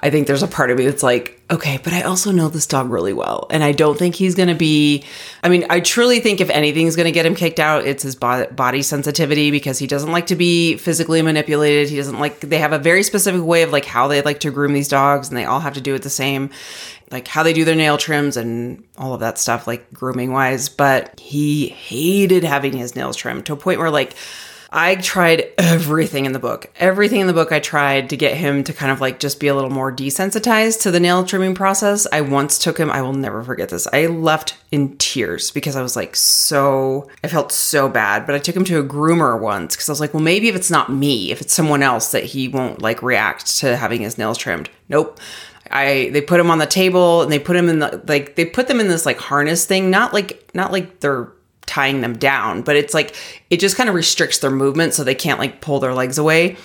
I 0.00 0.10
think 0.10 0.26
there's 0.26 0.42
a 0.42 0.48
part 0.48 0.70
of 0.70 0.78
me 0.78 0.84
that's 0.84 1.02
like, 1.02 1.40
okay, 1.50 1.80
but 1.82 1.92
I 1.92 2.02
also 2.02 2.30
know 2.30 2.48
this 2.48 2.66
dog 2.66 2.90
really 2.90 3.12
well. 3.12 3.46
And 3.50 3.64
I 3.64 3.72
don't 3.72 3.98
think 3.98 4.14
he's 4.14 4.34
going 4.34 4.48
to 4.48 4.54
be, 4.54 5.04
I 5.42 5.48
mean, 5.48 5.66
I 5.70 5.80
truly 5.80 6.20
think 6.20 6.40
if 6.40 6.50
anything's 6.50 6.94
going 6.94 7.06
to 7.06 7.12
get 7.12 7.26
him 7.26 7.34
kicked 7.34 7.58
out, 7.58 7.86
it's 7.86 8.02
his 8.02 8.14
bo- 8.14 8.46
body 8.50 8.82
sensitivity 8.82 9.50
because 9.50 9.78
he 9.78 9.86
doesn't 9.86 10.12
like 10.12 10.26
to 10.26 10.36
be 10.36 10.76
physically 10.76 11.22
manipulated. 11.22 11.88
He 11.88 11.96
doesn't 11.96 12.18
like, 12.18 12.40
they 12.40 12.58
have 12.58 12.72
a 12.72 12.78
very 12.78 13.02
specific 13.02 13.42
way 13.42 13.62
of 13.62 13.72
like 13.72 13.86
how 13.86 14.08
they 14.08 14.20
like 14.22 14.40
to 14.40 14.50
groom 14.50 14.72
these 14.72 14.88
dogs 14.88 15.28
and 15.28 15.36
they 15.36 15.46
all 15.46 15.60
have 15.60 15.74
to 15.74 15.80
do 15.80 15.94
it 15.94 16.02
the 16.02 16.10
same 16.10 16.50
like 17.10 17.28
how 17.28 17.42
they 17.42 17.52
do 17.52 17.64
their 17.64 17.74
nail 17.74 17.98
trims 17.98 18.36
and 18.36 18.84
all 18.96 19.14
of 19.14 19.20
that 19.20 19.38
stuff, 19.38 19.66
like 19.66 19.92
grooming 19.92 20.32
wise. 20.32 20.68
But 20.68 21.18
he 21.18 21.68
hated 21.68 22.44
having 22.44 22.72
his 22.72 22.96
nails 22.96 23.16
trimmed 23.16 23.46
to 23.46 23.52
a 23.52 23.56
point 23.56 23.78
where, 23.78 23.90
like, 23.90 24.14
I 24.70 24.96
tried 24.96 25.46
everything 25.56 26.26
in 26.26 26.32
the 26.32 26.38
book. 26.38 26.70
Everything 26.76 27.20
in 27.20 27.26
the 27.26 27.32
book 27.32 27.52
I 27.52 27.58
tried 27.58 28.10
to 28.10 28.18
get 28.18 28.36
him 28.36 28.64
to 28.64 28.72
kind 28.74 28.92
of 28.92 29.00
like 29.00 29.18
just 29.18 29.40
be 29.40 29.46
a 29.46 29.54
little 29.54 29.70
more 29.70 29.90
desensitized 29.90 30.82
to 30.82 30.90
the 30.90 31.00
nail 31.00 31.24
trimming 31.24 31.54
process. 31.54 32.06
I 32.12 32.20
once 32.20 32.58
took 32.58 32.78
him, 32.78 32.90
I 32.90 33.00
will 33.00 33.14
never 33.14 33.42
forget 33.42 33.70
this. 33.70 33.86
I 33.94 34.06
left 34.06 34.56
in 34.70 34.98
tears 34.98 35.50
because 35.50 35.74
I 35.74 35.80
was 35.80 35.96
like 35.96 36.14
so, 36.14 37.08
I 37.24 37.28
felt 37.28 37.50
so 37.50 37.88
bad. 37.88 38.26
But 38.26 38.34
I 38.34 38.38
took 38.40 38.54
him 38.54 38.64
to 38.64 38.78
a 38.78 38.84
groomer 38.84 39.40
once 39.40 39.74
because 39.74 39.88
I 39.88 39.92
was 39.92 40.00
like, 40.00 40.12
well, 40.12 40.22
maybe 40.22 40.48
if 40.48 40.54
it's 40.54 40.70
not 40.70 40.92
me, 40.92 41.30
if 41.30 41.40
it's 41.40 41.54
someone 41.54 41.82
else 41.82 42.12
that 42.12 42.24
he 42.24 42.48
won't 42.48 42.82
like 42.82 43.02
react 43.02 43.58
to 43.60 43.74
having 43.74 44.02
his 44.02 44.18
nails 44.18 44.36
trimmed. 44.36 44.68
Nope. 44.90 45.18
I 45.70 46.10
they 46.12 46.20
put 46.20 46.40
him 46.40 46.50
on 46.50 46.58
the 46.58 46.66
table 46.66 47.22
and 47.22 47.32
they 47.32 47.38
put 47.38 47.56
him 47.56 47.68
in 47.68 47.78
the 47.78 48.02
like 48.06 48.36
they 48.36 48.44
put 48.44 48.68
them 48.68 48.80
in 48.80 48.88
this 48.88 49.06
like 49.06 49.18
harness 49.18 49.64
thing, 49.64 49.90
not 49.90 50.12
like 50.12 50.50
not 50.54 50.72
like 50.72 51.00
they're 51.00 51.32
tying 51.66 52.00
them 52.00 52.16
down, 52.16 52.62
but 52.62 52.76
it's 52.76 52.94
like 52.94 53.14
it 53.50 53.60
just 53.60 53.76
kind 53.76 53.88
of 53.88 53.94
restricts 53.94 54.38
their 54.38 54.50
movement 54.50 54.94
so 54.94 55.04
they 55.04 55.14
can't 55.14 55.38
like 55.38 55.60
pull 55.60 55.80
their 55.80 55.94
legs 55.94 56.18
away. 56.18 56.56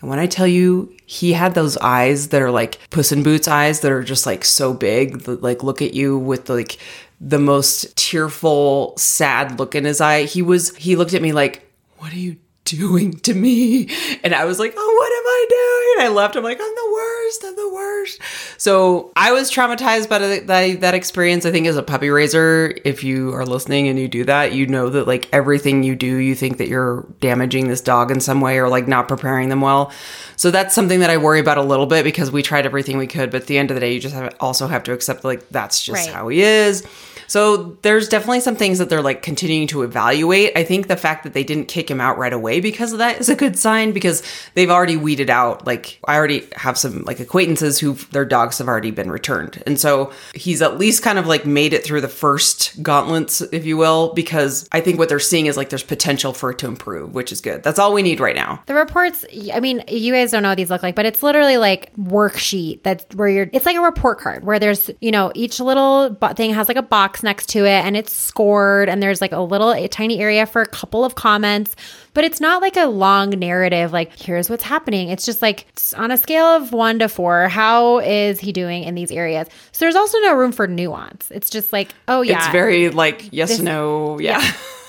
And 0.00 0.10
when 0.10 0.18
I 0.18 0.26
tell 0.26 0.46
you, 0.46 0.94
he 1.06 1.32
had 1.32 1.54
those 1.54 1.76
eyes 1.76 2.28
that 2.28 2.42
are 2.42 2.50
like 2.50 2.78
Puss 2.90 3.12
in 3.12 3.22
Boots 3.22 3.46
eyes 3.46 3.80
that 3.80 3.92
are 3.92 4.02
just 4.02 4.26
like 4.26 4.44
so 4.44 4.74
big, 4.74 5.20
that, 5.22 5.42
like 5.42 5.62
look 5.62 5.80
at 5.80 5.94
you 5.94 6.18
with 6.18 6.48
like 6.48 6.78
the 7.20 7.38
most 7.38 7.96
tearful, 7.96 8.94
sad 8.96 9.58
look 9.58 9.74
in 9.74 9.84
his 9.84 10.00
eye. 10.00 10.24
He 10.24 10.42
was 10.42 10.74
he 10.76 10.96
looked 10.96 11.14
at 11.14 11.22
me 11.22 11.32
like, 11.32 11.68
"What 11.98 12.12
are 12.12 12.18
you 12.18 12.36
doing 12.64 13.12
to 13.20 13.34
me? 13.34 13.88
And 14.22 14.34
I 14.34 14.44
was 14.44 14.58
like, 14.58 14.74
oh, 14.76 14.94
what 14.98 15.12
am 15.12 15.26
I 15.26 15.46
doing? 15.48 16.06
I 16.06 16.14
left. 16.14 16.36
I'm 16.36 16.44
like, 16.44 16.60
I'm 16.60 16.74
the 16.74 16.92
worst. 16.92 17.21
I'm 17.44 17.56
the 17.56 17.70
worst. 17.72 18.20
So 18.58 19.12
I 19.16 19.32
was 19.32 19.50
traumatized 19.50 20.08
by 20.08 20.18
that, 20.18 20.80
that 20.80 20.94
experience. 20.94 21.46
I 21.46 21.50
think 21.50 21.66
as 21.66 21.76
a 21.76 21.82
puppy 21.82 22.10
raiser, 22.10 22.74
if 22.84 23.04
you 23.04 23.34
are 23.34 23.46
listening 23.46 23.88
and 23.88 23.98
you 23.98 24.08
do 24.08 24.24
that, 24.24 24.52
you 24.52 24.66
know 24.66 24.88
that 24.90 25.06
like 25.06 25.28
everything 25.32 25.82
you 25.82 25.96
do, 25.96 26.16
you 26.16 26.34
think 26.34 26.58
that 26.58 26.68
you're 26.68 27.06
damaging 27.20 27.68
this 27.68 27.80
dog 27.80 28.10
in 28.10 28.20
some 28.20 28.40
way 28.40 28.58
or 28.58 28.68
like 28.68 28.88
not 28.88 29.08
preparing 29.08 29.48
them 29.48 29.60
well. 29.60 29.92
So 30.36 30.50
that's 30.50 30.74
something 30.74 31.00
that 31.00 31.10
I 31.10 31.16
worry 31.16 31.40
about 31.40 31.58
a 31.58 31.62
little 31.62 31.86
bit 31.86 32.04
because 32.04 32.30
we 32.30 32.42
tried 32.42 32.66
everything 32.66 32.98
we 32.98 33.06
could. 33.06 33.30
But 33.30 33.42
at 33.42 33.46
the 33.46 33.58
end 33.58 33.70
of 33.70 33.74
the 33.74 33.80
day, 33.80 33.92
you 33.92 34.00
just 34.00 34.14
have, 34.14 34.34
also 34.40 34.66
have 34.66 34.82
to 34.84 34.92
accept 34.92 35.24
like 35.24 35.48
that's 35.50 35.82
just 35.82 36.06
right. 36.06 36.14
how 36.14 36.28
he 36.28 36.42
is. 36.42 36.86
So 37.32 37.78
there's 37.80 38.10
definitely 38.10 38.40
some 38.40 38.56
things 38.56 38.78
that 38.78 38.90
they're 38.90 39.00
like 39.00 39.22
continuing 39.22 39.66
to 39.68 39.84
evaluate. 39.84 40.52
I 40.54 40.64
think 40.64 40.88
the 40.88 40.98
fact 40.98 41.24
that 41.24 41.32
they 41.32 41.44
didn't 41.44 41.64
kick 41.64 41.90
him 41.90 41.98
out 41.98 42.18
right 42.18 42.32
away 42.32 42.60
because 42.60 42.92
of 42.92 42.98
that 42.98 43.18
is 43.20 43.30
a 43.30 43.34
good 43.34 43.58
sign 43.58 43.92
because 43.92 44.22
they've 44.52 44.68
already 44.68 44.98
weeded 44.98 45.30
out 45.30 45.66
like 45.66 45.98
I 46.06 46.16
already 46.16 46.46
have 46.56 46.76
some 46.76 47.04
like 47.04 47.20
acquaintances 47.20 47.78
who 47.78 47.94
their 48.10 48.26
dogs 48.26 48.58
have 48.58 48.68
already 48.68 48.90
been 48.90 49.10
returned. 49.10 49.62
And 49.66 49.80
so 49.80 50.12
he's 50.34 50.60
at 50.60 50.76
least 50.76 51.02
kind 51.02 51.18
of 51.18 51.26
like 51.26 51.46
made 51.46 51.72
it 51.72 51.86
through 51.86 52.02
the 52.02 52.06
first 52.08 52.82
gauntlets, 52.82 53.40
if 53.40 53.64
you 53.64 53.78
will, 53.78 54.12
because 54.12 54.68
I 54.70 54.82
think 54.82 54.98
what 54.98 55.08
they're 55.08 55.18
seeing 55.18 55.46
is 55.46 55.56
like 55.56 55.70
there's 55.70 55.82
potential 55.82 56.34
for 56.34 56.50
it 56.50 56.58
to 56.58 56.66
improve, 56.66 57.14
which 57.14 57.32
is 57.32 57.40
good. 57.40 57.62
That's 57.62 57.78
all 57.78 57.94
we 57.94 58.02
need 58.02 58.20
right 58.20 58.36
now. 58.36 58.62
The 58.66 58.74
reports, 58.74 59.24
I 59.54 59.60
mean, 59.60 59.82
you 59.88 60.12
guys 60.12 60.32
don't 60.32 60.42
know 60.42 60.50
what 60.50 60.58
these 60.58 60.68
look 60.68 60.82
like, 60.82 60.96
but 60.96 61.06
it's 61.06 61.22
literally 61.22 61.56
like 61.56 61.96
worksheet 61.96 62.82
that's 62.82 63.06
where 63.14 63.28
you're 63.30 63.48
it's 63.54 63.64
like 63.64 63.76
a 63.76 63.80
report 63.80 64.20
card 64.20 64.44
where 64.44 64.58
there's, 64.58 64.90
you 65.00 65.10
know, 65.10 65.32
each 65.34 65.60
little 65.60 66.14
thing 66.36 66.52
has 66.52 66.68
like 66.68 66.76
a 66.76 66.82
box 66.82 67.21
next 67.22 67.48
to 67.50 67.60
it 67.60 67.84
and 67.84 67.96
it's 67.96 68.14
scored 68.14 68.88
and 68.88 69.02
there's 69.02 69.20
like 69.20 69.32
a 69.32 69.40
little 69.40 69.72
a 69.72 69.88
tiny 69.88 70.20
area 70.20 70.46
for 70.46 70.62
a 70.62 70.66
couple 70.66 71.04
of 71.04 71.14
comments 71.14 71.76
but 72.14 72.24
it's 72.24 72.40
not 72.40 72.62
like 72.62 72.76
a 72.76 72.86
long 72.86 73.30
narrative 73.30 73.92
like 73.92 74.18
here's 74.18 74.48
what's 74.50 74.64
happening 74.64 75.08
it's 75.08 75.24
just 75.24 75.42
like 75.42 75.66
it's 75.70 75.94
on 75.94 76.10
a 76.10 76.16
scale 76.16 76.46
of 76.46 76.72
1 76.72 76.98
to 77.00 77.08
4 77.08 77.48
how 77.48 77.98
is 78.00 78.40
he 78.40 78.52
doing 78.52 78.84
in 78.84 78.94
these 78.94 79.10
areas 79.10 79.48
so 79.72 79.84
there's 79.84 79.96
also 79.96 80.18
no 80.20 80.34
room 80.34 80.52
for 80.52 80.66
nuance 80.66 81.30
it's 81.30 81.50
just 81.50 81.72
like 81.72 81.94
oh 82.08 82.22
yeah 82.22 82.38
it's 82.38 82.48
very 82.48 82.90
like 82.90 83.28
yes 83.32 83.50
this, 83.50 83.60
no 83.60 84.18
yeah. 84.18 84.40
yeah. 84.40 84.52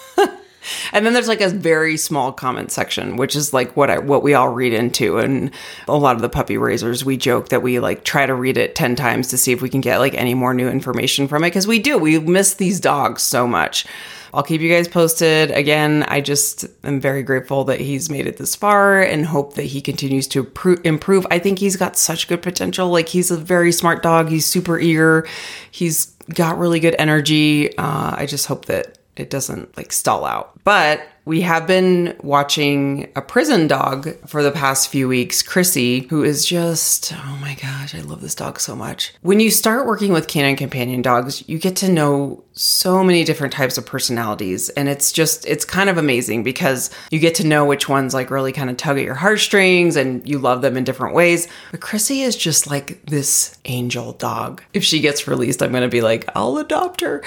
And 0.91 1.05
then 1.05 1.13
there's 1.13 1.27
like 1.27 1.41
a 1.41 1.49
very 1.49 1.97
small 1.97 2.31
comment 2.31 2.71
section, 2.71 3.17
which 3.17 3.35
is 3.35 3.53
like 3.53 3.75
what 3.75 3.89
I, 3.89 3.97
what 3.97 4.21
we 4.21 4.33
all 4.33 4.49
read 4.49 4.73
into. 4.73 5.17
And 5.17 5.51
a 5.87 5.97
lot 5.97 6.15
of 6.15 6.21
the 6.21 6.29
puppy 6.29 6.57
raisers, 6.57 7.03
we 7.03 7.17
joke 7.17 7.49
that 7.49 7.63
we 7.63 7.79
like 7.79 8.03
try 8.03 8.25
to 8.25 8.35
read 8.35 8.57
it 8.57 8.75
10 8.75 8.95
times 8.95 9.29
to 9.29 9.37
see 9.37 9.51
if 9.51 9.61
we 9.61 9.69
can 9.69 9.81
get 9.81 9.97
like 9.97 10.13
any 10.13 10.33
more 10.33 10.53
new 10.53 10.69
information 10.69 11.27
from 11.27 11.43
it. 11.43 11.51
Cause 11.51 11.67
we 11.67 11.79
do, 11.79 11.97
we 11.97 12.19
miss 12.19 12.53
these 12.55 12.79
dogs 12.79 13.23
so 13.23 13.47
much. 13.47 13.85
I'll 14.33 14.43
keep 14.43 14.61
you 14.61 14.69
guys 14.69 14.87
posted. 14.87 15.51
Again, 15.51 16.03
I 16.07 16.19
just 16.19 16.65
am 16.83 16.99
very 16.99 17.21
grateful 17.21 17.65
that 17.65 17.79
he's 17.79 18.09
made 18.09 18.25
it 18.25 18.37
this 18.37 18.55
far 18.55 18.99
and 18.99 19.25
hope 19.27 19.53
that 19.55 19.65
he 19.65 19.79
continues 19.79 20.27
to 20.29 20.51
improve. 20.83 21.27
I 21.29 21.37
think 21.37 21.59
he's 21.59 21.75
got 21.75 21.95
such 21.97 22.27
good 22.27 22.41
potential. 22.41 22.89
Like, 22.89 23.09
he's 23.09 23.29
a 23.29 23.37
very 23.37 23.71
smart 23.71 24.01
dog. 24.01 24.29
He's 24.29 24.47
super 24.47 24.79
eager. 24.79 25.27
He's 25.69 26.07
got 26.33 26.57
really 26.57 26.79
good 26.79 26.95
energy. 26.97 27.77
Uh, 27.77 28.15
I 28.17 28.25
just 28.25 28.47
hope 28.47 28.65
that 28.65 28.97
it 29.15 29.29
doesn't 29.29 29.75
like 29.77 29.91
stall 29.91 30.25
out. 30.25 30.51
But 30.63 31.07
we 31.25 31.41
have 31.41 31.65
been 31.67 32.17
watching 32.21 33.09
a 33.15 33.21
prison 33.21 33.67
dog 33.67 34.09
for 34.27 34.43
the 34.43 34.51
past 34.51 34.89
few 34.89 35.07
weeks, 35.07 35.41
Chrissy, 35.41 36.01
who 36.09 36.23
is 36.23 36.45
just, 36.45 37.13
oh 37.13 37.37
my 37.39 37.55
gosh, 37.55 37.95
I 37.95 38.01
love 38.01 38.19
this 38.19 38.35
dog 38.35 38.59
so 38.59 38.75
much. 38.75 39.13
When 39.21 39.39
you 39.39 39.49
start 39.49 39.87
working 39.87 40.11
with 40.11 40.27
canine 40.27 40.57
companion 40.57 41.01
dogs, 41.01 41.47
you 41.47 41.59
get 41.59 41.77
to 41.77 41.89
know 41.89 42.43
so 42.51 43.03
many 43.03 43.23
different 43.23 43.53
types 43.53 43.77
of 43.77 43.85
personalities. 43.85 44.69
And 44.69 44.89
it's 44.89 45.13
just, 45.13 45.45
it's 45.45 45.63
kind 45.63 45.89
of 45.89 45.97
amazing 45.97 46.43
because 46.43 46.89
you 47.09 47.19
get 47.19 47.35
to 47.35 47.47
know 47.47 47.65
which 47.65 47.87
ones 47.87 48.13
like 48.13 48.29
really 48.29 48.51
kind 48.51 48.69
of 48.69 48.75
tug 48.75 48.97
at 48.97 49.05
your 49.05 49.15
heartstrings 49.15 49.95
and 49.95 50.27
you 50.27 50.39
love 50.39 50.61
them 50.61 50.75
in 50.75 50.83
different 50.83 51.15
ways. 51.15 51.47
But 51.71 51.79
Chrissy 51.79 52.21
is 52.21 52.35
just 52.35 52.69
like 52.69 53.01
this 53.05 53.57
angel 53.63 54.11
dog. 54.13 54.61
If 54.73 54.83
she 54.83 54.99
gets 54.99 55.25
released, 55.25 55.63
I'm 55.63 55.71
going 55.71 55.83
to 55.83 55.89
be 55.89 56.01
like, 56.01 56.29
I'll 56.35 56.57
adopt 56.57 56.99
her. 56.99 57.23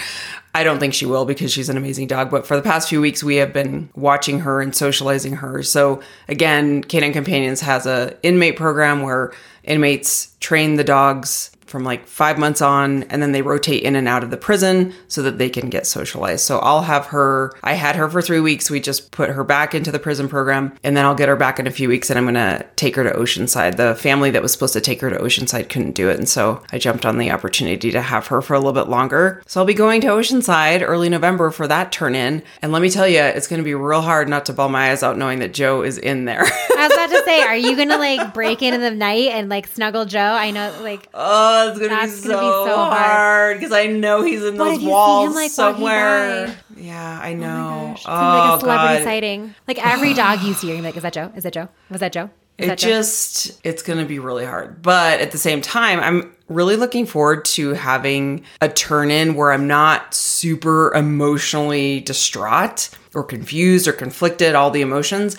I 0.57 0.65
don't 0.65 0.79
think 0.79 0.95
she 0.95 1.05
will 1.05 1.27
because 1.27 1.53
she's 1.53 1.69
an 1.69 1.77
amazing 1.77 2.07
dog. 2.07 2.31
But 2.31 2.47
for 2.47 2.57
the 2.57 2.63
past 2.63 2.89
few 2.89 3.03
weeks, 3.03 3.23
we 3.23 3.37
have 3.37 3.53
been 3.53 3.91
watching 3.95 4.41
her 4.41 4.63
and 4.63 4.75
socializing 4.75 5.35
her. 5.35 5.63
So 5.63 6.01
again, 6.29 6.83
Canine 6.83 7.13
Companions 7.13 7.61
has 7.61 7.85
a 7.85 8.17
inmate 8.23 8.57
program 8.57 9.03
where 9.03 9.35
inmates 9.65 10.35
train 10.41 10.77
the 10.77 10.85
dogs 10.85 11.51
from 11.67 11.85
like 11.85 12.07
five 12.07 12.39
months 12.39 12.61
on, 12.63 13.05
and 13.05 13.23
then 13.23 13.33
they 13.33 13.43
rotate 13.43 13.83
in 13.83 13.97
and 13.97 14.09
out 14.09 14.25
of 14.25 14.31
the 14.31 14.37
prison 14.37 14.95
so 15.09 15.23
that 15.23 15.39
they 15.39 15.49
can 15.49 15.69
get 15.69 15.87
socialized. 15.87 16.45
So 16.45 16.59
I'll 16.59 16.83
have 16.83 17.07
her, 17.07 17.53
I 17.63 17.75
had 17.75 17.97
her 17.97 18.09
for 18.09 18.23
three 18.23 18.41
weeks. 18.41 18.71
We 18.71 18.81
just 18.81 19.11
put 19.11 19.31
her 19.31 19.45
back 19.45 19.75
into 19.75 19.93
the 19.93 19.99
prison 19.99 20.29
program, 20.29 20.73
and 20.83 20.97
then 20.97 21.05
I'll 21.05 21.15
get 21.15 21.29
her 21.29 21.37
back 21.37 21.59
in 21.59 21.67
a 21.67 21.71
few 21.71 21.89
weeks 21.89 22.11
and 22.11 22.19
I'm 22.19 22.25
going 22.25 22.35
to 22.35 22.67
take 22.77 22.97
her 22.97 23.05
to 23.05 23.11
Oceanside. 23.11 23.77
The 23.77 23.95
family 23.95 24.31
that 24.31 24.43
was 24.43 24.53
supposed 24.53 24.73
to 24.75 24.81
take 24.81 25.01
her 25.01 25.11
to 25.11 25.19
Oceanside 25.19 25.69
couldn't 25.69 25.95
do 25.95 26.09
it. 26.09 26.19
And 26.19 26.29
so 26.29 26.63
I 26.73 26.79
jumped 26.79 27.05
on 27.07 27.19
the 27.19 27.31
opportunity 27.31 27.91
to 27.91 28.01
have 28.01 28.27
her 28.29 28.41
for 28.41 28.55
a 28.55 28.59
little 28.59 28.73
bit 28.73 28.89
longer. 28.89 29.43
So 29.47 29.61
I'll 29.61 29.67
be 29.67 29.75
going 29.75 30.01
to 30.03 30.09
Oceanside 30.09 30.83
early 30.83 31.09
November 31.09 31.51
for 31.51 31.67
that 31.69 31.93
turn 31.93 32.15
in. 32.15 32.43
And 32.63 32.73
let 32.73 32.83
me 32.83 32.91
tell 32.91 33.09
you, 33.09 33.21
it's 33.21 33.47
going 33.47 33.59
to 33.59 33.65
be 33.65 33.75
real 33.75 34.03
hard 34.03 34.29
not 34.29 34.47
to 34.47 34.53
ball 34.53 34.69
my 34.69 34.91
eyes 34.91 35.03
out 35.03 35.19
knowing 35.19 35.41
that 35.41 35.55
Joe 35.55 35.83
is 35.83 35.99
in 35.99 36.25
there. 36.25 36.45
I 36.45 36.87
was 36.87 36.93
about 36.93 37.11
to 37.11 37.23
say, 37.25 37.43
are 37.43 37.57
you 37.57 37.77
going 37.77 37.89
to 37.97 37.99
like 37.99 38.35
break 38.35 38.63
in 38.63 38.75
in 38.75 38.81
the 38.81 38.91
night 38.91 39.29
and 39.29 39.49
like 39.49 39.67
snuggle 39.67 40.05
Joe? 40.05 40.21
I 40.21 40.51
know, 40.51 40.75
like. 40.83 41.09
Oh, 41.15 41.56
Oh, 41.57 41.69
it's 41.71 41.79
gonna 41.79 41.89
That's 41.89 42.13
be 42.13 42.29
so, 42.29 42.31
gonna 42.31 42.65
be 42.65 42.71
so 42.71 42.77
hard 42.77 43.59
because 43.59 43.73
I 43.73 43.87
know 43.87 44.23
he's 44.23 44.45
in 44.45 44.57
those 44.57 44.83
walls 44.83 45.31
him, 45.31 45.35
like, 45.35 45.51
somewhere. 45.51 46.57
Yeah, 46.77 47.21
I 47.23 47.33
oh 47.33 47.37
know. 47.37 47.95
Oh, 47.99 48.03
oh 48.07 48.13
like 48.13 48.51
a 48.51 48.55
oh, 48.55 48.59
celebrity 48.59 48.99
God. 48.99 49.05
sighting. 49.05 49.55
Like 49.67 49.85
every 49.85 50.15
dog 50.15 50.43
you 50.43 50.55
see, 50.55 50.69
you're 50.69 50.83
like, 50.83 50.97
"Is 50.97 51.03
that 51.03 51.13
Joe? 51.13 51.33
Is 51.35 51.45
that 51.45 51.53
Joe? 51.53 51.69
Was 51.91 52.01
that 52.01 52.13
Joe?" 52.13 52.31
Is 52.59 52.71
it 52.71 52.79
just 52.79 53.61
it's 53.65 53.83
going 53.83 53.99
to 53.99 54.07
be 54.07 54.19
really 54.19 54.45
hard. 54.45 54.81
But 54.81 55.21
at 55.21 55.31
the 55.31 55.39
same 55.39 55.61
time, 55.61 56.01
I'm 56.01 56.35
really 56.49 56.77
looking 56.77 57.05
forward 57.05 57.45
to 57.45 57.75
having 57.75 58.45
a 58.63 58.69
turn 58.69 59.11
in 59.11 59.35
where 59.35 59.53
I'm 59.53 59.67
not 59.67 60.15
super 60.15 60.95
emotionally 60.95 62.01
distraught 62.01 62.89
or 63.15 63.25
confused 63.25 63.87
or 63.87 63.93
conflicted, 63.93 64.55
all 64.55 64.71
the 64.71 64.81
emotions 64.81 65.37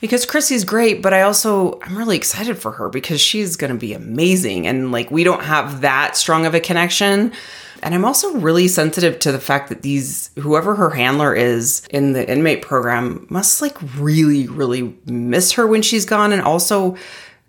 because 0.00 0.26
Chrissy's 0.26 0.64
great, 0.64 1.02
but 1.02 1.12
I 1.14 1.22
also 1.22 1.80
I'm 1.82 1.96
really 1.96 2.16
excited 2.16 2.58
for 2.58 2.72
her 2.72 2.88
because 2.88 3.20
she's 3.20 3.56
going 3.56 3.72
to 3.72 3.78
be 3.78 3.92
amazing 3.92 4.66
and 4.66 4.92
like 4.92 5.10
we 5.10 5.24
don't 5.24 5.42
have 5.42 5.80
that 5.80 6.16
strong 6.16 6.46
of 6.46 6.54
a 6.54 6.60
connection. 6.60 7.32
And 7.82 7.94
I'm 7.94 8.04
also 8.04 8.34
really 8.36 8.68
sensitive 8.68 9.18
to 9.20 9.32
the 9.32 9.38
fact 9.38 9.68
that 9.68 9.82
these 9.82 10.30
whoever 10.38 10.74
her 10.74 10.90
handler 10.90 11.34
is 11.34 11.86
in 11.90 12.12
the 12.12 12.28
inmate 12.28 12.62
program 12.62 13.26
must 13.30 13.62
like 13.62 13.76
really 13.98 14.46
really 14.48 14.94
miss 15.06 15.52
her 15.52 15.66
when 15.66 15.82
she's 15.82 16.04
gone 16.04 16.32
and 16.32 16.42
also 16.42 16.96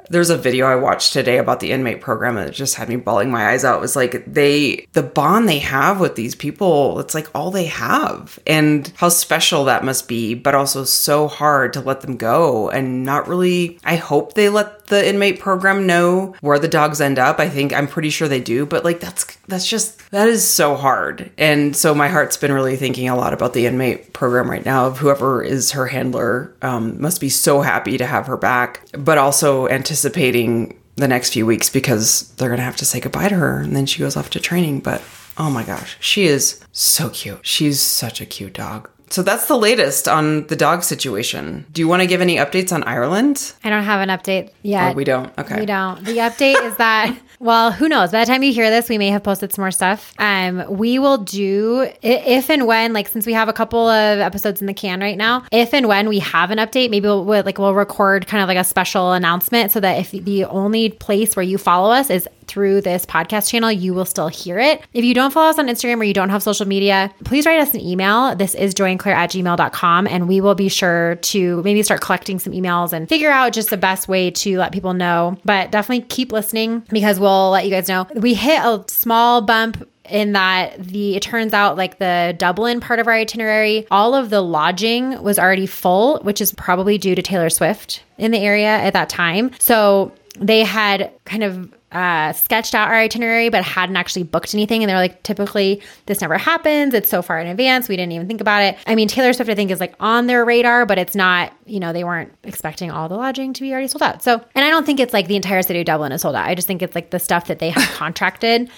there's 0.10 0.30
a 0.30 0.38
video 0.38 0.66
I 0.68 0.76
watched 0.76 1.14
today 1.14 1.38
about 1.38 1.60
the 1.60 1.72
inmate 1.72 2.02
program 2.02 2.38
it 2.38 2.52
just 2.52 2.76
had 2.76 2.90
me 2.90 2.96
bawling 2.96 3.32
my 3.32 3.50
eyes 3.50 3.66
out. 3.66 3.78
It 3.78 3.82
was 3.82 3.96
like 3.96 4.24
they, 4.26 4.88
the 4.94 5.04
bond 5.04 5.48
they 5.48 5.60
have 5.60 6.00
with 6.00 6.16
these 6.16 6.36
people, 6.36 7.00
it's 7.00 7.16
like 7.16 7.28
all 7.34 7.52
they 7.52 7.66
have 7.66 8.40
and 8.46 8.92
how 8.98 9.10
special 9.10 9.66
that 9.66 9.84
must 9.84 10.08
be, 10.08 10.34
but 10.34 10.56
also 10.56 10.84
so 10.84 11.28
hard 11.28 11.74
to 11.74 11.82
let 11.82 12.02
them 12.02 12.18
go 12.18 12.70
and 12.70 13.04
not 13.04 13.28
really, 13.28 13.80
I 13.84 13.96
hope 13.96 14.34
they 14.34 14.50
let 14.50 14.77
the 14.88 15.08
inmate 15.08 15.40
program 15.40 15.86
know 15.86 16.36
where 16.42 16.60
the 16.60 16.68
dogs 16.68 17.00
end 17.00 17.20
up. 17.20 17.40
I 17.40 17.50
think 17.50 17.74
I'm 17.74 17.88
pretty 17.88 18.10
sure 18.10 18.28
they 18.28 18.40
do, 18.40 18.66
but 18.66 18.84
like 18.84 19.00
that's 19.00 19.26
that's 19.48 19.68
just 19.68 20.10
that 20.12 20.28
is 20.28 20.48
so 20.48 20.76
hard. 20.76 21.32
And 21.38 21.76
so 21.76 21.94
my 21.94 22.08
heart's 22.08 22.38
been 22.38 22.52
really 22.52 22.76
thinking 22.76 23.08
a 23.08 23.16
lot 23.16 23.34
about 23.34 23.54
the 23.54 23.66
inmate 23.66 24.14
program 24.14 24.50
right 24.50 24.66
now. 24.66 24.88
Of 24.88 24.98
whoever 24.98 25.44
is 25.44 25.72
her 25.72 25.88
handler 25.88 26.56
um, 26.62 27.00
must 27.02 27.22
be 27.22 27.30
so 27.30 27.62
happy 27.62 27.98
to 27.98 28.06
have 28.06 28.28
her 28.28 28.38
back, 28.38 28.86
but 28.94 29.18
also 29.18 29.68
anticipating 29.68 30.80
the 30.96 31.08
next 31.08 31.34
few 31.34 31.46
weeks 31.46 31.70
because 31.70 32.30
they're 32.36 32.50
gonna 32.50 32.62
have 32.64 32.78
to 32.78 32.86
say 32.86 33.00
goodbye 33.00 33.30
to 33.30 33.36
her, 33.36 33.60
and 33.60 33.76
then 33.76 33.86
she 33.86 34.00
goes 34.00 34.18
off 34.18 34.30
to 34.32 34.40
training. 34.40 34.80
But 34.80 35.02
oh 35.38 35.50
my 35.50 35.64
gosh, 35.64 35.98
she 36.00 36.26
is 36.26 36.62
so 36.72 37.10
cute. 37.10 37.40
She's 37.46 37.80
such 37.82 38.22
a 38.22 38.26
cute 38.26 38.54
dog. 38.54 38.90
So 39.10 39.24
that's 39.24 39.48
the 39.48 39.58
latest 39.58 40.08
on 40.08 40.48
the 40.48 40.56
dog 40.56 40.84
situation. 40.84 41.66
Do 41.72 41.82
you 41.82 41.88
want 41.88 42.02
to 42.02 42.08
give 42.08 42.22
any 42.22 42.36
updates 42.38 42.72
on 42.74 42.84
Ireland? 42.84 43.54
I 43.64 43.70
don't 43.70 43.84
have 43.84 44.02
an 44.02 44.10
update 44.10 44.52
yet. 44.64 44.92
Oh, 44.92 44.96
we 44.96 45.04
don't. 45.04 45.32
Okay. 45.38 45.60
We 45.60 45.66
don't. 45.66 46.04
The 46.04 46.18
update 46.18 46.62
is 46.64 46.76
that, 46.78 47.18
well, 47.40 47.72
who 47.72 47.88
knows? 47.88 48.12
By 48.12 48.22
the 48.22 48.26
time 48.26 48.44
you 48.44 48.52
hear 48.52 48.70
this, 48.70 48.90
we 48.90 48.98
may 48.98 49.10
have 49.10 49.24
posted 49.24 49.54
some 49.54 49.64
more 49.64 49.72
stuff. 49.72 50.14
Um, 50.18 50.66
we 50.70 51.00
will 51.00 51.18
do 51.18 51.90
if 52.02 52.50
and 52.50 52.66
when, 52.68 52.94
like, 52.94 53.08
since 53.08 53.26
we 53.26 53.34
have 53.34 53.50
a 53.50 53.54
couple 53.54 53.88
of 53.88 54.20
episodes 54.20 54.62
in 54.62 54.68
the 54.68 54.74
can 54.74 55.00
right 55.02 55.18
now, 55.18 55.44
if 55.52 55.74
and 55.74 55.88
when 55.88 56.10
we 56.10 56.20
have 56.20 56.52
an 56.52 56.58
update, 56.58 56.90
maybe 56.90 57.08
we'll, 57.08 57.26
we'll 57.26 57.44
like 57.44 57.58
we'll 57.58 57.74
record 57.74 58.28
kind 58.28 58.42
of 58.42 58.48
like 58.48 58.58
a 58.58 58.64
special 58.64 59.12
announcement 59.12 59.72
so 59.72 59.80
that 59.80 60.00
if 60.00 60.12
the 60.12 60.46
only 60.46 60.90
place 60.90 61.36
where 61.36 61.44
you 61.44 61.58
follow 61.58 61.92
us 61.92 62.10
is 62.10 62.28
through 62.48 62.82
this 62.82 63.06
podcast 63.06 63.50
channel, 63.50 63.72
you 63.72 63.94
will 63.94 64.06
still 64.06 64.30
hear 64.30 64.58
it. 64.58 64.82
If 64.94 65.04
you 65.04 65.14
don't 65.14 65.32
follow 65.32 65.50
us 65.50 65.60
on 65.60 65.68
Instagram 65.68 66.00
or 66.00 66.06
you 66.06 66.14
don't 66.14 66.30
have 66.30 66.42
social 66.42 66.66
media, 66.66 67.14
please 67.26 67.46
write 67.46 67.60
us 67.60 67.74
an 67.74 67.82
email. 67.82 68.36
This 68.36 68.56
is 68.56 68.74
joyandclaire 68.74 69.14
at 69.14 69.32
gmail.com, 69.32 70.08
and 70.08 70.28
we 70.28 70.42
will 70.42 70.56
be 70.56 70.70
sure 70.70 71.16
to 71.16 71.62
maybe 71.64 71.84
start 71.84 72.02
collecting 72.02 72.40
some 72.40 72.54
emails 72.54 72.94
and 72.94 73.08
figure 73.10 73.30
out 73.30 73.54
just 73.54 73.70
the 73.70 73.78
best 73.78 74.08
way 74.08 74.32
to 74.32 74.58
let 74.58 74.72
people 74.72 74.94
know. 74.94 75.38
But 75.44 75.72
definitely 75.72 76.06
keep 76.08 76.32
listening 76.32 76.84
because 76.90 77.20
we'll 77.20 77.27
let 77.52 77.66
you 77.66 77.72
guys 77.72 77.88
know. 77.88 78.08
We 78.16 78.34
hit 78.34 78.60
a 78.60 78.84
small 78.88 79.42
bump 79.42 79.88
in 80.10 80.34
that 80.34 80.82
the 80.82 81.16
it 81.16 81.22
turns 81.22 81.54
out 81.54 81.78
like 81.78 82.00
the 82.00 82.36
Dublin 82.38 82.80
part 82.80 83.00
of 83.00 83.08
our 83.08 83.14
itinerary, 83.14 83.86
all 83.92 84.16
of 84.16 84.30
the 84.30 84.42
lodging 84.42 85.22
was 85.22 85.38
already 85.38 85.66
full, 85.66 86.20
which 86.20 86.42
is 86.42 86.54
probably 86.54 86.98
due 86.98 87.16
to 87.16 87.22
Taylor 87.22 87.50
Swift 87.50 88.04
in 88.18 88.32
the 88.32 88.40
area 88.40 88.70
at 88.70 88.94
that 88.94 89.10
time. 89.10 89.52
So 89.60 90.14
they 90.40 90.64
had 90.64 91.12
kind 91.26 91.44
of 91.44 91.74
uh, 91.92 92.34
sketched 92.34 92.76
out 92.76 92.90
our 92.90 92.96
itinerary, 92.96 93.50
but 93.50 93.64
hadn't 93.64 93.96
actually 93.96 94.24
booked 94.24 94.54
anything. 94.54 94.84
And 94.84 94.90
they're 94.90 94.98
like, 94.98 95.24
typically 95.24 95.82
this 96.06 96.20
never 96.20 96.38
happens. 96.38 96.94
It's 96.94 97.10
so 97.10 97.22
far 97.22 97.40
in 97.40 97.48
advance. 97.48 97.88
We 97.88 97.96
didn't 97.96 98.12
even 98.12 98.28
think 98.28 98.42
about 98.42 98.62
it. 98.62 98.78
I 98.86 98.96
mean, 98.96 99.08
Taylor 99.08 99.32
Swift, 99.32 99.50
I 99.50 99.56
think, 99.56 99.72
is 99.72 99.80
like 99.80 99.96
on 100.00 100.28
their 100.28 100.44
radar, 100.44 100.86
but 100.86 100.98
it's 100.98 101.16
not, 101.16 101.54
you 101.66 101.80
know, 101.80 101.94
they 101.94 102.04
weren't 102.04 102.34
expecting 102.44 102.92
all 102.92 103.08
the 103.08 103.16
lodging 103.16 103.54
to 103.54 103.62
be 103.62 103.72
already 103.72 103.88
sold 103.88 104.04
out. 104.04 104.22
So, 104.22 104.44
and 104.54 104.66
I 104.66 104.70
don't 104.70 104.86
think 104.86 105.00
it's 105.00 105.14
like 105.14 105.28
the 105.28 105.38
entire 105.38 105.62
city 105.62 105.80
of 105.80 105.86
Dublin 105.86 106.12
is 106.12 106.22
sold 106.22 106.36
out. 106.36 106.46
I 106.46 106.56
just 106.56 106.68
think 106.68 106.82
it's 106.82 106.94
like 106.96 107.12
the 107.12 107.20
stuff 107.20 107.48
that 107.48 107.60
they 107.60 107.70
have 107.70 107.90
contracted 107.96 108.70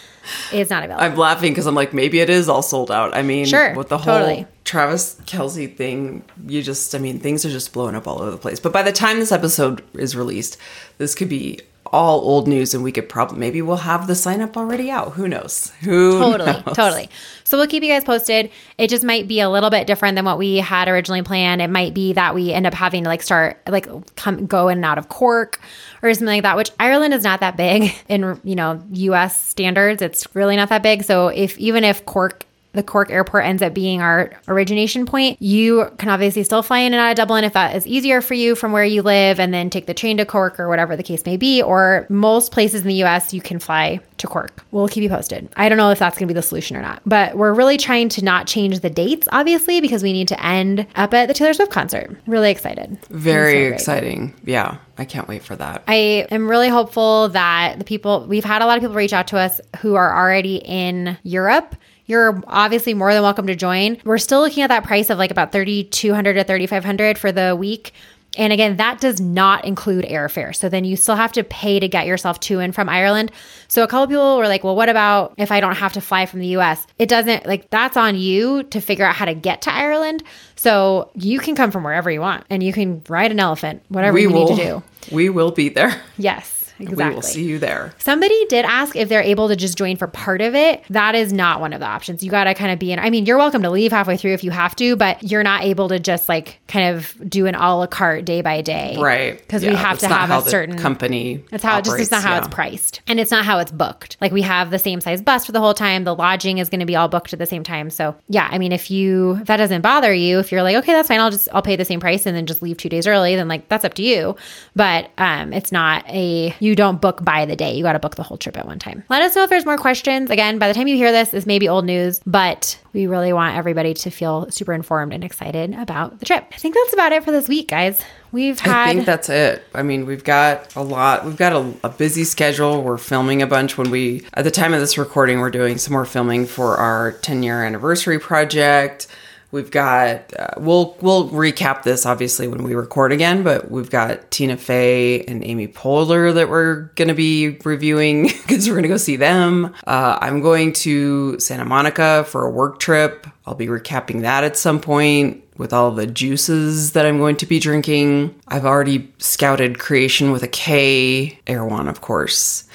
is 0.53 0.69
not 0.69 0.83
available. 0.83 1.03
I'm 1.03 1.15
laughing 1.17 1.51
because 1.51 1.65
I'm 1.65 1.75
like, 1.75 1.93
maybe 1.93 2.19
it 2.19 2.29
is 2.29 2.47
all 2.47 2.61
sold 2.61 2.91
out. 2.91 3.15
I 3.15 3.23
mean, 3.23 3.45
Sure, 3.45 3.73
with 3.73 3.89
the 3.89 3.97
whole 3.97 4.19
totally. 4.19 4.45
Travis 4.65 5.19
Kelce 5.25 5.75
thing, 5.75 6.23
you 6.45 6.61
just, 6.61 6.93
I 6.93 6.99
mean, 6.99 7.19
things 7.19 7.43
are 7.43 7.49
just 7.49 7.73
blowing 7.73 7.95
up 7.95 8.07
all 8.07 8.21
over 8.21 8.29
the 8.29 8.37
place. 8.37 8.59
But 8.59 8.71
by 8.71 8.83
the 8.83 8.91
time 8.91 9.17
this 9.17 9.31
episode 9.31 9.83
is 9.95 10.15
released, 10.15 10.57
this 10.99 11.15
could 11.15 11.29
be 11.29 11.59
all 11.91 12.19
old 12.21 12.47
news 12.47 12.73
and 12.73 12.83
we 12.83 12.91
could 12.91 13.09
probably, 13.09 13.39
maybe 13.39 13.61
we'll 13.61 13.77
have 13.77 14.07
the 14.07 14.15
sign 14.15 14.41
up 14.41 14.57
already 14.57 14.89
out. 14.89 15.13
Who 15.13 15.27
knows? 15.27 15.71
Who 15.81 16.19
totally 16.19 16.51
knows? 16.51 16.63
totally 16.75 17.09
so 17.49 17.57
we'll 17.57 17.67
keep 17.67 17.81
you 17.81 17.89
guys 17.89 18.03
posted 18.03 18.51
it 18.77 18.89
just 18.89 19.03
might 19.03 19.27
be 19.27 19.39
a 19.39 19.49
little 19.49 19.71
bit 19.71 19.87
different 19.87 20.15
than 20.15 20.23
what 20.23 20.37
we 20.37 20.57
had 20.57 20.87
originally 20.87 21.23
planned 21.23 21.61
it 21.61 21.69
might 21.69 21.93
be 21.95 22.13
that 22.13 22.35
we 22.35 22.53
end 22.53 22.67
up 22.67 22.73
having 22.73 23.03
to 23.03 23.09
like 23.09 23.23
start 23.23 23.59
like 23.67 23.87
come 24.15 24.45
go 24.45 24.67
in 24.67 24.77
and 24.77 24.85
out 24.85 24.99
of 24.99 25.09
cork 25.09 25.59
or 26.03 26.13
something 26.13 26.27
like 26.27 26.43
that 26.43 26.55
which 26.55 26.71
ireland 26.79 27.13
is 27.13 27.23
not 27.23 27.39
that 27.39 27.57
big 27.57 27.91
in 28.07 28.39
you 28.43 28.55
know 28.55 28.79
us 29.13 29.35
standards 29.41 30.01
it's 30.01 30.27
really 30.35 30.55
not 30.55 30.69
that 30.69 30.83
big 30.83 31.03
so 31.03 31.27
if 31.29 31.57
even 31.57 31.83
if 31.83 32.05
cork 32.05 32.45
the 32.73 32.83
Cork 32.83 33.09
airport 33.09 33.45
ends 33.45 33.61
up 33.63 33.73
being 33.73 34.01
our 34.01 34.31
origination 34.47 35.05
point, 35.05 35.41
you 35.41 35.89
can 35.97 36.09
obviously 36.09 36.43
still 36.43 36.61
fly 36.61 36.79
in 36.79 36.93
and 36.93 37.01
out 37.01 37.11
of 37.11 37.17
Dublin 37.17 37.43
if 37.43 37.53
that 37.53 37.75
is 37.75 37.87
easier 37.87 38.21
for 38.21 38.35
you 38.35 38.55
from 38.55 38.71
where 38.71 38.85
you 38.85 39.01
live 39.01 39.39
and 39.39 39.53
then 39.53 39.69
take 39.69 39.87
the 39.87 39.93
train 39.93 40.17
to 40.17 40.25
Cork 40.25 40.59
or 40.59 40.69
whatever 40.69 40.95
the 40.95 41.03
case 41.03 41.25
may 41.25 41.35
be. 41.35 41.61
Or 41.61 42.05
most 42.09 42.51
places 42.51 42.81
in 42.81 42.87
the 42.87 43.03
US, 43.03 43.33
you 43.33 43.41
can 43.41 43.57
fly 43.59 43.99
to 44.17 44.27
Cork. 44.27 44.63
We'll 44.71 44.87
keep 44.87 45.01
you 45.01 45.09
posted. 45.09 45.49
I 45.55 45.67
don't 45.67 45.77
know 45.77 45.89
if 45.89 45.97
that's 45.97 46.17
going 46.17 46.27
to 46.27 46.33
be 46.33 46.37
the 46.37 46.43
solution 46.43 46.77
or 46.77 46.81
not, 46.81 47.01
but 47.05 47.35
we're 47.35 47.53
really 47.53 47.77
trying 47.77 48.09
to 48.09 48.23
not 48.23 48.45
change 48.45 48.81
the 48.81 48.89
dates, 48.89 49.27
obviously, 49.31 49.81
because 49.81 50.03
we 50.03 50.13
need 50.13 50.27
to 50.27 50.45
end 50.45 50.85
up 50.95 51.13
at 51.13 51.27
the 51.27 51.33
Taylor 51.33 51.53
Swift 51.53 51.71
concert. 51.71 52.15
Really 52.27 52.51
excited. 52.51 52.99
Very 53.09 53.69
So 53.69 53.73
exciting. 53.73 54.35
Yeah. 54.45 54.77
I 54.99 55.05
can't 55.05 55.29
wait 55.29 55.43
for 55.43 55.55
that. 55.55 55.83
I 55.87 56.27
am 56.29 56.49
really 56.49 56.67
hopeful 56.67 57.29
that 57.29 57.79
the 57.79 57.85
people 57.85 58.25
we've 58.27 58.43
had 58.43 58.61
a 58.61 58.65
lot 58.65 58.77
of 58.77 58.81
people 58.81 58.95
reach 58.95 59.13
out 59.13 59.27
to 59.27 59.37
us 59.37 59.61
who 59.79 59.95
are 59.95 60.13
already 60.13 60.57
in 60.57 61.17
Europe. 61.23 61.75
You're 62.09 62.41
obviously 62.47 62.95
more 62.95 63.13
than 63.13 63.21
welcome 63.21 63.45
to 63.45 63.55
join. 63.55 63.99
We're 64.03 64.17
still 64.17 64.41
looking 64.41 64.63
at 64.63 64.69
that 64.69 64.83
price 64.83 65.11
of 65.11 65.19
like 65.19 65.29
about 65.29 65.51
3200 65.51 66.33
to 66.33 66.43
3500 66.43 67.19
for 67.19 67.31
the 67.31 67.55
week. 67.55 67.93
And 68.35 68.51
again, 68.51 68.77
that 68.77 68.99
does 68.99 69.21
not 69.21 69.63
include 69.63 70.05
airfare. 70.05 70.55
So 70.55 70.69
then 70.69 70.85
you 70.85 70.95
still 70.95 71.15
have 71.15 71.31
to 71.33 71.43
pay 71.43 71.79
to 71.79 71.87
get 71.87 72.07
yourself 72.07 72.39
to 72.41 72.59
and 72.61 72.73
from 72.73 72.89
Ireland. 72.89 73.31
So 73.67 73.83
a 73.83 73.87
couple 73.87 74.07
people 74.07 74.37
were 74.37 74.47
like, 74.47 74.63
well, 74.63 74.75
what 74.75 74.89
about 74.89 75.35
if 75.37 75.51
I 75.51 75.59
don't 75.59 75.75
have 75.75 75.93
to 75.93 76.01
fly 76.01 76.25
from 76.25 76.39
the 76.39 76.57
US? 76.57 76.87
It 76.97 77.09
doesn't, 77.09 77.45
like, 77.45 77.69
that's 77.69 77.95
on 77.95 78.15
you 78.15 78.63
to 78.63 78.81
figure 78.81 79.05
out 79.05 79.15
how 79.15 79.25
to 79.25 79.35
get 79.35 79.61
to 79.63 79.73
Ireland. 79.73 80.23
So 80.55 81.11
you 81.13 81.39
can 81.39 81.53
come 81.53 81.69
from 81.69 81.83
wherever 81.83 82.09
you 82.09 82.21
want 82.21 82.43
and 82.49 82.63
you 82.63 82.73
can 82.73 83.03
ride 83.07 83.29
an 83.29 83.39
elephant, 83.39 83.83
whatever 83.89 84.15
we 84.15 84.23
you 84.23 84.31
will, 84.31 84.49
need 84.49 84.57
to 84.57 84.63
do. 84.63 84.83
we 85.15 85.29
will 85.29 85.51
be 85.51 85.69
there. 85.69 86.01
Yes, 86.17 86.58
exactly. 86.79 87.09
We 87.09 87.15
will 87.15 87.21
see 87.21 87.43
you 87.43 87.59
there. 87.59 87.93
Somebody 87.97 88.45
did 88.45 88.65
ask 88.65 88.95
if 88.95 89.09
they're 89.09 89.21
able 89.21 89.47
to 89.49 89.55
just 89.55 89.77
join 89.77 89.97
for 89.97 90.07
part 90.07 90.41
of 90.41 90.55
it. 90.55 90.83
That 90.89 91.15
is 91.15 91.33
not 91.33 91.59
one 91.59 91.73
of 91.73 91.79
the 91.79 91.85
options. 91.85 92.23
You 92.23 92.31
got 92.31 92.45
to 92.45 92.53
kind 92.53 92.71
of 92.71 92.79
be 92.79 92.91
in. 92.91 92.99
I 92.99 93.09
mean, 93.09 93.25
you're 93.25 93.37
welcome 93.37 93.61
to 93.63 93.69
leave 93.69 93.91
halfway 93.91 94.17
through 94.17 94.33
if 94.33 94.43
you 94.43 94.51
have 94.51 94.75
to, 94.77 94.95
but 94.95 95.23
you're 95.23 95.43
not 95.43 95.63
able 95.63 95.89
to 95.89 95.99
just 95.99 96.29
like 96.29 96.59
kind 96.67 96.95
of 96.95 97.13
do 97.29 97.45
an 97.45 97.55
a 97.55 97.75
la 97.75 97.87
carte 97.87 98.25
day 98.25 98.41
by 98.41 98.61
day. 98.61 98.95
Right. 98.97 99.37
Because 99.37 99.63
we 99.63 99.73
have 99.75 99.99
to 99.99 100.07
have 100.07 100.29
a 100.29 100.49
certain 100.49 100.77
company. 100.77 101.43
That's 101.49 101.63
how 101.63 101.79
it 101.79 101.85
just 101.85 101.99
it's 101.99 102.11
not 102.11 102.23
how 102.23 102.33
operates, 102.33 102.47
it's 102.47 102.55
priced. 102.55 103.01
And 103.07 103.19
it's 103.19 103.31
not 103.31 103.45
how 103.45 103.59
it's 103.59 103.71
booked. 103.71 104.17
Like 104.21 104.31
we 104.31 104.41
have 104.41 104.71
the 104.71 104.79
same 104.79 105.01
size 105.01 105.21
bus 105.21 105.45
for 105.45 105.51
the 105.51 105.59
whole 105.59 105.73
time. 105.73 106.03
The 106.03 106.15
lodging 106.15 106.57
is 106.59 106.69
going 106.69 106.79
to 106.79 106.85
be 106.85 106.95
all 106.95 107.07
booked 107.07 107.33
at 107.33 107.39
the 107.39 107.45
same 107.45 107.63
time. 107.63 107.89
So 107.89 108.15
yeah, 108.27 108.47
I 108.51 108.57
mean, 108.57 108.71
if 108.71 108.89
you 108.91 109.37
if 109.41 109.47
that 109.47 109.57
doesn't 109.57 109.81
bother 109.81 110.13
you, 110.13 110.39
if 110.39 110.51
you're 110.51 110.63
like, 110.63 110.75
okay, 110.77 110.93
that's 110.93 111.07
fine, 111.07 111.19
I'll 111.19 111.31
just 111.31 111.47
I'll 111.53 111.61
pay 111.61 111.75
the 111.75 111.85
same 111.85 111.99
price 111.99 112.25
and 112.25 112.35
then 112.35 112.45
just 112.45 112.61
leave 112.61 112.77
two 112.77 112.89
days 112.89 113.07
early, 113.07 113.35
then 113.35 113.47
like 113.47 113.67
that's 113.69 113.85
up 113.85 113.93
to 113.95 114.03
you. 114.03 114.35
But 114.75 115.09
um 115.17 115.53
it's 115.53 115.71
not 115.71 116.07
a 116.07 116.53
you 116.59 116.68
don't 116.75 117.01
book 117.01 117.23
by 117.23 117.45
the 117.45 117.55
day. 117.55 117.73
You 117.75 117.83
got 117.83 117.93
to 117.93 117.99
book 117.99 118.15
the 118.15 118.23
whole 118.23 118.37
trip 118.37 118.57
at 118.57 118.65
one 118.65 118.79
time. 118.79 119.03
Let 119.09 119.21
us 119.21 119.35
know 119.35 119.43
if 119.43 119.49
there's 119.49 119.65
more 119.65 119.77
questions. 119.77 120.29
Again, 120.29 120.59
by 120.59 120.67
the 120.67 120.73
time 120.73 120.87
you 120.87 120.95
hear 120.95 121.11
this, 121.11 121.29
this 121.29 121.45
may 121.45 121.59
be 121.59 121.67
old 121.67 121.85
news, 121.85 122.19
but 122.25 122.79
we 122.93 123.07
really 123.07 123.33
want 123.33 123.55
everybody 123.55 123.93
to 123.93 124.09
feel 124.09 124.49
super 124.51 124.73
informed 124.73 125.13
and 125.13 125.23
excited 125.23 125.73
about 125.75 126.19
the 126.19 126.25
trip. 126.25 126.45
I 126.51 126.57
think 126.57 126.75
that's 126.75 126.93
about 126.93 127.11
it 127.11 127.23
for 127.23 127.31
this 127.31 127.47
week, 127.47 127.67
guys. 127.69 128.01
We've 128.31 128.59
had 128.59 128.89
I 128.89 128.93
think 128.93 129.05
that's 129.05 129.29
it. 129.29 129.63
I 129.73 129.83
mean, 129.83 130.05
we've 130.05 130.23
got 130.23 130.75
a 130.75 130.83
lot. 130.83 131.25
We've 131.25 131.37
got 131.37 131.53
a, 131.53 131.73
a 131.83 131.89
busy 131.89 132.23
schedule. 132.23 132.81
We're 132.81 132.97
filming 132.97 133.41
a 133.41 133.47
bunch. 133.47 133.77
When 133.77 133.89
we, 133.89 134.25
at 134.33 134.43
the 134.43 134.51
time 134.51 134.73
of 134.73 134.79
this 134.79 134.97
recording, 134.97 135.39
we're 135.39 135.49
doing 135.49 135.77
some 135.77 135.93
more 135.93 136.05
filming 136.05 136.45
for 136.45 136.77
our 136.77 137.13
10 137.13 137.43
year 137.43 137.63
anniversary 137.63 138.19
project. 138.19 139.07
We've 139.51 139.71
got. 139.71 140.33
Uh, 140.37 140.47
we'll 140.57 140.95
we'll 141.01 141.29
recap 141.29 141.83
this 141.83 142.05
obviously 142.05 142.47
when 142.47 142.63
we 142.63 142.75
record 142.75 143.11
again. 143.11 143.43
But 143.43 143.71
we've 143.71 143.89
got 143.89 144.29
Tina 144.31 144.57
Fey 144.57 145.23
and 145.23 145.43
Amy 145.43 145.67
Poehler 145.67 146.33
that 146.35 146.49
we're 146.49 146.89
to 147.09 147.15
be 147.15 147.57
reviewing 147.65 148.23
because 148.27 148.67
we're 148.67 148.75
to 148.83 148.89
go 148.89 148.97
see 148.97 149.15
them. 149.15 149.73
Uh, 149.87 150.17
I'm 150.21 150.41
going 150.41 150.73
to 150.73 151.39
Santa 151.39 151.65
Monica 151.65 152.25
for 152.25 152.45
a 152.45 152.51
work 152.51 152.79
trip. 152.79 153.25
I'll 153.45 153.55
be 153.55 153.67
recapping 153.67 154.21
that 154.21 154.43
at 154.43 154.55
some 154.55 154.79
point 154.79 155.43
with 155.57 155.73
all 155.73 155.91
the 155.91 156.07
juices 156.07 156.93
that 156.93 157.05
I'm 157.05 157.17
going 157.17 157.35
to 157.37 157.45
be 157.45 157.59
drinking. 157.59 158.33
I've 158.47 158.65
already 158.65 159.11
scouted 159.17 159.79
creation 159.79 160.31
with 160.31 160.43
a 160.43 160.47
K, 160.47 161.39
Erewhon, 161.47 161.87
of 161.87 162.01
course. 162.01 162.65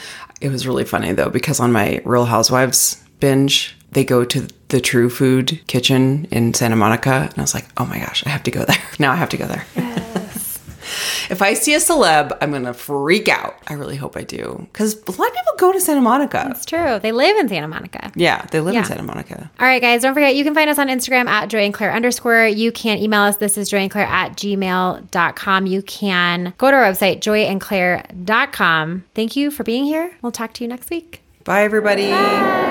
It 0.41 0.51
was 0.51 0.67
really 0.67 0.85
funny 0.85 1.13
though, 1.13 1.31
because 1.31 1.61
on 1.61 1.73
my 1.73 2.03
Real 2.05 2.27
Housewives 2.27 3.03
binge, 3.21 3.77
they 3.95 4.05
go 4.05 4.25
to 4.25 4.47
the 4.69 4.81
True 4.81 5.09
Food 5.09 5.61
kitchen 5.67 6.27
in 6.31 6.53
Santa 6.55 6.77
Monica. 6.77 7.29
And 7.31 7.39
I 7.39 7.41
was 7.41 7.55
like, 7.55 7.67
oh 7.77 7.87
my 7.87 7.99
gosh, 7.99 8.25
I 8.27 8.29
have 8.31 8.43
to 8.45 8.51
go 8.51 8.65
there. 8.65 8.77
Now 8.99 9.13
I 9.13 9.17
have 9.17 9.31
to 9.31 9.37
go 9.37 9.47
there. 9.47 9.65
Yes. 9.75 10.61
if 11.31 11.43
I 11.43 11.55
see 11.55 11.75
a 11.75 11.79
celeb, 11.79 12.37
I'm 12.41 12.51
going 12.51 12.65
to 12.65 12.75
freak 12.75 13.29
out. 13.29 13.57
I 13.67 13.73
really 13.75 13.97
hope 13.97 14.17
I 14.17 14.23
do. 14.23 14.67
Because 14.73 14.95
a 14.95 15.11
lot 15.11 15.29
of 15.29 15.35
people 15.35 15.53
go 15.59 15.73
to 15.73 15.81
Santa 15.81 16.01
Monica. 16.01 16.47
It's 16.51 16.65
true. 16.65 16.99
They 17.01 17.11
live 17.11 17.37
in 17.39 17.49
Santa 17.49 17.67
Monica. 17.67 18.13
Yeah, 18.15 18.47
they 18.53 18.61
live 18.61 18.75
Yeah. 18.75 18.81
in 18.81 18.87
Santa 18.87 19.03
Monica. 19.03 19.51
All 19.59 19.67
right, 19.67 19.83
guys, 19.83 20.03
don't 20.03 20.15
forget 20.15 20.37
you 20.37 20.45
can 20.45 20.55
find 20.55 20.71
us 20.71 20.79
on 20.79 20.87
Instagram 20.89 21.27
at 21.27 21.49
Joy 21.49 21.65
and 21.65 21.75
Claire 21.75 21.93
underscore. 21.93 22.47
You 22.47 22.71
can 22.71 22.99
email 22.99 23.23
us. 23.23 23.37
This 23.39 23.59
is 23.59 23.69
Joy 23.69 23.79
and 23.79 23.91
Claire 23.91 24.07
at 24.07 24.37
gmail.com. 24.37 25.67
You 25.67 25.83
can 25.83 26.55
go 26.59 26.71
to 26.71 26.77
our 26.77 26.85
website, 26.85 27.21
joyandclaire.com. 27.21 29.05
Thank 29.15 29.37
you 29.37 29.51
for 29.51 29.65
being 29.65 29.85
here. 29.85 30.17
We'll 30.23 30.33
talk 30.33 30.53
to 30.55 30.65
you 30.65 30.69
next 30.69 30.91
week. 30.91 31.23
Bye, 31.45 31.63
everybody. 31.65 32.64